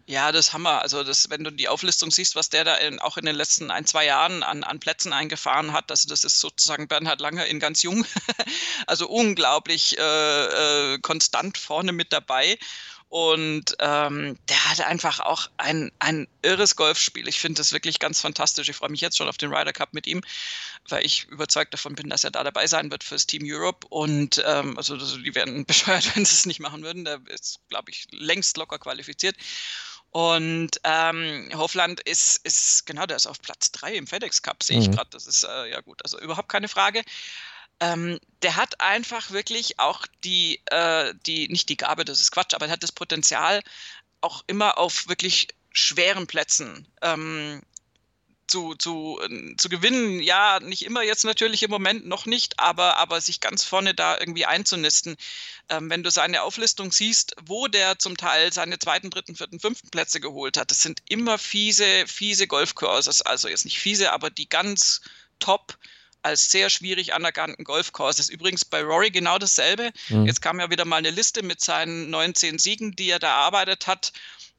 Ja, 0.05 0.33
das 0.33 0.51
Hammer. 0.51 0.81
Also 0.81 1.03
das, 1.03 1.29
wenn 1.29 1.45
du 1.45 1.51
die 1.51 1.69
Auflistung 1.69 2.11
siehst, 2.11 2.35
was 2.35 2.49
der 2.49 2.65
da 2.65 2.75
in, 2.75 2.99
auch 2.99 3.17
in 3.17 3.25
den 3.25 3.35
letzten 3.35 3.71
ein, 3.71 3.85
zwei 3.85 4.05
Jahren 4.05 4.43
an, 4.43 4.63
an 4.63 4.79
Plätzen 4.79 5.13
eingefahren 5.13 5.71
hat, 5.71 5.91
also 5.91 6.09
das 6.09 6.25
ist 6.25 6.39
sozusagen 6.39 6.89
Bernhard 6.89 7.21
Lange 7.21 7.45
in 7.45 7.59
ganz 7.59 7.83
jung. 7.83 8.05
also 8.87 9.07
unglaublich 9.07 9.97
äh, 9.97 10.93
äh, 10.93 10.99
konstant 10.99 11.57
vorne 11.57 11.93
mit 11.93 12.11
dabei. 12.11 12.57
Und 13.13 13.75
ähm, 13.79 14.39
der 14.49 14.69
hat 14.71 14.81
einfach 14.81 15.19
auch 15.19 15.47
ein, 15.57 15.91
ein 15.99 16.27
irres 16.41 16.75
Golfspiel. 16.75 17.27
Ich 17.27 17.39
finde 17.39 17.59
das 17.59 17.71
wirklich 17.71 17.99
ganz 17.99 18.19
fantastisch. 18.19 18.69
Ich 18.69 18.75
freue 18.75 18.89
mich 18.89 19.01
jetzt 19.01 19.17
schon 19.17 19.29
auf 19.29 19.37
den 19.37 19.53
Ryder 19.53 19.71
Cup 19.71 19.93
mit 19.93 20.07
ihm, 20.07 20.21
weil 20.89 21.05
ich 21.05 21.25
überzeugt 21.25 21.75
davon 21.75 21.93
bin, 21.93 22.09
dass 22.09 22.23
er 22.23 22.31
da 22.31 22.43
dabei 22.43 22.65
sein 22.65 22.89
wird 22.89 23.03
fürs 23.03 23.27
Team 23.27 23.43
Europe. 23.45 23.85
Und 23.87 24.43
ähm, 24.47 24.75
also 24.79 24.97
die 24.97 25.35
werden 25.35 25.63
bescheuert, 25.67 26.15
wenn 26.15 26.25
sie 26.25 26.33
es 26.33 26.47
nicht 26.47 26.59
machen 26.59 26.81
würden. 26.81 27.05
Der 27.05 27.21
ist, 27.27 27.59
glaube 27.69 27.91
ich, 27.91 28.07
längst 28.09 28.57
locker 28.57 28.79
qualifiziert. 28.79 29.35
Und 30.13 30.79
ähm, 30.83 31.49
Hofland 31.55 31.99
ist, 32.01 32.45
ist, 32.45 32.85
genau, 32.85 33.07
der 33.07 33.17
ist 33.17 33.25
auf 33.25 33.41
Platz 33.41 33.71
3 33.71 33.95
im 33.95 34.05
FedEx 34.05 34.43
Cup, 34.43 34.61
sehe 34.61 34.77
ich 34.79 34.87
mhm. 34.87 34.93
gerade. 34.93 35.09
Das 35.09 35.25
ist 35.25 35.43
äh, 35.43 35.71
ja 35.71 35.81
gut, 35.81 36.01
also 36.03 36.19
überhaupt 36.19 36.49
keine 36.49 36.67
Frage. 36.67 37.01
Ähm, 37.79 38.19
der 38.43 38.55
hat 38.55 38.79
einfach 38.79 39.31
wirklich 39.31 39.79
auch 39.79 40.05
die, 40.23 40.61
äh, 40.67 41.15
die, 41.25 41.47
nicht 41.47 41.67
die 41.67 41.77
Gabe, 41.77 42.05
das 42.05 42.21
ist 42.21 42.31
Quatsch, 42.31 42.53
aber 42.53 42.67
er 42.67 42.73
hat 42.73 42.83
das 42.83 42.91
Potenzial, 42.91 43.63
auch 44.21 44.43
immer 44.45 44.77
auf 44.77 45.07
wirklich 45.07 45.47
schweren 45.71 46.27
Plätzen 46.27 46.87
ähm, 47.01 47.63
zu, 48.47 48.75
zu, 48.75 49.19
äh, 49.21 49.55
zu 49.57 49.69
gewinnen. 49.69 50.19
Ja, 50.19 50.59
nicht 50.59 50.85
immer 50.85 51.03
jetzt 51.03 51.23
natürlich 51.25 51.63
im 51.63 51.71
Moment 51.71 52.05
noch 52.05 52.25
nicht, 52.25 52.59
aber, 52.59 52.97
aber 52.97 53.21
sich 53.21 53.39
ganz 53.39 53.63
vorne 53.63 53.93
da 53.93 54.17
irgendwie 54.19 54.45
einzunisten. 54.45 55.15
Ähm, 55.69 55.89
wenn 55.89 56.03
du 56.03 56.11
seine 56.11 56.43
Auflistung 56.43 56.91
siehst, 56.91 57.35
wo 57.45 57.67
der 57.67 57.99
zum 57.99 58.17
Teil 58.17 58.51
seine 58.51 58.79
zweiten, 58.79 59.09
dritten, 59.09 59.35
vierten, 59.35 59.59
fünften 59.59 59.89
Plätze 59.89 60.19
geholt 60.19 60.57
hat, 60.57 60.71
das 60.71 60.81
sind 60.81 61.01
immer 61.09 61.37
fiese, 61.37 62.05
fiese 62.07 62.47
Golfkurses. 62.47 63.21
Also 63.21 63.47
jetzt 63.47 63.65
nicht 63.65 63.79
fiese, 63.79 64.11
aber 64.11 64.29
die 64.29 64.49
ganz 64.49 65.01
top 65.39 65.77
als 66.23 66.49
sehr 66.49 66.69
schwierig 66.69 67.13
anerkannten 67.13 67.65
ist 67.65 68.29
übrigens 68.29 68.65
bei 68.65 68.81
Rory 68.81 69.11
genau 69.11 69.37
dasselbe. 69.37 69.91
Mhm. 70.07 70.25
Jetzt 70.25 70.41
kam 70.41 70.59
ja 70.59 70.69
wieder 70.69 70.85
mal 70.85 70.97
eine 70.97 71.11
Liste 71.11 71.43
mit 71.43 71.61
seinen 71.61 72.09
19 72.09 72.59
Siegen, 72.59 72.95
die 72.95 73.09
er 73.09 73.19
da 73.19 73.27
erarbeitet 73.27 73.87
hat. 73.87 74.13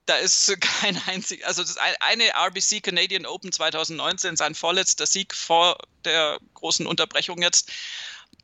Da 0.07 0.17
ist 0.17 0.55
kein 0.61 1.01
einzig, 1.07 1.47
also 1.47 1.63
das 1.63 1.77
eine 1.77 2.31
RBC 2.35 2.83
Canadian 2.83 3.27
Open 3.27 3.53
2019, 3.53 4.37
sein 4.37 4.55
vorletzter 4.55 5.07
Sieg 5.07 5.35
vor 5.35 5.79
der 6.05 6.39
großen 6.55 6.87
Unterbrechung 6.87 7.43
jetzt. 7.43 7.71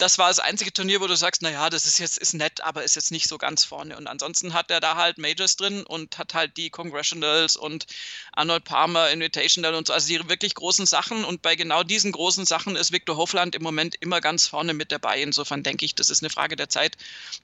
Das 0.01 0.17
war 0.17 0.29
das 0.29 0.39
einzige 0.39 0.73
Turnier, 0.73 1.01
wo 1.01 1.07
du 1.07 1.15
sagst, 1.15 1.43
naja, 1.43 1.69
das 1.69 1.85
ist 1.85 1.99
jetzt 1.99 2.17
ist 2.19 2.33
nett, 2.33 2.63
aber 2.63 2.85
ist 2.85 2.97
jetzt 2.97 3.11
nicht 3.11 3.29
so 3.29 3.37
ganz 3.37 3.65
vorne. 3.65 3.97
Und 3.97 4.07
ansonsten 4.07 4.55
hat 4.55 4.71
er 4.71 4.81
da 4.81 4.97
halt 4.97 5.19
Majors 5.19 5.57
drin 5.57 5.85
und 5.85 6.17
hat 6.17 6.33
halt 6.33 6.57
die 6.57 6.71
Congressionals 6.71 7.55
und 7.57 7.87
Arnold 8.33 8.65
Palmer 8.65 9.11
Invitational 9.11 9.75
und 9.75 9.87
so, 9.87 9.93
also 9.93 10.09
die 10.09 10.29
wirklich 10.29 10.55
großen 10.55 10.87
Sachen. 10.87 11.25
Und 11.25 11.43
bei 11.43 11.55
genau 11.55 11.83
diesen 11.83 12.13
großen 12.13 12.47
Sachen 12.47 12.77
ist 12.77 12.93
Victor 12.93 13.17
Hofland 13.17 13.55
im 13.55 13.63
Moment 13.63 13.95
immer 14.01 14.23
ganz 14.23 14.47
vorne 14.47 14.73
mit 14.73 14.91
dabei. 14.91 15.21
Insofern 15.21 15.63
denke 15.63 15.85
ich, 15.85 15.95
das 15.95 16.09
ist 16.09 16.23
eine 16.23 16.31
Frage 16.31 16.57
der 16.57 16.71
Zeit, 16.71 16.97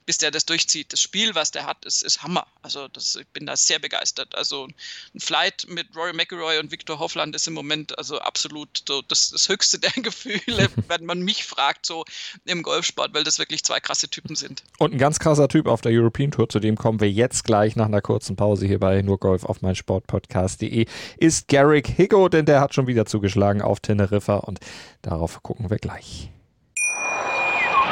bis 0.07 0.17
der 0.17 0.31
das 0.31 0.45
durchzieht. 0.45 0.91
Das 0.91 0.99
Spiel, 0.99 1.35
was 1.35 1.51
der 1.51 1.65
hat, 1.67 1.85
ist, 1.85 2.01
ist 2.01 2.23
Hammer. 2.23 2.47
Also 2.63 2.87
das, 2.87 3.15
ich 3.15 3.27
bin 3.27 3.45
da 3.45 3.55
sehr 3.55 3.77
begeistert. 3.77 4.33
Also 4.33 4.67
ein 5.13 5.19
Flight 5.19 5.67
mit 5.67 5.95
Rory 5.95 6.13
McIlroy 6.13 6.57
und 6.57 6.71
Victor 6.71 6.97
Hofland 6.97 7.35
ist 7.35 7.47
im 7.47 7.53
Moment 7.53 7.95
also 7.99 8.17
absolut 8.19 8.83
so 8.87 9.03
das, 9.03 9.29
das 9.29 9.47
höchste 9.47 9.77
der 9.77 9.91
Gefühle, 9.95 10.69
wenn 10.87 11.05
man 11.05 11.21
mich 11.21 11.43
fragt, 11.43 11.85
so 11.85 12.03
im 12.47 12.63
Golfsport, 12.63 13.13
weil 13.13 13.23
das 13.23 13.39
wirklich 13.39 13.63
zwei 13.63 13.79
krasse 13.79 14.09
Typen 14.09 14.35
sind. 14.35 14.63
Und 14.77 14.93
ein 14.93 14.97
ganz 14.97 15.19
krasser 15.19 15.47
Typ 15.47 15.67
auf 15.67 15.81
der 15.81 15.91
European 15.91 16.31
Tour, 16.31 16.49
zu 16.49 16.59
dem 16.59 16.75
kommen 16.77 16.99
wir 16.99 17.11
jetzt 17.11 17.43
gleich 17.43 17.75
nach 17.75 17.85
einer 17.85 18.01
kurzen 18.01 18.35
Pause 18.35 18.65
hier 18.65 18.79
bei 18.79 19.01
nur 19.01 19.19
Golf 19.19 19.43
auf 19.43 19.61
mein 19.61 19.75
Sportpodcast.de, 19.75 20.85
ist 21.17 21.47
Garrick 21.47 21.87
Higgo, 21.87 22.29
denn 22.29 22.45
der 22.45 22.61
hat 22.61 22.73
schon 22.73 22.87
wieder 22.87 23.05
zugeschlagen 23.05 23.61
auf 23.61 23.79
Teneriffa 23.79 24.37
und 24.37 24.59
darauf 25.01 25.41
gucken 25.43 25.69
wir 25.69 25.77
gleich. 25.77 26.31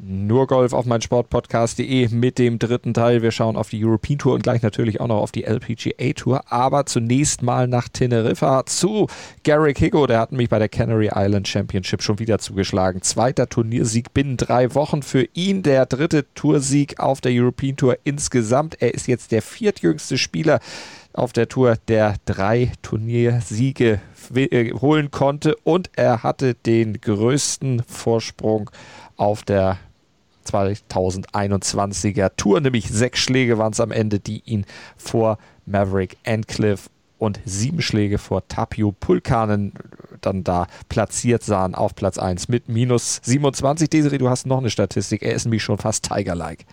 Nur 0.00 0.46
Golf 0.46 0.72
auf 0.72 0.86
mein 0.86 1.02
Sportpodcast.de 1.02 2.08
mit 2.08 2.38
dem 2.38 2.58
dritten 2.58 2.94
Teil. 2.94 3.22
Wir 3.22 3.32
schauen 3.32 3.56
auf 3.56 3.68
die 3.68 3.84
European 3.84 4.18
Tour 4.18 4.34
und 4.34 4.42
gleich 4.42 4.62
natürlich 4.62 5.00
auch 5.00 5.08
noch 5.08 5.20
auf 5.20 5.32
die 5.32 5.44
LPGA 5.44 6.12
Tour. 6.14 6.52
Aber 6.52 6.86
zunächst 6.86 7.42
mal 7.42 7.66
nach 7.66 7.88
Teneriffa 7.88 8.64
zu 8.66 9.08
Garrick 9.42 9.78
Higgo. 9.78 10.06
Der 10.06 10.20
hat 10.20 10.32
mich 10.32 10.48
bei 10.48 10.58
der 10.58 10.68
Canary 10.68 11.10
Island 11.14 11.48
Championship 11.48 12.02
schon 12.02 12.18
wieder 12.20 12.38
zugeschlagen. 12.38 13.02
Zweiter 13.02 13.48
Turniersieg 13.48 14.14
binnen 14.14 14.36
drei 14.36 14.74
Wochen 14.74 15.02
für 15.02 15.26
ihn. 15.34 15.62
Der 15.62 15.84
dritte 15.86 16.26
Toursieg 16.34 17.00
auf 17.00 17.20
der 17.20 17.32
European 17.32 17.76
Tour 17.76 17.98
insgesamt. 18.04 18.80
Er 18.80 18.94
ist 18.94 19.08
jetzt 19.08 19.32
der 19.32 19.42
viertjüngste 19.42 20.16
Spieler 20.16 20.60
auf 21.12 21.32
der 21.32 21.48
Tour, 21.48 21.76
der 21.88 22.14
drei 22.24 22.72
Turniersiege 22.82 24.00
äh, 24.34 24.72
holen 24.74 25.10
konnte. 25.10 25.56
Und 25.64 25.90
er 25.96 26.22
hatte 26.22 26.54
den 26.54 27.00
größten 27.00 27.82
Vorsprung 27.82 28.70
auf 29.16 29.42
der 29.42 29.78
2021er 30.52 32.32
Tour, 32.36 32.60
nämlich 32.60 32.88
sechs 32.88 33.20
Schläge 33.20 33.58
waren 33.58 33.72
es 33.72 33.80
am 33.80 33.90
Ende, 33.90 34.20
die 34.20 34.42
ihn 34.44 34.64
vor 34.96 35.38
Maverick 35.66 36.16
Endcliffe 36.24 36.90
und 37.18 37.40
sieben 37.44 37.82
Schläge 37.82 38.18
vor 38.18 38.46
Tapio 38.48 38.92
Pulkanen 38.92 39.72
dann 40.20 40.44
da 40.44 40.66
platziert 40.88 41.42
sahen 41.42 41.74
auf 41.74 41.94
Platz 41.94 42.18
1 42.18 42.48
mit 42.48 42.68
minus 42.68 43.20
27. 43.22 43.88
Desiree, 43.90 44.18
du 44.18 44.28
hast 44.28 44.46
noch 44.46 44.58
eine 44.58 44.70
Statistik. 44.70 45.22
Er 45.22 45.34
ist 45.34 45.44
nämlich 45.44 45.62
schon 45.62 45.78
fast 45.78 46.04
Tiger-like. 46.08 46.64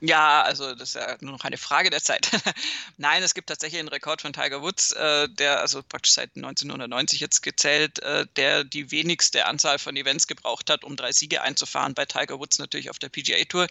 Ja, 0.00 0.42
also 0.42 0.74
das 0.74 0.90
ist 0.90 0.94
ja 0.96 1.16
nur 1.20 1.32
noch 1.32 1.44
eine 1.44 1.56
Frage 1.56 1.88
der 1.88 2.02
Zeit. 2.02 2.30
Nein, 2.98 3.22
es 3.22 3.32
gibt 3.32 3.48
tatsächlich 3.48 3.80
einen 3.80 3.88
Rekord 3.88 4.20
von 4.20 4.34
Tiger 4.34 4.60
Woods, 4.60 4.92
äh, 4.92 5.26
der 5.26 5.60
also 5.60 5.82
praktisch 5.82 6.12
seit 6.12 6.36
1990 6.36 7.18
jetzt 7.18 7.42
gezählt, 7.42 8.00
äh, 8.00 8.26
der 8.36 8.64
die 8.64 8.90
wenigste 8.90 9.46
Anzahl 9.46 9.78
von 9.78 9.96
Events 9.96 10.26
gebraucht 10.26 10.68
hat, 10.68 10.84
um 10.84 10.96
drei 10.96 11.12
Siege 11.12 11.40
einzufahren. 11.40 11.94
Bei 11.94 12.04
Tiger 12.04 12.38
Woods 12.38 12.58
natürlich 12.58 12.90
auf 12.90 12.98
der 12.98 13.08
PGA 13.08 13.42
Tour 13.44 13.68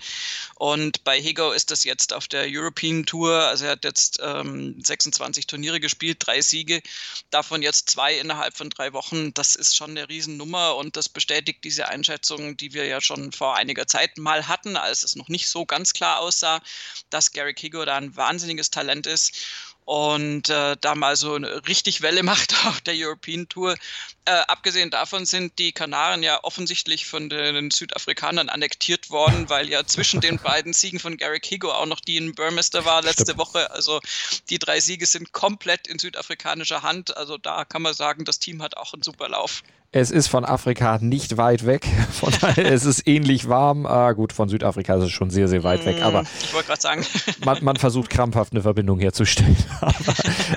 und 0.56 1.04
bei 1.04 1.22
Higo 1.22 1.52
ist 1.52 1.70
das 1.70 1.84
jetzt 1.84 2.12
auf 2.12 2.28
der 2.28 2.48
European 2.50 3.06
Tour. 3.06 3.32
Also 3.32 3.66
er 3.66 3.72
hat 3.74 3.84
jetzt 3.84 4.20
ähm, 4.24 4.82
26 4.84 5.46
Turniere 5.46 5.80
gespielt, 5.80 6.18
drei 6.22 6.42
Siege, 6.42 6.82
davon 7.30 7.62
jetzt 7.62 7.92
zwei 7.92 8.18
innerhalb 8.18 8.58
von 8.58 8.72
drei 8.72 8.94
Wochen. 8.94 9.32
Das 9.36 9.56
ist 9.56 9.76
schon 9.76 9.92
eine 9.92 10.10
Riesennummer 10.10 10.76
und 10.76 10.98
das 10.98 11.08
bestätigt 11.08 11.64
diese 11.64 11.88
Einschätzung, 11.88 12.58
die 12.58 12.74
wir 12.74 12.88
ja 12.88 13.00
schon 13.00 13.32
vor 13.32 13.56
einiger 13.56 13.86
Zeit 13.86 14.18
mal 14.18 14.48
hatten, 14.48 14.76
als 14.76 15.04
es 15.04 15.16
noch 15.16 15.28
nicht 15.28 15.48
so 15.48 15.68
ganz 15.68 15.94
klar 15.94 16.16
aussah, 16.26 16.62
dass 17.10 17.32
Gary 17.32 17.54
Kigo 17.54 17.86
da 17.86 17.96
ein 17.96 18.16
wahnsinniges 18.16 18.70
Talent 18.72 19.08
ist 19.08 19.46
und 19.86 20.50
äh, 20.50 20.76
da 20.82 20.96
mal 20.96 21.16
so 21.16 21.36
eine 21.36 21.68
richtig 21.68 22.02
Welle 22.02 22.24
macht 22.32 22.54
auf 22.66 22.82
der 22.82 22.96
European 22.98 23.48
Tour. 23.48 23.76
Äh, 24.28 24.42
abgesehen 24.48 24.90
davon 24.90 25.26
sind 25.26 25.60
die 25.60 25.72
Kanaren 25.72 26.24
ja 26.24 26.44
offensichtlich 26.44 27.06
von 27.06 27.30
den 27.30 27.70
Südafrikanern 27.70 28.50
annektiert 28.50 29.12
worden, 29.12 29.50
weil 29.50 29.70
ja 29.70 29.86
zwischen 29.86 30.20
den 30.20 30.38
beiden 30.44 30.74
Siegen 30.74 31.00
von 31.00 31.18
Garrick 31.18 31.46
Higo 31.46 31.72
auch 31.72 31.86
noch 31.86 32.00
die 32.00 32.18
in 32.18 32.34
Burmester 32.34 32.86
war 32.86 33.04
letzte 33.04 33.24
Stimmt. 33.24 33.38
Woche. 33.38 33.70
Also 33.72 34.02
die 34.50 34.58
drei 34.58 34.80
Siege 34.80 35.06
sind 35.06 35.32
komplett 35.32 35.88
in 35.88 36.00
südafrikanischer 36.00 36.82
Hand. 36.82 37.16
Also 37.16 37.38
da 37.38 37.66
kann 37.66 37.84
man 37.84 37.94
sagen, 37.94 38.26
das 38.26 38.40
Team 38.40 38.64
hat 38.64 38.78
auch 38.78 38.94
einen 38.94 39.04
super 39.04 39.30
Lauf. 39.30 39.62
Es 39.92 40.12
ist 40.12 40.28
von 40.28 40.44
Afrika 40.44 40.98
nicht 41.00 41.38
weit 41.38 41.66
weg. 41.66 41.86
Von 42.12 42.34
daher 42.42 42.72
ist 42.72 42.86
es 42.86 43.06
ähnlich 43.06 43.48
warm. 43.48 43.86
Ah, 43.86 44.12
gut, 44.12 44.34
von 44.34 44.50
Südafrika 44.50 44.96
ist 44.96 45.04
es 45.04 45.12
schon 45.12 45.30
sehr, 45.30 45.48
sehr 45.48 45.64
weit 45.64 45.86
weg. 45.86 46.02
Aber 46.02 46.24
ich 46.42 46.54
wollte 46.54 46.68
gerade 46.68 46.82
sagen. 46.82 47.06
Man, 47.46 47.64
man, 47.64 47.76
versucht 47.76 48.10
krampfhaft 48.10 48.54
eine 48.54 48.62
Verbindung 48.62 49.00
herzustellen. 49.00 49.56
Aber 49.82 49.96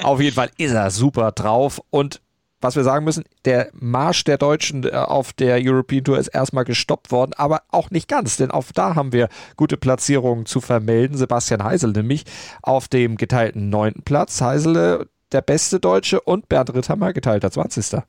auf 0.04 0.20
jeden 0.20 0.34
Fall 0.34 0.50
ist 0.56 0.72
er 0.72 0.90
super 0.90 1.32
drauf. 1.32 1.80
Und 1.90 2.20
was 2.60 2.76
wir 2.76 2.84
sagen 2.84 3.04
müssen, 3.04 3.24
der 3.44 3.70
Marsch 3.72 4.24
der 4.24 4.38
Deutschen 4.38 4.84
äh, 4.84 4.90
auf 4.90 5.32
der 5.32 5.58
European 5.60 6.04
Tour 6.04 6.18
ist 6.18 6.28
erstmal 6.28 6.64
gestoppt 6.64 7.10
worden, 7.10 7.32
aber 7.34 7.62
auch 7.70 7.90
nicht 7.90 8.08
ganz, 8.08 8.36
denn 8.36 8.50
auch 8.50 8.64
da 8.74 8.94
haben 8.94 9.12
wir 9.12 9.28
gute 9.56 9.76
Platzierungen 9.76 10.46
zu 10.46 10.60
vermelden. 10.60 11.16
Sebastian 11.16 11.62
Heisel 11.62 11.92
nämlich 11.92 12.24
auf 12.62 12.88
dem 12.88 13.16
geteilten 13.16 13.70
neunten 13.70 14.02
Platz. 14.02 14.40
Heisel 14.40 15.08
der 15.32 15.42
beste 15.42 15.78
Deutsche 15.78 16.20
und 16.20 16.48
Bernd 16.48 16.74
Ritthammer 16.74 17.12
geteilter 17.12 17.50
20. 17.50 18.02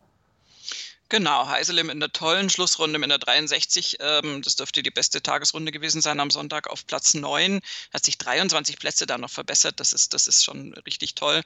Genau, 1.12 1.48
Heiselim 1.48 1.90
in 1.90 2.00
der 2.00 2.14
tollen 2.14 2.52
Schlussrunde 2.52 3.00
mit 3.00 3.10
der 3.10 3.18
63. 3.18 3.98
Ähm, 4.00 4.44
das 4.44 4.58
dürfte 4.58 4.84
die 4.84 4.92
beste 4.92 5.24
Tagesrunde 5.24 5.72
gewesen 5.72 6.02
sein 6.02 6.20
am 6.20 6.30
Sonntag 6.30 6.70
auf 6.70 6.86
Platz 6.86 7.16
9. 7.16 7.62
Hat 7.92 8.06
sich 8.06 8.20
23 8.20 8.78
Plätze 8.78 9.08
da 9.08 9.18
noch 9.18 9.32
verbessert. 9.32 9.80
Das 9.80 9.92
ist, 9.92 10.14
das 10.14 10.28
ist 10.28 10.44
schon 10.44 10.76
richtig 10.86 11.16
toll 11.16 11.42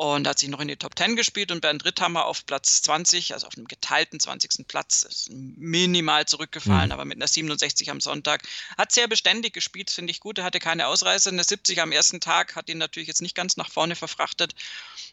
und 0.00 0.26
hat 0.26 0.38
sich 0.38 0.48
noch 0.48 0.60
in 0.60 0.68
die 0.68 0.78
Top 0.78 0.96
10 0.96 1.14
gespielt 1.14 1.52
und 1.52 1.60
Bernd 1.60 1.84
Ritthammer 1.84 2.24
auf 2.24 2.46
Platz 2.46 2.80
20, 2.80 3.34
also 3.34 3.46
auf 3.46 3.54
einem 3.58 3.68
geteilten 3.68 4.18
20. 4.18 4.66
Platz, 4.66 5.02
ist 5.02 5.28
minimal 5.30 6.24
zurückgefallen, 6.24 6.86
mhm. 6.86 6.92
aber 6.92 7.04
mit 7.04 7.18
einer 7.18 7.28
67 7.28 7.90
am 7.90 8.00
Sonntag. 8.00 8.40
Hat 8.78 8.92
sehr 8.92 9.08
beständig 9.08 9.52
gespielt, 9.52 9.90
finde 9.90 10.10
ich 10.10 10.20
gut. 10.20 10.38
Er 10.38 10.44
hatte 10.44 10.58
keine 10.58 10.86
Ausreise. 10.86 11.28
Eine 11.28 11.44
70 11.44 11.82
am 11.82 11.92
ersten 11.92 12.18
Tag 12.18 12.56
hat 12.56 12.70
ihn 12.70 12.78
natürlich 12.78 13.08
jetzt 13.08 13.20
nicht 13.20 13.34
ganz 13.34 13.58
nach 13.58 13.70
vorne 13.70 13.94
verfrachtet, 13.94 14.54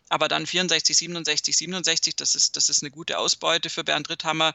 aber 0.10 0.30
dann 0.30 0.46
64, 0.46 0.96
67, 0.96 1.58
67, 1.58 2.16
das 2.16 2.36
ist, 2.36 2.56
das 2.56 2.70
ist 2.70 2.82
eine 2.82 2.92
gute 2.92 3.20
Ausbeute 3.20 3.70
für 3.70 3.84
Bernd 3.84 4.10
Ritthammer. 4.10 4.54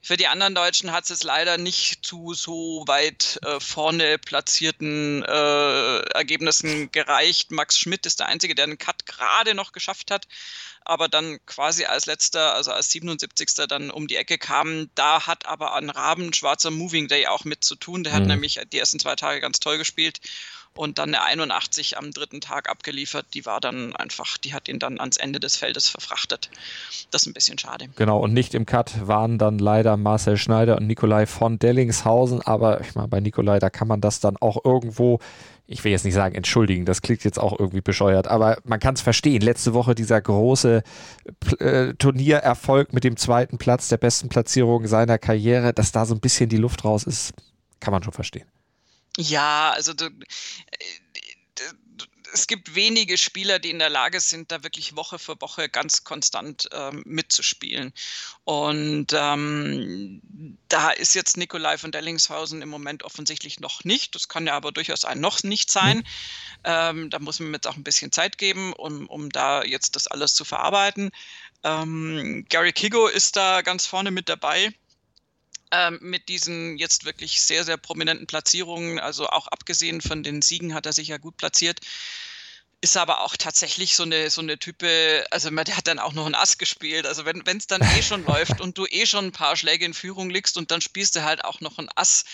Für 0.00 0.16
die 0.16 0.28
anderen 0.28 0.54
Deutschen 0.54 0.92
hat 0.92 1.10
es 1.10 1.24
leider 1.24 1.58
nicht 1.58 2.06
zu 2.06 2.34
so 2.34 2.84
weit 2.86 3.40
äh, 3.42 3.58
vorne 3.58 4.18
platzierten 4.18 5.24
äh, 5.24 5.98
Ergebnissen 6.10 6.92
gereicht. 6.92 7.50
Max 7.50 7.78
Schmidt 7.78 8.06
ist 8.06 8.20
der 8.20 8.28
Einzige, 8.28 8.54
der 8.54 8.66
einen 8.66 8.78
Cut 8.78 9.06
gerade 9.06 9.54
noch 9.54 9.71
geschafft 9.72 10.10
hat, 10.10 10.26
aber 10.84 11.08
dann 11.08 11.38
quasi 11.46 11.84
als 11.84 12.06
letzter, 12.06 12.54
also 12.54 12.72
als 12.72 12.90
77. 12.90 13.66
dann 13.68 13.90
um 13.90 14.06
die 14.06 14.16
Ecke 14.16 14.38
kam. 14.38 14.90
Da 14.94 15.26
hat 15.26 15.46
aber 15.46 15.74
ein 15.74 15.90
Raben 15.90 16.32
schwarzer 16.32 16.70
Moving 16.70 17.08
Day 17.08 17.26
auch 17.26 17.44
mit 17.44 17.64
zu 17.64 17.76
tun. 17.76 18.04
Der 18.04 18.12
mhm. 18.12 18.16
hat 18.16 18.26
nämlich 18.26 18.60
die 18.72 18.78
ersten 18.78 18.98
zwei 18.98 19.16
Tage 19.16 19.40
ganz 19.40 19.60
toll 19.60 19.78
gespielt 19.78 20.20
und 20.74 20.98
dann 20.98 21.14
eine 21.14 21.22
81 21.22 21.98
am 21.98 22.10
dritten 22.10 22.40
Tag 22.40 22.68
abgeliefert. 22.68 23.26
Die 23.34 23.44
war 23.44 23.60
dann 23.60 23.94
einfach, 23.94 24.38
die 24.38 24.54
hat 24.54 24.68
ihn 24.68 24.78
dann 24.78 24.98
ans 24.98 25.16
Ende 25.16 25.40
des 25.40 25.56
Feldes 25.56 25.88
verfrachtet. 25.88 26.50
Das 27.10 27.22
ist 27.22 27.26
ein 27.26 27.34
bisschen 27.34 27.58
schade. 27.58 27.88
Genau, 27.96 28.18
und 28.18 28.32
nicht 28.32 28.54
im 28.54 28.66
Cut 28.66 29.06
waren 29.06 29.38
dann 29.38 29.58
leider 29.58 29.96
Marcel 29.96 30.36
Schneider 30.36 30.76
und 30.76 30.86
Nikolai 30.86 31.26
von 31.26 31.58
Dellingshausen, 31.58 32.42
aber 32.42 32.80
ich 32.80 32.94
meine, 32.94 33.08
bei 33.08 33.20
Nikolai, 33.20 33.58
da 33.58 33.70
kann 33.70 33.88
man 33.88 34.00
das 34.00 34.20
dann 34.20 34.36
auch 34.36 34.64
irgendwo 34.64 35.20
ich 35.72 35.82
will 35.84 35.92
jetzt 35.92 36.04
nicht 36.04 36.14
sagen 36.14 36.34
entschuldigen, 36.34 36.84
das 36.84 37.02
klingt 37.02 37.24
jetzt 37.24 37.38
auch 37.38 37.58
irgendwie 37.58 37.80
bescheuert, 37.80 38.28
aber 38.28 38.58
man 38.64 38.80
kann 38.80 38.94
es 38.94 39.00
verstehen. 39.00 39.40
Letzte 39.40 39.74
Woche 39.74 39.94
dieser 39.94 40.20
große 40.20 40.82
äh, 41.58 41.94
Turniererfolg 41.94 42.92
mit 42.92 43.04
dem 43.04 43.16
zweiten 43.16 43.58
Platz, 43.58 43.88
der 43.88 43.96
besten 43.96 44.28
Platzierung 44.28 44.86
seiner 44.86 45.18
Karriere, 45.18 45.72
dass 45.72 45.92
da 45.92 46.06
so 46.06 46.14
ein 46.14 46.20
bisschen 46.20 46.48
die 46.48 46.56
Luft 46.56 46.84
raus 46.84 47.04
ist, 47.04 47.32
kann 47.80 47.92
man 47.92 48.02
schon 48.02 48.12
verstehen. 48.12 48.46
Ja, 49.16 49.72
also 49.74 49.92
du, 49.92 50.08
es 52.32 52.46
gibt 52.46 52.74
wenige 52.74 53.18
Spieler, 53.18 53.58
die 53.58 53.70
in 53.70 53.78
der 53.78 53.90
Lage 53.90 54.20
sind, 54.20 54.50
da 54.50 54.62
wirklich 54.62 54.96
Woche 54.96 55.18
für 55.18 55.40
Woche 55.40 55.68
ganz 55.68 56.04
konstant 56.04 56.68
ähm, 56.72 57.02
mitzuspielen. 57.06 57.92
Und 58.44 59.08
ähm, 59.12 60.20
da 60.68 60.90
ist 60.90 61.14
jetzt 61.14 61.36
Nikolai 61.36 61.78
von 61.78 61.92
Dellingshausen 61.92 62.62
im 62.62 62.68
Moment 62.68 63.02
offensichtlich 63.02 63.60
noch 63.60 63.84
nicht. 63.84 64.14
Das 64.14 64.28
kann 64.28 64.46
ja 64.46 64.54
aber 64.54 64.72
durchaus 64.72 65.04
ein 65.04 65.20
noch 65.20 65.42
nicht 65.42 65.70
sein. 65.70 65.98
Mhm. 65.98 66.04
Ähm, 66.64 67.10
da 67.10 67.18
muss 67.18 67.40
man 67.40 67.52
jetzt 67.52 67.66
auch 67.66 67.76
ein 67.76 67.84
bisschen 67.84 68.12
Zeit 68.12 68.38
geben, 68.38 68.72
um, 68.72 69.06
um 69.08 69.28
da 69.30 69.62
jetzt 69.62 69.96
das 69.96 70.06
alles 70.06 70.34
zu 70.34 70.44
verarbeiten. 70.44 71.10
Ähm, 71.64 72.44
Gary 72.48 72.72
Kigo 72.72 73.06
ist 73.06 73.36
da 73.36 73.62
ganz 73.62 73.86
vorne 73.86 74.10
mit 74.10 74.28
dabei 74.28 74.72
ähm, 75.72 75.98
mit 76.02 76.28
diesen 76.28 76.76
jetzt 76.76 77.04
wirklich 77.04 77.40
sehr, 77.40 77.64
sehr 77.64 77.78
prominenten 77.78 78.26
Platzierungen, 78.26 79.00
also 79.00 79.26
auch 79.26 79.48
abgesehen 79.48 80.00
von 80.02 80.22
den 80.22 80.42
Siegen 80.42 80.74
hat 80.74 80.86
er 80.86 80.92
sich 80.92 81.08
ja 81.08 81.16
gut 81.16 81.38
platziert. 81.38 81.80
Ist 82.82 82.96
aber 82.96 83.20
auch 83.22 83.36
tatsächlich 83.36 83.94
so 83.94 84.02
eine, 84.02 84.28
so 84.28 84.40
eine 84.40 84.58
Type, 84.58 85.24
also 85.30 85.50
der 85.50 85.76
hat 85.76 85.86
dann 85.86 86.00
auch 86.00 86.12
noch 86.12 86.26
ein 86.26 86.34
Ass 86.34 86.58
gespielt. 86.58 87.06
Also 87.06 87.24
wenn 87.24 87.56
es 87.56 87.66
dann 87.68 87.80
eh 87.80 88.02
schon 88.02 88.24
läuft 88.26 88.60
und 88.60 88.76
du 88.76 88.86
eh 88.86 89.06
schon 89.06 89.26
ein 89.26 89.32
paar 89.32 89.56
Schläge 89.56 89.84
in 89.84 89.94
Führung 89.94 90.30
liegst 90.30 90.58
und 90.58 90.70
dann 90.70 90.80
spielst 90.80 91.16
du 91.16 91.22
halt 91.22 91.44
auch 91.44 91.60
noch 91.60 91.78
ein 91.78 91.88
Ass, 91.94 92.24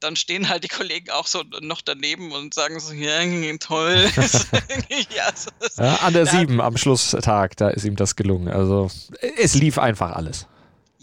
dann 0.00 0.16
stehen 0.16 0.48
halt 0.48 0.64
die 0.64 0.68
Kollegen 0.68 1.10
auch 1.10 1.26
so 1.26 1.42
noch 1.60 1.82
daneben 1.82 2.32
und 2.32 2.54
sagen 2.54 2.80
so, 2.80 2.92
ja, 2.94 3.20
toll. 3.58 4.10
ja, 5.14 5.30
so, 5.34 5.50
ja, 5.76 5.96
an 5.96 6.14
der 6.14 6.26
sieben 6.26 6.60
am 6.60 6.76
Schlusstag, 6.76 7.56
da 7.56 7.68
ist 7.68 7.84
ihm 7.84 7.96
das 7.96 8.16
gelungen. 8.16 8.48
Also 8.48 8.90
es 9.36 9.54
lief 9.54 9.78
einfach 9.78 10.12
alles. 10.12 10.46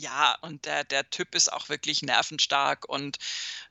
Ja, 0.06 0.36
und 0.42 0.66
der, 0.66 0.84
der 0.84 1.10
Typ 1.10 1.34
ist 1.34 1.52
auch 1.52 1.68
wirklich 1.68 2.04
nervenstark 2.04 2.88
und 2.88 3.18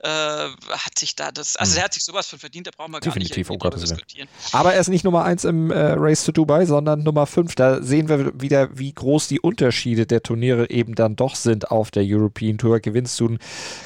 äh, 0.01 0.09
hat 0.09 0.99
sich 0.99 1.15
da 1.15 1.31
das, 1.31 1.55
also 1.55 1.75
hm. 1.75 1.79
er 1.79 1.85
hat 1.85 1.95
sich 1.95 2.03
sowas 2.03 2.27
von 2.27 2.41
verdient, 2.41 2.67
da 2.67 2.73
brauchen 2.77 2.91
wir 2.91 2.99
gar 2.99 3.17
nicht 3.17 3.51
oh 3.51 3.57
Gott, 3.57 3.81
diskutieren. 3.81 4.29
Aber 4.51 4.75
er 4.75 4.81
ist 4.81 4.89
nicht 4.89 5.05
Nummer 5.05 5.23
eins 5.25 5.45
im 5.45 5.71
äh, 5.71 5.93
Race 5.93 6.25
to 6.25 6.33
Dubai, 6.33 6.67
sondern 6.67 7.05
Nummer 7.05 7.27
fünf. 7.27 7.55
Da 7.55 7.81
sehen 7.81 8.09
wir 8.09 8.33
wieder, 8.41 8.77
wie 8.77 8.93
groß 8.93 9.29
die 9.29 9.39
Unterschiede 9.39 10.07
der 10.07 10.25
Turniere 10.25 10.71
eben 10.71 10.97
dann 10.97 11.15
doch 11.15 11.37
sind 11.37 11.71
auf 11.71 11.93
der 11.93 12.03
European 12.05 12.59
Tour. 12.59 12.81
Gewinnst 12.81 13.21
du 13.21 13.29
ein 13.29 13.39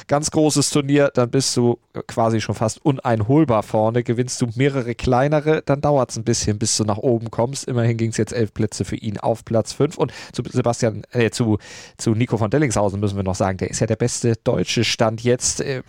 ganz 0.07 0.31
großes 0.31 0.71
Turnier, 0.71 1.11
dann 1.13 1.29
bist 1.29 1.55
du 1.55 1.77
quasi 2.07 2.41
schon 2.41 2.55
fast 2.55 2.83
uneinholbar 2.83 3.61
vorne. 3.61 4.01
Gewinnst 4.03 4.41
du 4.41 4.47
mehrere 4.55 4.95
kleinere, 4.95 5.61
dann 5.61 5.81
dauert 5.81 6.09
es 6.09 6.17
ein 6.17 6.23
bisschen, 6.23 6.57
bis 6.57 6.75
du 6.77 6.83
nach 6.83 6.97
oben 6.97 7.29
kommst. 7.29 7.65
Immerhin 7.65 7.97
ging 7.97 8.09
es 8.09 8.17
jetzt 8.17 8.33
elf 8.33 8.55
Plätze 8.55 8.85
für 8.85 8.95
ihn 8.95 9.19
auf 9.19 9.45
Platz 9.45 9.73
fünf. 9.73 9.99
Und 9.99 10.11
zu 10.33 10.41
Sebastian, 10.49 11.03
äh, 11.11 11.29
zu, 11.29 11.59
zu 11.97 12.15
Nico 12.15 12.38
von 12.39 12.49
Dellingshausen 12.49 12.99
müssen 12.99 13.15
wir 13.15 13.23
noch 13.23 13.35
sagen, 13.35 13.57
der 13.57 13.69
ist 13.69 13.79
ja 13.79 13.87
der 13.87 13.95
beste 13.95 14.35
deutsche 14.43 14.83
Stand 14.83 15.23
jetzt, 15.23 15.61
äh, 15.61 15.83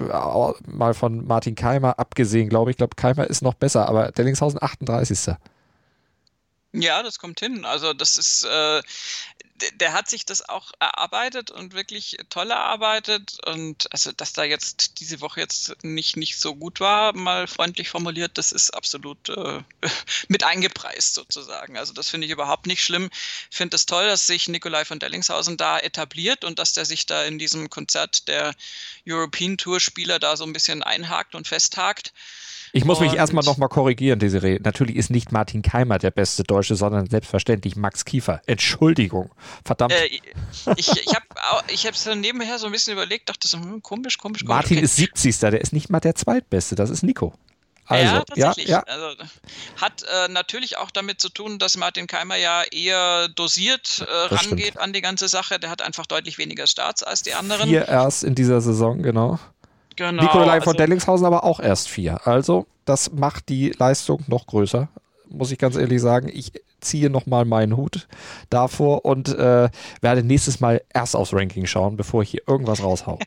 mal 0.67 0.95
von 0.95 1.27
Martin 1.27 1.55
Keimer 1.55 1.99
abgesehen, 1.99 2.49
glaube 2.49 2.71
ich. 2.71 2.75
Ich 2.75 2.79
glaube, 2.79 2.97
Keimer 2.97 3.27
ist 3.29 3.43
noch 3.43 3.55
besser, 3.55 3.89
aber 3.89 4.13
Dellingshausen 4.13 4.63
38. 4.63 5.37
Ja, 6.73 7.03
das 7.03 7.19
kommt 7.19 7.41
hin. 7.41 7.65
Also 7.65 7.93
das 7.95 8.17
ist, 8.17 8.45
äh, 8.45 8.83
der 9.75 9.93
hat 9.93 10.09
sich 10.09 10.25
das 10.25 10.49
auch 10.49 10.73
erarbeitet 10.79 11.51
und 11.51 11.73
wirklich 11.73 12.17
toll 12.29 12.51
erarbeitet. 12.51 13.39
Und 13.47 13.93
also, 13.93 14.13
dass 14.13 14.33
da 14.33 14.45
jetzt 14.45 15.01
diese 15.01 15.21
Woche 15.21 15.41
jetzt 15.41 15.83
nicht, 15.85 16.17
nicht 16.17 16.39
so 16.39 16.55
gut 16.55 16.81
war, 16.81 17.15
mal 17.15 17.47
freundlich 17.47 17.89
formuliert, 17.89 18.39
das 18.39 18.53
ist 18.53 18.71
absolut 18.71 19.29
äh, 19.29 19.63
mit 20.29 20.45
eingepreist 20.45 21.15
sozusagen. 21.15 21.77
Also 21.77 21.93
das 21.93 22.09
finde 22.09 22.27
ich 22.27 22.33
überhaupt 22.33 22.67
nicht 22.67 22.83
schlimm. 22.83 23.11
Ich 23.51 23.57
finde 23.57 23.77
es 23.77 23.83
das 23.83 23.87
toll, 23.87 24.07
dass 24.07 24.27
sich 24.27 24.49
Nikolai 24.49 24.85
von 24.85 24.99
Dellingshausen 24.99 25.57
da 25.57 25.79
etabliert 25.79 26.45
und 26.45 26.59
dass 26.59 26.73
der 26.73 26.85
sich 26.85 27.07
da 27.07 27.25
in 27.25 27.39
diesem 27.39 27.71
Konzert 27.71 28.29
der 28.29 28.55
European 29.07 29.57
Tour 29.59 29.81
Spieler 29.81 30.19
da 30.19 30.37
so 30.37 30.45
ein 30.45 30.53
bisschen 30.53 30.83
einhakt 30.83 31.35
und 31.35 31.49
festhakt. 31.49 32.13
Ich 32.73 32.85
muss 32.85 33.01
mich 33.01 33.15
erstmal 33.15 33.45
nochmal 33.45 33.69
korrigieren, 33.69 34.19
Desiree. 34.19 34.59
Natürlich 34.63 34.97
ist 34.97 35.11
nicht 35.11 35.33
Martin 35.33 35.63
Keimer 35.63 35.99
der 35.99 36.11
beste 36.11 36.43
Deutsche, 36.43 36.77
sondern 36.77 37.09
selbstverständlich 37.09 37.77
Max 37.77 38.05
Kiefer. 38.05 38.41
Entschuldigung. 38.47 39.31
Verdammt. 39.65 39.93
Äh, 39.93 40.07
ich 40.77 40.89
ich 40.89 41.15
habe 41.15 41.27
ich 41.73 41.85
es 41.85 42.07
nebenher 42.07 42.59
so 42.59 42.67
ein 42.67 42.73
bisschen 42.73 42.93
überlegt, 42.93 43.29
dachte 43.29 43.49
so, 43.49 43.59
hm, 43.59 43.83
komisch, 43.83 44.19
komisch, 44.19 44.43
komisch. 44.43 44.45
Martin 44.45 44.79
okay. 44.79 44.85
ist 44.85 44.97
70. 44.97 45.39
Der 45.39 45.61
ist 45.61 45.73
nicht 45.73 45.91
mal 45.91 46.01
der 46.01 46.15
Zweitbeste. 46.15 46.75
Das 46.75 46.91
ist 46.91 47.03
Nico. 47.03 47.35
Also, 47.91 48.05
ja, 48.05 48.25
tatsächlich. 48.25 48.69
Ja, 48.69 48.85
ja. 48.87 48.95
Also, 48.95 49.23
hat 49.81 50.05
äh, 50.05 50.29
natürlich 50.29 50.79
auch 50.79 50.93
damit 50.93 51.21
zu 51.21 51.29
tun, 51.29 51.59
dass 51.59 51.77
Martin 51.77 52.07
Keimer 52.07 52.37
ja 52.37 52.63
eher 52.63 53.29
dosiert 53.29 54.07
äh, 54.07 54.35
rangeht 54.35 54.67
stimmt. 54.69 54.79
an 54.81 54.93
die 54.93 55.01
ganze 55.01 55.27
Sache. 55.27 55.59
Der 55.59 55.71
hat 55.71 55.83
einfach 55.83 56.07
deutlich 56.07 56.39
weniger 56.39 56.69
Starts 56.69 57.03
als 57.03 57.23
die 57.23 57.35
anderen. 57.35 57.69
Vier 57.69 57.89
erst 57.89 58.23
in 58.23 58.37
dieser 58.37 58.61
Saison, 58.61 59.03
genau. 59.03 59.41
Genau. 60.01 60.23
Nikolai 60.23 60.55
also, 60.55 60.65
von 60.65 60.77
Dellingshausen 60.79 61.27
aber 61.27 61.45
auch 61.45 61.61
erst 61.61 61.91
vier. 61.91 62.27
Also, 62.27 62.67
das 62.87 63.13
macht 63.13 63.51
die 63.51 63.75
Leistung 63.79 64.25
noch 64.29 64.47
größer, 64.47 64.89
muss 65.29 65.53
ich 65.53 65.59
ganz 65.59 65.77
ehrlich 65.77 66.01
sagen. 66.01 66.31
Ich 66.33 66.53
ziehe 66.81 67.11
nochmal 67.11 67.45
meinen 67.45 67.77
Hut 67.77 68.09
davor 68.49 69.05
und 69.05 69.29
äh, 69.29 69.69
werde 70.01 70.23
nächstes 70.23 70.59
Mal 70.59 70.81
erst 70.89 71.15
aufs 71.15 71.35
Ranking 71.35 71.67
schauen, 71.67 71.99
bevor 71.99 72.23
ich 72.23 72.31
hier 72.31 72.41
irgendwas 72.47 72.83
raushau. 72.83 73.19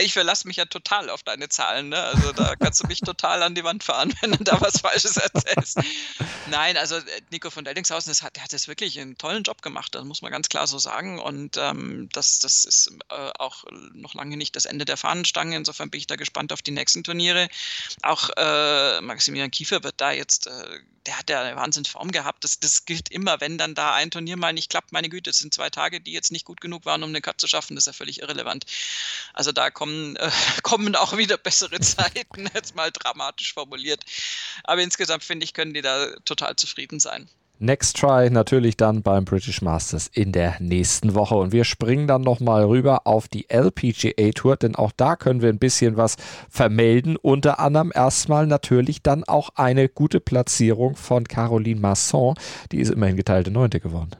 ich 0.00 0.12
verlasse 0.12 0.46
mich 0.46 0.56
ja 0.56 0.64
total 0.64 1.10
auf 1.10 1.22
deine 1.22 1.48
Zahlen. 1.48 1.88
Ne? 1.88 2.02
Also 2.02 2.32
da 2.32 2.56
kannst 2.56 2.82
du 2.82 2.86
mich 2.86 3.00
total 3.00 3.42
an 3.42 3.54
die 3.54 3.64
Wand 3.64 3.84
fahren, 3.84 4.14
wenn 4.20 4.32
du 4.32 4.44
da 4.44 4.60
was 4.60 4.80
Falsches 4.80 5.16
erzählst. 5.16 5.78
Nein, 6.50 6.76
also 6.76 6.96
äh, 6.96 7.02
Nico 7.30 7.50
von 7.50 7.64
Deldingshausen, 7.64 8.10
das 8.10 8.22
hat, 8.22 8.36
der 8.36 8.44
hat 8.44 8.52
jetzt 8.52 8.68
wirklich 8.68 8.98
einen 8.98 9.18
tollen 9.18 9.42
Job 9.42 9.62
gemacht, 9.62 9.94
das 9.94 10.04
muss 10.04 10.22
man 10.22 10.32
ganz 10.32 10.48
klar 10.48 10.66
so 10.66 10.78
sagen. 10.78 11.18
Und 11.18 11.56
ähm, 11.56 12.08
das, 12.12 12.38
das 12.38 12.64
ist 12.64 12.92
äh, 13.08 13.30
auch 13.38 13.64
noch 13.92 14.14
lange 14.14 14.36
nicht 14.36 14.56
das 14.56 14.64
Ende 14.64 14.84
der 14.84 14.96
Fahnenstange. 14.96 15.56
Insofern 15.56 15.90
bin 15.90 15.98
ich 15.98 16.06
da 16.06 16.16
gespannt 16.16 16.52
auf 16.52 16.62
die 16.62 16.72
nächsten 16.72 17.04
Turniere. 17.04 17.48
Auch 18.02 18.30
äh, 18.36 19.00
Maximilian 19.00 19.50
Kiefer 19.50 19.82
wird 19.82 20.00
da 20.00 20.12
jetzt 20.12 20.46
äh, 20.46 20.80
der 21.06 21.18
hat 21.18 21.30
ja 21.30 21.42
eine 21.42 21.56
Wahnsinnsform 21.56 22.10
gehabt. 22.10 22.44
Das, 22.44 22.60
das 22.60 22.84
gilt 22.84 23.10
immer, 23.10 23.40
wenn 23.40 23.56
dann 23.56 23.74
da 23.74 23.94
ein 23.94 24.10
Turnier 24.10 24.36
mal 24.36 24.52
nicht 24.52 24.70
klappt. 24.70 24.92
Meine 24.92 25.08
Güte, 25.08 25.30
es 25.30 25.38
sind 25.38 25.54
zwei 25.54 25.70
Tage, 25.70 26.00
die 26.00 26.12
jetzt 26.12 26.30
nicht 26.30 26.44
gut 26.44 26.60
genug 26.60 26.84
waren, 26.84 27.02
um 27.02 27.08
eine 27.08 27.22
Cut 27.22 27.40
zu 27.40 27.46
schaffen. 27.46 27.74
Das 27.74 27.82
ist 27.82 27.86
ja 27.86 27.92
völlig 27.94 28.20
irrelevant. 28.20 28.66
Da 29.52 29.70
kommen, 29.70 30.16
äh, 30.16 30.30
kommen 30.62 30.94
auch 30.94 31.16
wieder 31.16 31.36
bessere 31.36 31.80
Zeiten, 31.80 32.48
jetzt 32.54 32.76
mal 32.76 32.90
dramatisch 32.92 33.54
formuliert. 33.54 34.02
Aber 34.64 34.82
insgesamt 34.82 35.24
finde 35.24 35.44
ich, 35.44 35.54
können 35.54 35.74
die 35.74 35.82
da 35.82 36.08
total 36.24 36.56
zufrieden 36.56 37.00
sein. 37.00 37.28
Next 37.62 37.98
Try 37.98 38.30
natürlich 38.30 38.78
dann 38.78 39.02
beim 39.02 39.26
British 39.26 39.60
Masters 39.60 40.10
in 40.14 40.32
der 40.32 40.56
nächsten 40.60 41.14
Woche. 41.14 41.34
Und 41.34 41.52
wir 41.52 41.64
springen 41.64 42.06
dann 42.06 42.22
nochmal 42.22 42.64
rüber 42.64 43.06
auf 43.06 43.28
die 43.28 43.50
LPGA 43.50 44.30
Tour, 44.34 44.56
denn 44.56 44.76
auch 44.76 44.92
da 44.96 45.14
können 45.14 45.42
wir 45.42 45.50
ein 45.50 45.58
bisschen 45.58 45.98
was 45.98 46.16
vermelden. 46.48 47.16
Unter 47.16 47.60
anderem 47.60 47.92
erstmal 47.94 48.46
natürlich 48.46 49.02
dann 49.02 49.24
auch 49.24 49.50
eine 49.56 49.90
gute 49.90 50.20
Platzierung 50.20 50.96
von 50.96 51.28
Caroline 51.28 51.80
Masson. 51.80 52.34
Die 52.72 52.78
ist 52.78 52.90
immerhin 52.90 53.16
geteilte 53.16 53.50
Neunte 53.50 53.78
geworden. 53.78 54.12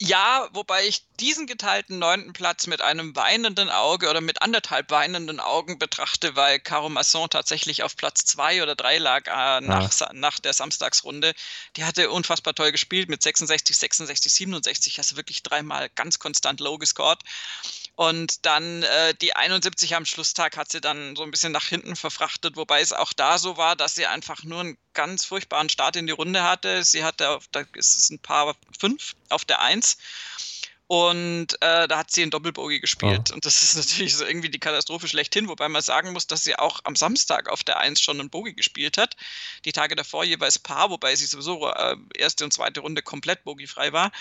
Ja, 0.00 0.48
wobei 0.52 0.88
ich 0.88 1.06
diesen 1.20 1.46
geteilten 1.46 2.00
neunten 2.00 2.32
Platz 2.32 2.66
mit 2.66 2.80
einem 2.80 3.14
weinenden 3.14 3.70
Auge 3.70 4.10
oder 4.10 4.20
mit 4.20 4.42
anderthalb 4.42 4.90
weinenden 4.90 5.38
Augen 5.38 5.78
betrachte, 5.78 6.34
weil 6.34 6.58
Caro 6.58 6.88
Masson 6.88 7.30
tatsächlich 7.30 7.84
auf 7.84 7.96
Platz 7.96 8.24
zwei 8.24 8.60
oder 8.62 8.74
drei 8.74 8.98
lag 8.98 9.28
äh, 9.28 9.60
nach, 9.60 10.00
ja. 10.00 10.10
nach 10.12 10.40
der 10.40 10.52
Samstagsrunde. 10.52 11.32
Die 11.76 11.84
hatte 11.84 12.10
unfassbar 12.10 12.54
toll 12.54 12.72
gespielt 12.72 13.08
mit 13.08 13.22
66, 13.22 13.76
66, 13.76 14.34
67. 14.34 14.98
Hast 14.98 15.12
du 15.12 15.16
wirklich 15.16 15.44
dreimal 15.44 15.88
ganz 15.90 16.18
konstant 16.18 16.58
low 16.58 16.76
gescored. 16.76 17.20
Und 17.96 18.44
dann 18.44 18.82
äh, 18.82 19.14
die 19.14 19.36
71 19.36 19.94
am 19.94 20.04
Schlusstag 20.04 20.56
hat 20.56 20.72
sie 20.72 20.80
dann 20.80 21.14
so 21.14 21.22
ein 21.22 21.30
bisschen 21.30 21.52
nach 21.52 21.66
hinten 21.66 21.94
verfrachtet, 21.94 22.56
wobei 22.56 22.80
es 22.80 22.92
auch 22.92 23.12
da 23.12 23.38
so 23.38 23.56
war, 23.56 23.76
dass 23.76 23.94
sie 23.94 24.06
einfach 24.06 24.42
nur 24.42 24.60
einen 24.60 24.78
ganz 24.94 25.24
furchtbaren 25.24 25.68
Start 25.68 25.94
in 25.94 26.08
die 26.08 26.12
Runde 26.12 26.42
hatte. 26.42 26.82
Sie 26.82 27.04
hatte, 27.04 27.30
auf, 27.30 27.46
da 27.52 27.62
ist 27.74 27.94
es 27.94 28.10
ein 28.10 28.18
paar 28.18 28.56
fünf 28.78 29.14
auf 29.28 29.44
der 29.44 29.60
Eins. 29.60 29.96
Und 30.86 31.54
äh, 31.62 31.88
da 31.88 31.98
hat 31.98 32.10
sie 32.10 32.22
einen 32.22 32.30
Doppelbogie 32.30 32.78
gespielt. 32.78 33.30
Oh. 33.30 33.34
Und 33.34 33.46
das 33.46 33.62
ist 33.62 33.74
natürlich 33.74 34.16
so 34.16 34.24
irgendwie 34.24 34.50
die 34.50 34.58
Katastrophe 34.58 35.08
schlechthin, 35.08 35.48
wobei 35.48 35.68
man 35.68 35.80
sagen 35.80 36.12
muss, 36.12 36.26
dass 36.26 36.44
sie 36.44 36.56
auch 36.56 36.80
am 36.84 36.94
Samstag 36.94 37.48
auf 37.48 37.64
der 37.64 37.78
Eins 37.78 38.02
schon 38.02 38.20
einen 38.20 38.28
Bogie 38.28 38.54
gespielt 38.54 38.98
hat. 38.98 39.16
Die 39.64 39.72
Tage 39.72 39.96
davor 39.96 40.24
jeweils 40.24 40.58
Paar, 40.58 40.90
wobei 40.90 41.16
sie 41.16 41.24
sowieso 41.24 41.66
äh, 41.70 41.96
erste 42.16 42.44
und 42.44 42.52
zweite 42.52 42.80
Runde 42.80 43.00
komplett 43.00 43.44
bogiefrei 43.44 43.92
war. 43.94 44.12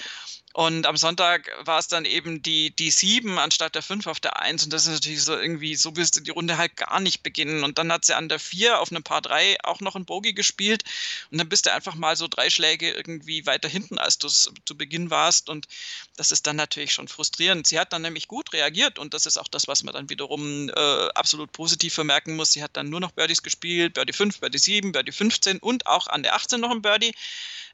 Und 0.54 0.86
am 0.86 0.98
Sonntag 0.98 1.50
war 1.62 1.80
es 1.80 1.88
dann 1.88 2.06
eben 2.06 2.44
die, 2.44 2.70
die 2.76 2.92
7 2.92 3.40
anstatt 3.40 3.74
der 3.74 3.82
5 3.82 4.06
auf 4.06 4.20
der 4.20 4.40
1. 4.40 4.64
Und 4.64 4.72
das 4.72 4.86
ist 4.86 4.94
natürlich 4.94 5.24
so 5.24 5.36
irgendwie, 5.36 5.76
so 5.76 5.96
willst 5.96 6.16
du 6.16 6.20
die 6.20 6.30
Runde 6.30 6.60
halt 6.60 6.78
gar 6.78 7.00
nicht 7.00 7.24
beginnen. 7.24 7.64
Und 7.64 7.80
dann 7.80 7.92
hat 7.92 8.06
sie 8.06 8.16
an 8.16 8.30
der 8.30 8.38
4 8.38 8.80
auf 8.80 8.92
einem 8.92 9.02
Paar 9.02 9.24
3 9.24 9.58
auch 9.64 9.80
noch 9.80 9.96
ein 9.96 10.06
Bogie 10.06 10.36
gespielt. 10.36 10.84
Und 11.32 11.40
dann 11.40 11.50
bist 11.50 11.66
du 11.66 11.74
einfach 11.74 11.96
mal 11.96 12.16
so 12.16 12.28
drei 12.28 12.52
Schläge 12.52 12.92
irgendwie 12.92 13.48
weiter 13.48 13.68
hinten, 13.68 13.98
als 13.98 14.20
du 14.20 14.28
zu 14.28 14.78
Beginn 14.78 15.10
warst. 15.10 15.50
Und 15.50 15.68
das 16.18 16.32
ist 16.32 16.46
dann 16.46 16.56
natürlich 16.56 16.94
schon 16.94 17.08
frustrierend. 17.08 17.66
Sie 17.66 17.80
hat 17.80 17.92
dann 17.92 18.04
nämlich 18.04 18.28
gut 18.28 18.54
reagiert. 18.54 19.00
Und 19.00 19.16
das 19.16 19.26
ist 19.26 19.38
auch 19.38 19.48
das, 19.48 19.68
was 19.68 19.82
man 19.82 19.96
dann 19.96 20.12
wiederum 20.12 20.70
äh, 20.70 21.08
absolut 21.16 21.52
positiv 21.52 21.96
vermerken 21.96 22.36
muss. 22.36 22.52
Sie 22.52 22.62
hat 22.62 22.78
dann 22.78 22.90
nur 22.90 23.00
noch 23.00 23.12
Birdies 23.12 23.42
gespielt. 23.42 23.96
Birdie 23.96 24.14
5, 24.14 24.40
Birdie 24.40 24.60
7, 24.60 24.92
Birdie 24.92 25.12
15 25.12 25.58
und 25.58 25.88
auch 25.88 26.06
an 26.06 26.22
der 26.22 26.36
18 26.36 26.60
noch 26.60 26.70
ein 26.70 26.84
Birdie. 26.84 27.16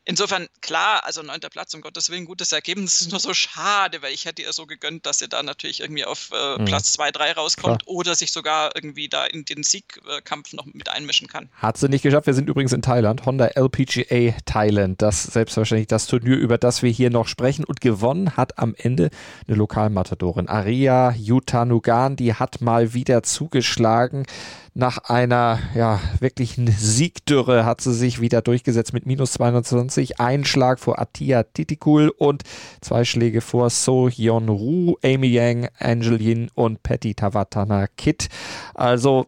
Insofern, 0.05 0.47
klar, 0.61 1.05
also 1.05 1.21
neunter 1.21 1.49
Platz, 1.49 1.73
um 1.73 1.81
Gottes 1.81 2.09
Willen, 2.09 2.25
gutes 2.25 2.51
Ergebnis. 2.51 2.95
Es 2.95 3.01
ist 3.01 3.11
nur 3.11 3.19
so 3.19 3.33
schade, 3.33 4.01
weil 4.01 4.13
ich 4.13 4.25
hätte 4.25 4.41
ihr 4.41 4.53
so 4.53 4.65
gegönnt, 4.65 5.05
dass 5.05 5.19
sie 5.19 5.29
da 5.29 5.43
natürlich 5.43 5.81
irgendwie 5.81 6.05
auf 6.05 6.31
äh, 6.33 6.59
mhm. 6.59 6.65
Platz 6.65 6.93
2, 6.93 7.11
3 7.11 7.31
rauskommt 7.33 7.83
Klar. 7.83 7.95
oder 7.95 8.15
sich 8.15 8.31
sogar 8.31 8.71
irgendwie 8.75 9.09
da 9.09 9.25
in 9.25 9.45
den 9.45 9.63
Siegkampf 9.63 10.53
noch 10.53 10.65
mit 10.65 10.89
einmischen 10.89 11.27
kann. 11.27 11.49
Hat 11.53 11.77
sie 11.77 11.89
nicht 11.89 12.01
geschafft. 12.01 12.27
Wir 12.27 12.33
sind 12.33 12.49
übrigens 12.49 12.73
in 12.73 12.81
Thailand. 12.81 13.25
Honda 13.25 13.47
LPGA 13.47 14.35
Thailand. 14.45 15.01
Das 15.01 15.23
selbstverständlich 15.23 15.87
das 15.87 16.07
Turnier, 16.07 16.37
über 16.37 16.57
das 16.57 16.81
wir 16.81 16.91
hier 16.91 17.09
noch 17.09 17.27
sprechen. 17.27 17.65
Und 17.65 17.81
gewonnen 17.81 18.35
hat 18.37 18.57
am 18.57 18.75
Ende 18.77 19.09
eine 19.47 19.57
Lokalmatadorin. 19.57 20.47
Aria 20.47 21.11
Yutanugan, 21.11 22.15
die 22.15 22.33
hat 22.33 22.61
mal 22.61 22.93
wieder 22.93 23.23
zugeschlagen. 23.23 24.25
Nach 24.73 24.97
einer 25.09 25.59
ja, 25.75 25.99
wirklichen 26.19 26.67
Siegdürre 26.67 27.65
hat 27.65 27.81
sie 27.81 27.93
sich 27.93 28.21
wieder 28.21 28.41
durchgesetzt 28.41 28.93
mit 28.93 29.05
minus 29.05 29.33
22. 29.33 30.19
Ein 30.19 30.45
Schlag 30.45 30.79
vor 30.79 30.99
Atia 30.99 31.43
Titikul 31.43 32.09
und 32.09 32.43
zwei 32.81 33.03
Schläge 33.03 33.41
vor 33.41 33.69
So 33.69 34.09
Hyun 34.09 34.49
Ru, 34.49 34.95
Amy 35.03 35.27
Yang, 35.27 35.69
Angel 35.79 36.21
Yin 36.21 36.49
und 36.53 36.83
Patty 36.83 37.15
Tavatana 37.15 37.87
Kit. 37.87 38.29
Also 38.73 39.25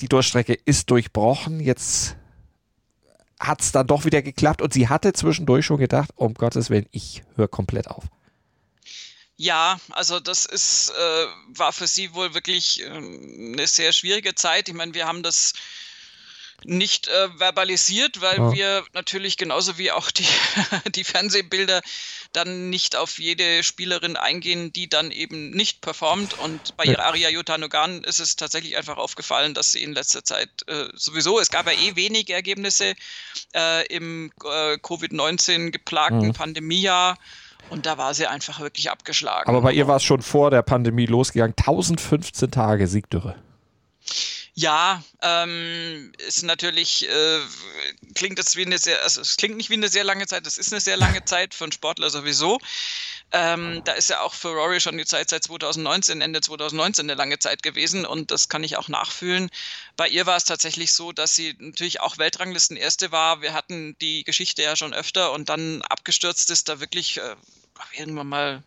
die 0.00 0.08
Durchstrecke 0.08 0.54
ist 0.64 0.90
durchbrochen. 0.90 1.60
Jetzt 1.60 2.16
hat 3.40 3.60
es 3.60 3.72
dann 3.72 3.86
doch 3.86 4.04
wieder 4.04 4.22
geklappt 4.22 4.62
und 4.62 4.72
sie 4.72 4.88
hatte 4.88 5.12
zwischendurch 5.12 5.66
schon 5.66 5.78
gedacht, 5.78 6.10
um 6.16 6.34
Gottes 6.34 6.70
Willen, 6.70 6.86
ich 6.90 7.22
höre 7.34 7.48
komplett 7.48 7.88
auf. 7.88 8.04
Ja, 9.36 9.78
also 9.90 10.18
das 10.18 10.46
ist, 10.46 10.90
äh, 10.90 11.26
war 11.48 11.72
für 11.72 11.86
sie 11.86 12.14
wohl 12.14 12.32
wirklich 12.32 12.82
äh, 12.82 12.86
eine 12.86 13.66
sehr 13.66 13.92
schwierige 13.92 14.34
Zeit. 14.34 14.68
Ich 14.68 14.74
meine, 14.74 14.94
wir 14.94 15.06
haben 15.06 15.22
das 15.22 15.52
nicht 16.64 17.08
äh, 17.08 17.28
verbalisiert, 17.36 18.20
weil 18.20 18.38
ja. 18.38 18.52
wir 18.52 18.84
natürlich 18.94 19.36
genauso 19.36 19.76
wie 19.76 19.90
auch 19.92 20.10
die, 20.10 20.26
die 20.94 21.04
Fernsehbilder 21.04 21.82
dann 22.32 22.70
nicht 22.70 22.96
auf 22.96 23.18
jede 23.18 23.62
Spielerin 23.62 24.16
eingehen, 24.16 24.72
die 24.72 24.88
dann 24.88 25.10
eben 25.10 25.50
nicht 25.50 25.80
performt. 25.80 26.38
Und 26.38 26.76
bei 26.76 26.84
ja. 26.84 26.98
Aria 26.98 27.28
Yutanogan 27.28 28.04
ist 28.04 28.20
es 28.20 28.36
tatsächlich 28.36 28.76
einfach 28.76 28.96
aufgefallen, 28.96 29.54
dass 29.54 29.72
sie 29.72 29.82
in 29.82 29.92
letzter 29.92 30.24
Zeit 30.24 30.48
äh, 30.66 30.88
sowieso, 30.94 31.38
es 31.38 31.50
gab 31.50 31.66
ja 31.66 31.72
eh 31.72 31.94
wenige 31.94 32.32
Ergebnisse 32.32 32.94
äh, 33.54 33.86
im 33.86 34.32
äh, 34.44 34.74
Covid-19 34.74 35.70
geplagten 35.70 36.28
mhm. 36.28 36.32
Pandemiejahr. 36.32 37.18
Und 37.70 37.86
da 37.86 37.98
war 37.98 38.14
sie 38.14 38.26
einfach 38.26 38.60
wirklich 38.60 38.90
abgeschlagen. 38.90 39.48
Aber 39.48 39.60
bei 39.60 39.72
ihr 39.72 39.88
war 39.88 39.96
es 39.96 40.04
schon 40.04 40.22
vor 40.22 40.50
der 40.50 40.62
Pandemie 40.62 41.06
losgegangen. 41.06 41.54
1015 41.56 42.50
Tage 42.50 42.86
Siegdürre. 42.86 43.34
Ja, 44.58 45.04
ähm, 45.20 46.12
ist 46.26 46.42
natürlich, 46.42 47.06
äh, 47.06 47.40
klingt 48.14 48.38
das 48.38 48.56
wie 48.56 48.64
eine 48.64 48.78
sehr, 48.78 49.02
also 49.02 49.20
es 49.20 49.36
klingt 49.36 49.58
nicht 49.58 49.68
wie 49.68 49.74
eine 49.74 49.88
sehr 49.88 50.02
lange 50.02 50.26
Zeit, 50.26 50.46
das 50.46 50.56
ist 50.56 50.72
eine 50.72 50.80
sehr 50.80 50.96
lange 50.96 51.22
Zeit 51.26 51.52
für 51.52 51.64
einen 51.64 51.72
Sportler 51.72 52.08
sowieso. 52.08 52.58
Ähm, 53.32 53.82
da 53.84 53.92
ist 53.92 54.08
ja 54.08 54.22
auch 54.22 54.32
für 54.32 54.48
Rory 54.48 54.80
schon 54.80 54.96
die 54.96 55.04
Zeit 55.04 55.28
seit 55.28 55.44
2019, 55.44 56.22
Ende 56.22 56.40
2019 56.40 57.04
eine 57.04 57.16
lange 57.18 57.38
Zeit 57.38 57.62
gewesen 57.62 58.06
und 58.06 58.30
das 58.30 58.48
kann 58.48 58.64
ich 58.64 58.78
auch 58.78 58.88
nachfühlen. 58.88 59.50
Bei 59.94 60.08
ihr 60.08 60.24
war 60.24 60.38
es 60.38 60.44
tatsächlich 60.44 60.92
so, 60.94 61.12
dass 61.12 61.36
sie 61.36 61.54
natürlich 61.58 62.00
auch 62.00 62.16
Weltranglisten 62.16 62.78
Erste 62.78 63.12
war. 63.12 63.42
Wir 63.42 63.52
hatten 63.52 63.94
die 64.00 64.24
Geschichte 64.24 64.62
ja 64.62 64.74
schon 64.74 64.94
öfter 64.94 65.32
und 65.32 65.50
dann 65.50 65.82
abgestürzt 65.82 66.50
ist, 66.50 66.70
da 66.70 66.80
wirklich 66.80 67.18
äh, 67.18 67.36
irgendwann 67.92 68.28
mal 68.28 68.62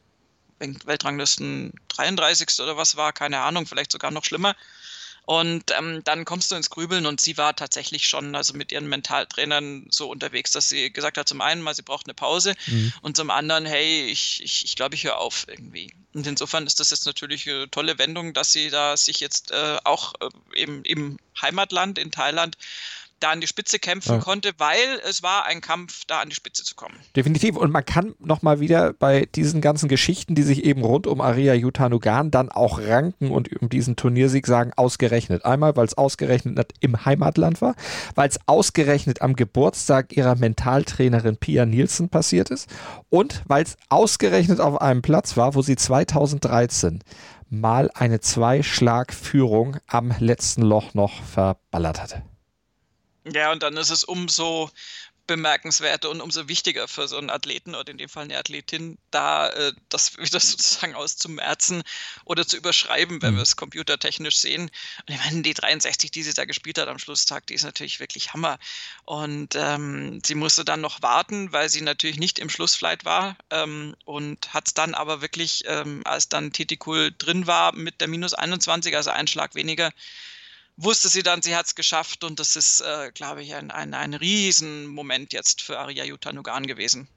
Weltranglisten 0.59 1.73
33. 1.87 2.59
oder 2.59 2.77
was 2.77 2.95
war, 2.95 3.11
keine 3.11 3.39
Ahnung, 3.39 3.65
vielleicht 3.65 3.91
sogar 3.91 4.11
noch 4.11 4.25
schlimmer. 4.25 4.55
Und 5.29 5.65
ähm, 5.77 6.01
dann 6.05 6.25
kommst 6.25 6.49
du 6.49 6.55
ins 6.55 6.71
Grübeln 6.71 7.05
und 7.05 7.21
sie 7.21 7.37
war 7.37 7.55
tatsächlich 7.55 8.07
schon 8.07 8.33
also 8.33 8.55
mit 8.55 8.71
ihren 8.71 8.89
Mentaltrainern 8.89 9.85
so 9.91 10.09
unterwegs, 10.09 10.53
dass 10.53 10.69
sie 10.69 10.91
gesagt 10.91 11.19
hat, 11.19 11.29
zum 11.29 11.41
einen 11.41 11.61
mal, 11.61 11.75
sie 11.75 11.83
braucht 11.83 12.07
eine 12.07 12.15
Pause 12.15 12.55
mhm. 12.65 12.91
und 13.03 13.15
zum 13.15 13.29
anderen, 13.29 13.67
hey, 13.67 14.07
ich, 14.07 14.41
ich, 14.43 14.65
ich 14.65 14.75
glaube, 14.75 14.95
ich 14.95 15.03
höre 15.03 15.19
auf 15.19 15.45
irgendwie. 15.47 15.93
Und 16.15 16.25
insofern 16.25 16.65
ist 16.65 16.79
das 16.79 16.89
jetzt 16.89 17.05
natürlich 17.05 17.47
eine 17.47 17.69
tolle 17.69 17.99
Wendung, 17.99 18.33
dass 18.33 18.53
sie 18.53 18.71
da 18.71 18.97
sich 18.97 19.19
jetzt 19.19 19.51
äh, 19.51 19.77
auch 19.83 20.15
äh, 20.19 20.29
eben 20.59 20.83
im 20.83 21.19
Heimatland 21.39 21.99
in 21.99 22.09
Thailand 22.09 22.57
da 23.19 23.31
an 23.31 23.41
die 23.41 23.47
Spitze 23.47 23.79
kämpfen 23.79 24.15
ja. 24.15 24.19
konnte, 24.19 24.51
weil 24.57 24.77
es 25.07 25.23
war 25.23 25.45
ein 25.45 25.61
Kampf, 25.61 26.03
da 26.07 26.19
an 26.19 26.29
die 26.29 26.35
Spitze 26.35 26.63
zu 26.63 26.75
kommen. 26.75 26.95
Definitiv. 27.15 27.55
Und 27.55 27.71
man 27.71 27.85
kann 27.85 28.15
nochmal 28.19 28.59
wieder 28.59 28.93
bei 28.93 29.27
diesen 29.35 29.61
ganzen 29.61 29.89
Geschichten, 29.89 30.35
die 30.35 30.43
sich 30.43 30.63
eben 30.63 30.83
rund 30.83 31.07
um 31.07 31.21
Aria 31.21 31.53
Yutanugan 31.53 32.31
dann 32.31 32.49
auch 32.49 32.79
ranken 32.79 33.31
und 33.31 33.61
um 33.61 33.69
diesen 33.69 33.95
Turniersieg 33.95 34.47
sagen, 34.47 34.71
ausgerechnet. 34.75 35.45
Einmal, 35.45 35.75
weil 35.75 35.85
es 35.85 35.97
ausgerechnet 35.97 36.73
im 36.79 37.05
Heimatland 37.05 37.61
war, 37.61 37.75
weil 38.15 38.29
es 38.29 38.39
ausgerechnet 38.45 39.21
am 39.21 39.35
Geburtstag 39.35 40.15
ihrer 40.15 40.35
Mentaltrainerin 40.35 41.37
Pia 41.37 41.65
Nielsen 41.65 42.09
passiert 42.09 42.49
ist 42.49 42.69
und 43.09 43.43
weil 43.47 43.63
es 43.63 43.77
ausgerechnet 43.89 44.59
auf 44.59 44.81
einem 44.81 45.01
Platz 45.01 45.37
war, 45.37 45.55
wo 45.55 45.61
sie 45.61 45.75
2013 45.75 46.99
mal 47.49 47.89
eine 47.93 48.19
Zweischlagführung 48.19 49.77
am 49.87 50.13
letzten 50.19 50.61
Loch 50.61 50.93
noch 50.93 51.23
verballert 51.23 52.01
hatte. 52.01 52.23
Ja, 53.25 53.51
und 53.51 53.63
dann 53.63 53.77
ist 53.77 53.89
es 53.89 54.03
umso 54.03 54.71
bemerkenswerter 55.29 56.09
und 56.09 56.21
umso 56.21 56.47
wichtiger 56.47 56.87
für 56.87 57.07
so 57.07 57.15
einen 57.15 57.29
Athleten 57.29 57.75
oder 57.75 57.91
in 57.91 57.99
dem 57.99 58.09
Fall 58.09 58.23
eine 58.23 58.39
Athletin, 58.39 58.97
da 59.11 59.47
äh, 59.49 59.73
das 59.87 60.17
wieder 60.17 60.39
sozusagen 60.39 60.95
auszumerzen 60.95 61.83
oder 62.25 62.47
zu 62.47 62.57
überschreiben, 62.57 63.21
wenn 63.21 63.33
mhm. 63.33 63.37
wir 63.37 63.43
es 63.43 63.55
computertechnisch 63.55 64.39
sehen. 64.39 64.71
Und 65.07 65.13
ich 65.13 65.23
meine, 65.23 65.43
die 65.43 65.53
63, 65.53 66.09
die 66.09 66.23
sie 66.23 66.33
da 66.33 66.45
gespielt 66.45 66.79
hat 66.79 66.87
am 66.87 66.97
Schlusstag, 66.97 67.45
die 67.45 67.53
ist 67.53 67.63
natürlich 67.63 67.99
wirklich 67.99 68.33
Hammer. 68.33 68.57
Und 69.05 69.55
ähm, 69.55 70.19
sie 70.25 70.35
musste 70.35 70.65
dann 70.65 70.81
noch 70.81 71.03
warten, 71.03 71.51
weil 71.53 71.69
sie 71.69 71.81
natürlich 71.81 72.17
nicht 72.17 72.39
im 72.39 72.49
Schlussflight 72.49 73.05
war 73.05 73.37
ähm, 73.51 73.95
und 74.05 74.51
hat 74.51 74.65
es 74.67 74.73
dann 74.73 74.95
aber 74.95 75.21
wirklich, 75.21 75.63
ähm, 75.67 76.01
als 76.05 76.29
dann 76.29 76.53
Titikul 76.53 77.13
drin 77.15 77.45
war 77.45 77.75
mit 77.75 78.01
der 78.01 78.07
minus 78.07 78.33
21, 78.33 78.95
also 78.95 79.11
ein 79.11 79.27
Schlag 79.27 79.53
weniger, 79.53 79.91
wusste 80.79 81.09
sie 81.09 81.23
dann, 81.23 81.41
sie 81.41 81.55
hat 81.55 81.67
es 81.67 81.75
geschafft 81.75 82.23
und 82.23 82.39
das 82.39 82.55
ist, 82.55 82.81
äh, 82.81 83.11
glaube 83.13 83.43
ich, 83.43 83.53
ein, 83.53 83.71
ein, 83.71 83.93
ein 83.93 84.13
Riesenmoment 84.13 85.33
jetzt 85.33 85.61
für 85.61 85.77
Arya 85.77 86.05
Yutanugan 86.05 86.65
gewesen. 86.65 87.07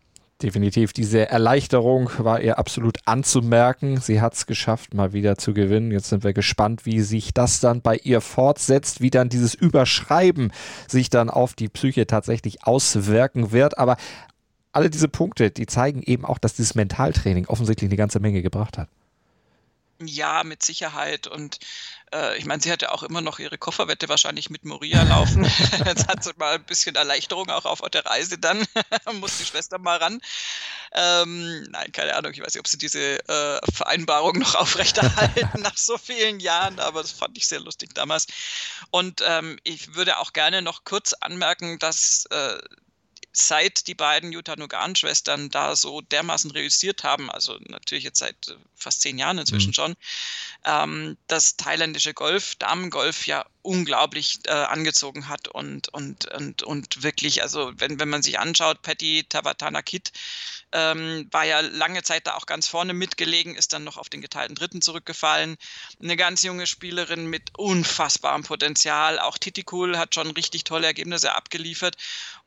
Definitiv, 0.43 0.93
diese 0.93 1.29
Erleichterung 1.29 2.11
war 2.19 2.41
ihr 2.41 2.59
absolut 2.59 2.99
anzumerken. 3.05 4.01
Sie 4.01 4.21
hat 4.21 4.35
es 4.35 4.47
geschafft, 4.47 4.93
mal 4.93 5.13
wieder 5.13 5.39
zu 5.39 5.55
gewinnen. 5.55 5.93
Jetzt 5.93 6.09
sind 6.09 6.25
wir 6.25 6.33
gespannt, 6.33 6.85
wie 6.85 7.01
sich 7.01 7.33
das 7.33 7.61
dann 7.61 7.81
bei 7.81 7.97
ihr 7.97 8.21
fortsetzt, 8.21 9.01
wie 9.01 9.11
dann 9.11 9.29
dieses 9.29 9.55
Überschreiben 9.55 10.53
sich 10.89 11.11
dann 11.11 11.31
auf 11.31 11.55
die 11.55 11.69
Psyche 11.69 12.09
tatsächlich 12.09 12.65
auswirken 12.65 13.53
wird. 13.53 13.79
Aber 13.79 13.97
alle 14.73 14.91
diese 14.91 15.07
Punkte, 15.07 15.53
die 15.53 15.67
zeigen 15.67 16.03
eben 16.03 16.25
auch, 16.25 16.39
dass 16.39 16.55
dieses 16.55 16.75
Mentaltraining 16.75 17.47
offensichtlich 17.47 17.89
eine 17.89 17.97
ganze 17.97 18.19
Menge 18.19 18.43
gebracht 18.43 18.79
hat. 18.79 18.89
Ja, 20.07 20.45
mit 20.45 20.63
Sicherheit. 20.63 21.27
Und 21.27 21.59
äh, 22.13 22.37
ich 22.37 22.45
meine, 22.45 22.63
sie 22.63 22.71
hat 22.71 22.83
ja 22.83 22.91
auch 22.91 23.03
immer 23.03 23.21
noch 23.21 23.39
ihre 23.39 23.59
Kofferwette 23.59 24.09
wahrscheinlich 24.09 24.51
mit 24.51 24.65
Moria 24.65 25.03
laufen. 25.03 25.45
Jetzt 25.87 26.09
hat 26.09 26.23
sie 26.25 26.33
mal 26.37 26.55
ein 26.55 26.65
bisschen 26.65 26.97
Erleichterung 26.97 27.51
auch 27.51 27.65
auf 27.65 27.81
der 27.91 28.05
Reise 28.07 28.39
dann. 28.39 28.67
Muss 29.21 29.39
die 29.39 29.45
Schwester 29.45 29.79
mal 29.79 29.99
ran. 29.99 30.21
Ähm, 30.93 31.63
nein, 31.71 31.91
keine 31.93 32.15
Ahnung. 32.15 32.33
Ich 32.33 32.41
weiß 32.41 32.55
nicht, 32.55 32.61
ob 32.61 32.69
sie 32.69 32.79
diese 32.79 33.19
äh, 33.29 33.61
Vereinbarung 33.73 34.39
noch 34.39 34.55
aufrechterhalten 34.55 35.63
nach 35.63 35.77
so 35.77 35.97
vielen 35.99 36.41
Jahren, 36.41 36.79
aber 36.81 37.03
das 37.03 37.13
fand 37.13 37.37
ich 37.39 37.49
sehr 37.49 37.61
lustig 37.61 37.95
damals. 37.95 38.27
Und 38.91 39.23
ähm, 39.27 39.59
ich 39.63 39.95
würde 39.95 40.19
auch 40.19 40.33
gerne 40.33 40.63
noch 40.63 40.85
kurz 40.85 41.13
anmerken, 41.15 41.79
dass 41.79 42.27
äh, 42.31 42.59
seit 43.33 43.87
die 43.87 43.95
beiden 43.95 44.33
Yutanugan-Schwestern 44.33 45.49
da 45.49 45.75
so 45.75 46.01
dermaßen 46.03 46.51
reüssiert 46.51 47.03
haben, 47.03 47.31
also 47.31 47.59
natürlich 47.69 48.05
jetzt 48.05 48.19
seit 48.19 48.37
äh, 48.49 48.57
fast 48.77 49.01
zehn 49.01 49.19
Jahren 49.19 49.39
inzwischen 49.39 49.71
mhm. 49.71 49.75
schon, 49.75 49.97
ähm, 50.65 51.17
das 51.29 51.57
thailändische 51.57 52.15
Golf, 52.15 52.55
Damengolf 52.57 53.27
ja 53.27 53.47
unglaublich 53.63 54.41
äh, 54.45 54.51
angezogen 54.51 55.29
hat 55.29 55.49
und, 55.49 55.89
und, 55.89 56.27
und, 56.33 56.63
und 56.63 57.03
wirklich, 57.03 57.43
also 57.43 57.73
wenn, 57.77 57.99
wenn 58.01 58.09
man 58.09 58.23
sich 58.23 58.39
anschaut, 58.39 58.83
Patty 58.83 59.25
Tavatana 59.29 59.83
Kid 59.83 60.13
ähm, 60.73 61.29
war 61.31 61.45
ja 61.45 61.61
lange 61.61 62.03
Zeit 62.03 62.27
da 62.27 62.35
auch 62.35 62.47
ganz 62.47 62.67
vorne 62.67 62.95
mitgelegen, 62.95 63.55
ist 63.55 63.73
dann 63.73 63.85
noch 63.85 63.99
auf 63.99 64.09
den 64.09 64.23
geteilten 64.23 64.55
Dritten 64.55 64.83
zurückgefallen. 64.83 65.57
Eine 66.03 66.17
ganz 66.17 66.43
junge 66.43 66.67
Spielerin 66.67 67.27
mit 67.27 67.51
unfassbarem 67.57 68.43
Potenzial. 68.43 69.19
Auch 69.19 69.39
Titikul 69.39 69.99
hat 69.99 70.15
schon 70.15 70.31
richtig 70.31 70.65
tolle 70.65 70.87
Ergebnisse 70.87 71.35
abgeliefert. 71.35 71.97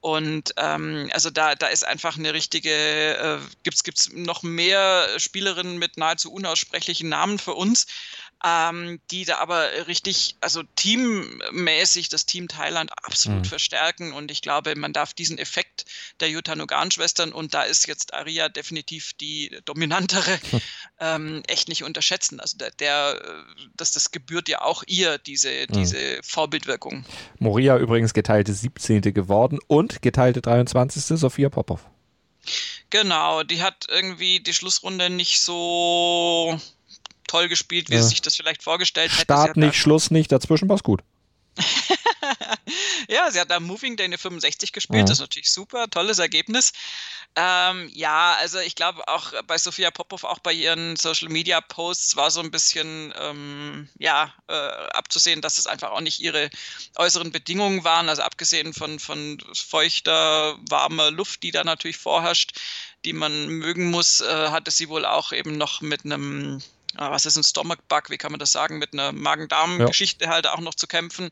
Und 0.01 0.53
ähm, 0.57 1.09
also 1.13 1.29
da, 1.29 1.55
da 1.55 1.67
ist 1.67 1.85
einfach 1.85 2.17
eine 2.17 2.33
richtige, 2.33 2.71
äh, 2.71 3.39
gibt 3.63 3.77
es 3.87 4.11
noch 4.11 4.43
mehr 4.43 5.07
Spielerinnen 5.17 5.77
mit 5.77 5.97
nahezu 5.97 6.31
unaussprechlichen 6.31 7.09
Namen 7.09 7.39
für 7.39 7.53
uns. 7.53 7.85
Ähm, 8.45 8.99
die 9.09 9.25
da 9.25 9.39
aber 9.39 9.87
richtig, 9.87 10.35
also 10.39 10.61
teammäßig 10.75 12.09
das 12.09 12.27
Team 12.27 12.47
Thailand 12.47 12.91
absolut 13.03 13.39
mhm. 13.39 13.45
verstärken. 13.45 14.13
Und 14.13 14.29
ich 14.29 14.43
glaube, 14.43 14.75
man 14.75 14.93
darf 14.93 15.15
diesen 15.15 15.39
Effekt 15.39 15.85
der 16.19 16.29
Jutta 16.29 16.55
Nogan-Schwestern, 16.55 17.33
und 17.33 17.55
da 17.55 17.63
ist 17.63 17.87
jetzt 17.87 18.13
Aria 18.13 18.47
definitiv 18.47 19.13
die 19.13 19.57
dominantere, 19.65 20.39
ähm, 20.99 21.41
echt 21.47 21.69
nicht 21.69 21.83
unterschätzen. 21.83 22.39
Also 22.39 22.59
der, 22.59 22.69
der, 22.71 23.19
das, 23.75 23.91
das 23.91 24.11
gebührt 24.11 24.47
ja 24.47 24.61
auch 24.61 24.83
ihr, 24.85 25.17
diese, 25.17 25.49
mhm. 25.49 25.73
diese 25.73 26.19
Vorbildwirkung. 26.21 27.03
Moria 27.39 27.77
übrigens 27.79 28.13
geteilte 28.13 28.53
17. 28.53 29.01
geworden 29.01 29.57
und 29.65 30.03
geteilte 30.03 30.41
23. 30.41 31.17
Sophia 31.19 31.49
Popov. 31.49 31.81
Genau, 32.91 33.41
die 33.41 33.63
hat 33.63 33.87
irgendwie 33.89 34.39
die 34.39 34.53
Schlussrunde 34.53 35.09
nicht 35.09 35.41
so 35.41 36.59
toll 37.35 37.49
gespielt, 37.49 37.89
wie 37.89 37.95
ja. 37.95 38.03
sie 38.03 38.09
sich 38.09 38.21
das 38.21 38.35
vielleicht 38.35 38.63
vorgestellt 38.63 39.11
hätte. 39.11 39.23
Start 39.23 39.57
nicht, 39.57 39.75
Schluss 39.75 40.09
nicht, 40.09 40.31
dazwischen 40.31 40.69
war 40.69 40.77
es 40.77 40.83
gut. 40.83 41.01
ja, 43.09 43.29
sie 43.31 43.39
hat 43.39 43.49
da 43.49 43.59
Moving 43.59 43.95
Day 43.97 44.05
eine 44.05 44.17
65 44.17 44.71
gespielt, 44.71 44.99
ja. 44.99 45.05
das 45.05 45.17
ist 45.17 45.21
natürlich 45.21 45.51
super, 45.51 45.89
tolles 45.89 46.19
Ergebnis. 46.19 46.71
Ähm, 47.35 47.89
ja, 47.93 48.35
also 48.39 48.59
ich 48.59 48.75
glaube 48.75 49.05
auch 49.09 49.33
bei 49.47 49.57
Sophia 49.57 49.91
Popov, 49.91 50.23
auch 50.23 50.39
bei 50.39 50.53
ihren 50.53 50.95
Social 50.95 51.27
Media 51.27 51.59
Posts 51.59 52.15
war 52.15 52.31
so 52.31 52.39
ein 52.39 52.51
bisschen 52.51 53.13
ähm, 53.19 53.89
ja, 53.99 54.33
äh, 54.47 54.53
abzusehen, 54.53 55.41
dass 55.41 55.57
es 55.57 55.67
einfach 55.67 55.91
auch 55.91 56.01
nicht 56.01 56.21
ihre 56.21 56.49
äußeren 56.95 57.33
Bedingungen 57.33 57.83
waren, 57.83 58.07
also 58.07 58.21
abgesehen 58.21 58.73
von, 58.73 58.99
von 58.99 59.37
feuchter, 59.53 60.57
warmer 60.69 61.11
Luft, 61.11 61.43
die 61.43 61.51
da 61.51 61.65
natürlich 61.65 61.97
vorherrscht, 61.97 62.57
die 63.03 63.13
man 63.13 63.47
mögen 63.47 63.91
muss, 63.91 64.21
äh, 64.21 64.49
hatte 64.49 64.71
sie 64.71 64.87
wohl 64.87 65.05
auch 65.05 65.33
eben 65.33 65.57
noch 65.57 65.81
mit 65.81 66.05
einem 66.05 66.61
was 66.97 67.25
ist 67.25 67.37
ein 67.37 67.43
Stomach 67.43 67.77
Bug, 67.87 68.09
wie 68.09 68.17
kann 68.17 68.31
man 68.31 68.39
das 68.39 68.51
sagen, 68.51 68.77
mit 68.77 68.93
einer 68.93 69.11
Magen-Darm-Geschichte 69.11 70.25
ja. 70.25 70.31
halt 70.31 70.47
auch 70.47 70.59
noch 70.59 70.75
zu 70.75 70.87
kämpfen. 70.87 71.29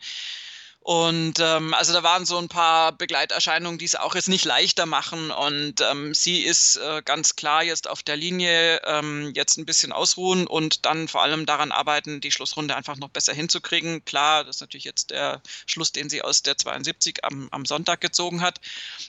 Und 0.84 1.40
ähm, 1.40 1.74
also 1.74 1.94
da 1.94 2.04
waren 2.04 2.26
so 2.26 2.38
ein 2.38 2.50
paar 2.50 2.92
Begleiterscheinungen, 2.92 3.80
die 3.80 3.86
es 3.86 3.96
auch 3.96 4.16
jetzt 4.16 4.28
nicht 4.28 4.44
leichter 4.44 4.86
machen. 4.86 5.32
Und 5.32 5.76
ähm, 5.80 6.14
sie 6.14 6.42
ist 6.42 6.76
äh, 6.76 7.02
ganz 7.06 7.38
klar 7.38 7.64
jetzt 7.64 7.90
auf 7.90 8.04
der 8.04 8.18
Linie, 8.18 8.82
ähm, 8.86 9.32
jetzt 9.34 9.58
ein 9.58 9.66
bisschen 9.66 9.94
ausruhen 9.94 10.46
und 10.46 10.86
dann 10.86 11.08
vor 11.08 11.24
allem 11.24 11.46
daran 11.46 11.72
arbeiten, 11.72 12.20
die 12.20 12.34
Schlussrunde 12.34 12.76
einfach 12.76 12.98
noch 12.98 13.08
besser 13.08 13.34
hinzukriegen. 13.34 14.04
Klar, 14.04 14.44
das 14.44 14.58
ist 14.58 14.60
natürlich 14.60 14.84
jetzt 14.84 15.12
der 15.12 15.42
Schluss, 15.68 15.94
den 15.94 16.10
sie 16.10 16.22
aus 16.22 16.42
der 16.42 16.58
72 16.58 17.24
am, 17.24 17.48
am 17.52 17.66
Sonntag 17.66 18.02
gezogen 18.02 18.42
hat. 18.42 18.60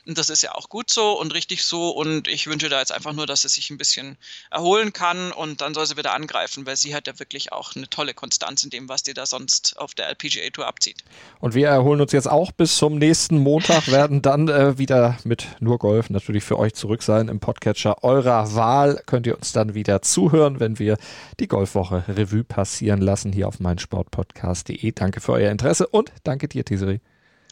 Und 0.07 0.16
das 0.16 0.29
ist 0.29 0.43
ja 0.45 0.55
auch 0.55 0.68
gut 0.68 0.91
so 0.91 1.18
und 1.18 1.35
richtig 1.35 1.64
so. 1.64 1.91
Und 1.91 2.29
ich 2.29 2.47
wünsche 2.47 2.68
da 2.68 2.79
jetzt 2.79 2.93
einfach 2.93 3.14
nur, 3.14 3.27
dass 3.27 3.43
sie 3.43 3.49
sich 3.49 3.70
ein 3.70 3.79
bisschen 3.79 4.16
erholen 4.53 4.93
kann 4.93 5.33
und 5.33 5.61
dann 5.61 5.75
soll 5.75 5.87
sie 5.87 5.97
wieder 5.97 6.14
angreifen, 6.14 6.66
weil 6.66 6.77
sie 6.77 6.95
hat 6.95 7.09
ja 7.09 7.18
wirklich 7.18 7.51
auch 7.51 7.75
eine 7.75 7.91
tolle 7.91 8.14
Konstanz 8.14 8.62
in 8.62 8.70
dem, 8.70 8.89
was 8.89 9.03
die 9.03 9.12
da 9.12 9.27
sonst 9.27 9.77
auf 9.77 9.95
der 9.95 10.09
LPGA 10.11 10.51
Tour 10.51 10.68
abzieht. 10.68 11.03
Und 11.41 11.55
wir 11.55 11.64
wir 11.65 11.71
erholen 11.71 12.03
uns 12.03 12.12
jetzt 12.12 12.31
auch 12.31 12.53
bis 12.53 12.77
zum 12.77 12.99
nächsten 12.99 13.39
Montag, 13.39 13.91
werden 13.91 14.21
dann 14.21 14.49
äh, 14.49 14.77
wieder 14.77 15.17
mit 15.25 15.47
nur 15.61 15.79
Golf 15.79 16.11
natürlich 16.11 16.45
für 16.45 16.59
euch 16.59 16.75
zurück 16.75 17.03
sein 17.03 17.29
im 17.29 17.41
Podcatcher 17.41 18.05
eurer 18.05 18.55
Wahl. 18.55 19.01
Könnt 19.07 19.27
ihr 19.27 19.35
uns 19.35 19.53
dann 19.53 19.73
wieder 19.73 20.03
zuhören, 20.03 20.61
wenn 20.61 20.79
wir 20.79 20.99
die 21.41 21.49
Golfwoche 21.49 22.05
Revue 22.07 22.45
passieren 22.45 23.01
lassen 23.01 23.33
hier 23.33 23.49
auf 23.49 23.61
meinsportpodcast.de. 23.61 24.93
Danke 24.93 25.23
für 25.23 25.33
euer 25.33 25.51
Interesse 25.51 25.87
und 25.87 26.12
danke 26.23 26.49
dir, 26.49 26.67
Tiseri. 26.67 27.01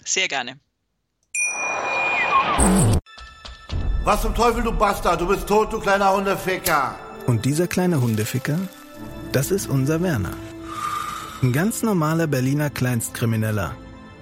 Sehr 0.05 0.29
gerne. 0.29 0.57
Was 4.05 4.21
zum 4.21 4.35
Teufel, 4.35 4.63
du 4.63 4.73
Bastard? 4.73 5.23
Du 5.23 5.27
bist 5.27 5.47
tot, 5.47 5.73
du 5.73 5.81
kleiner 5.81 6.15
Hundeficker. 6.15 6.97
Und 7.27 7.47
dieser 7.47 7.67
kleine 7.67 8.03
Hundeficker, 8.03 8.59
das 9.33 9.51
ist 9.51 9.71
unser 9.71 10.03
Werner. 10.03 10.37
Ein 11.43 11.55
ganz 11.55 11.83
normaler 11.83 12.27
Berliner 12.27 12.69
Kleinstkrimineller 12.69 13.75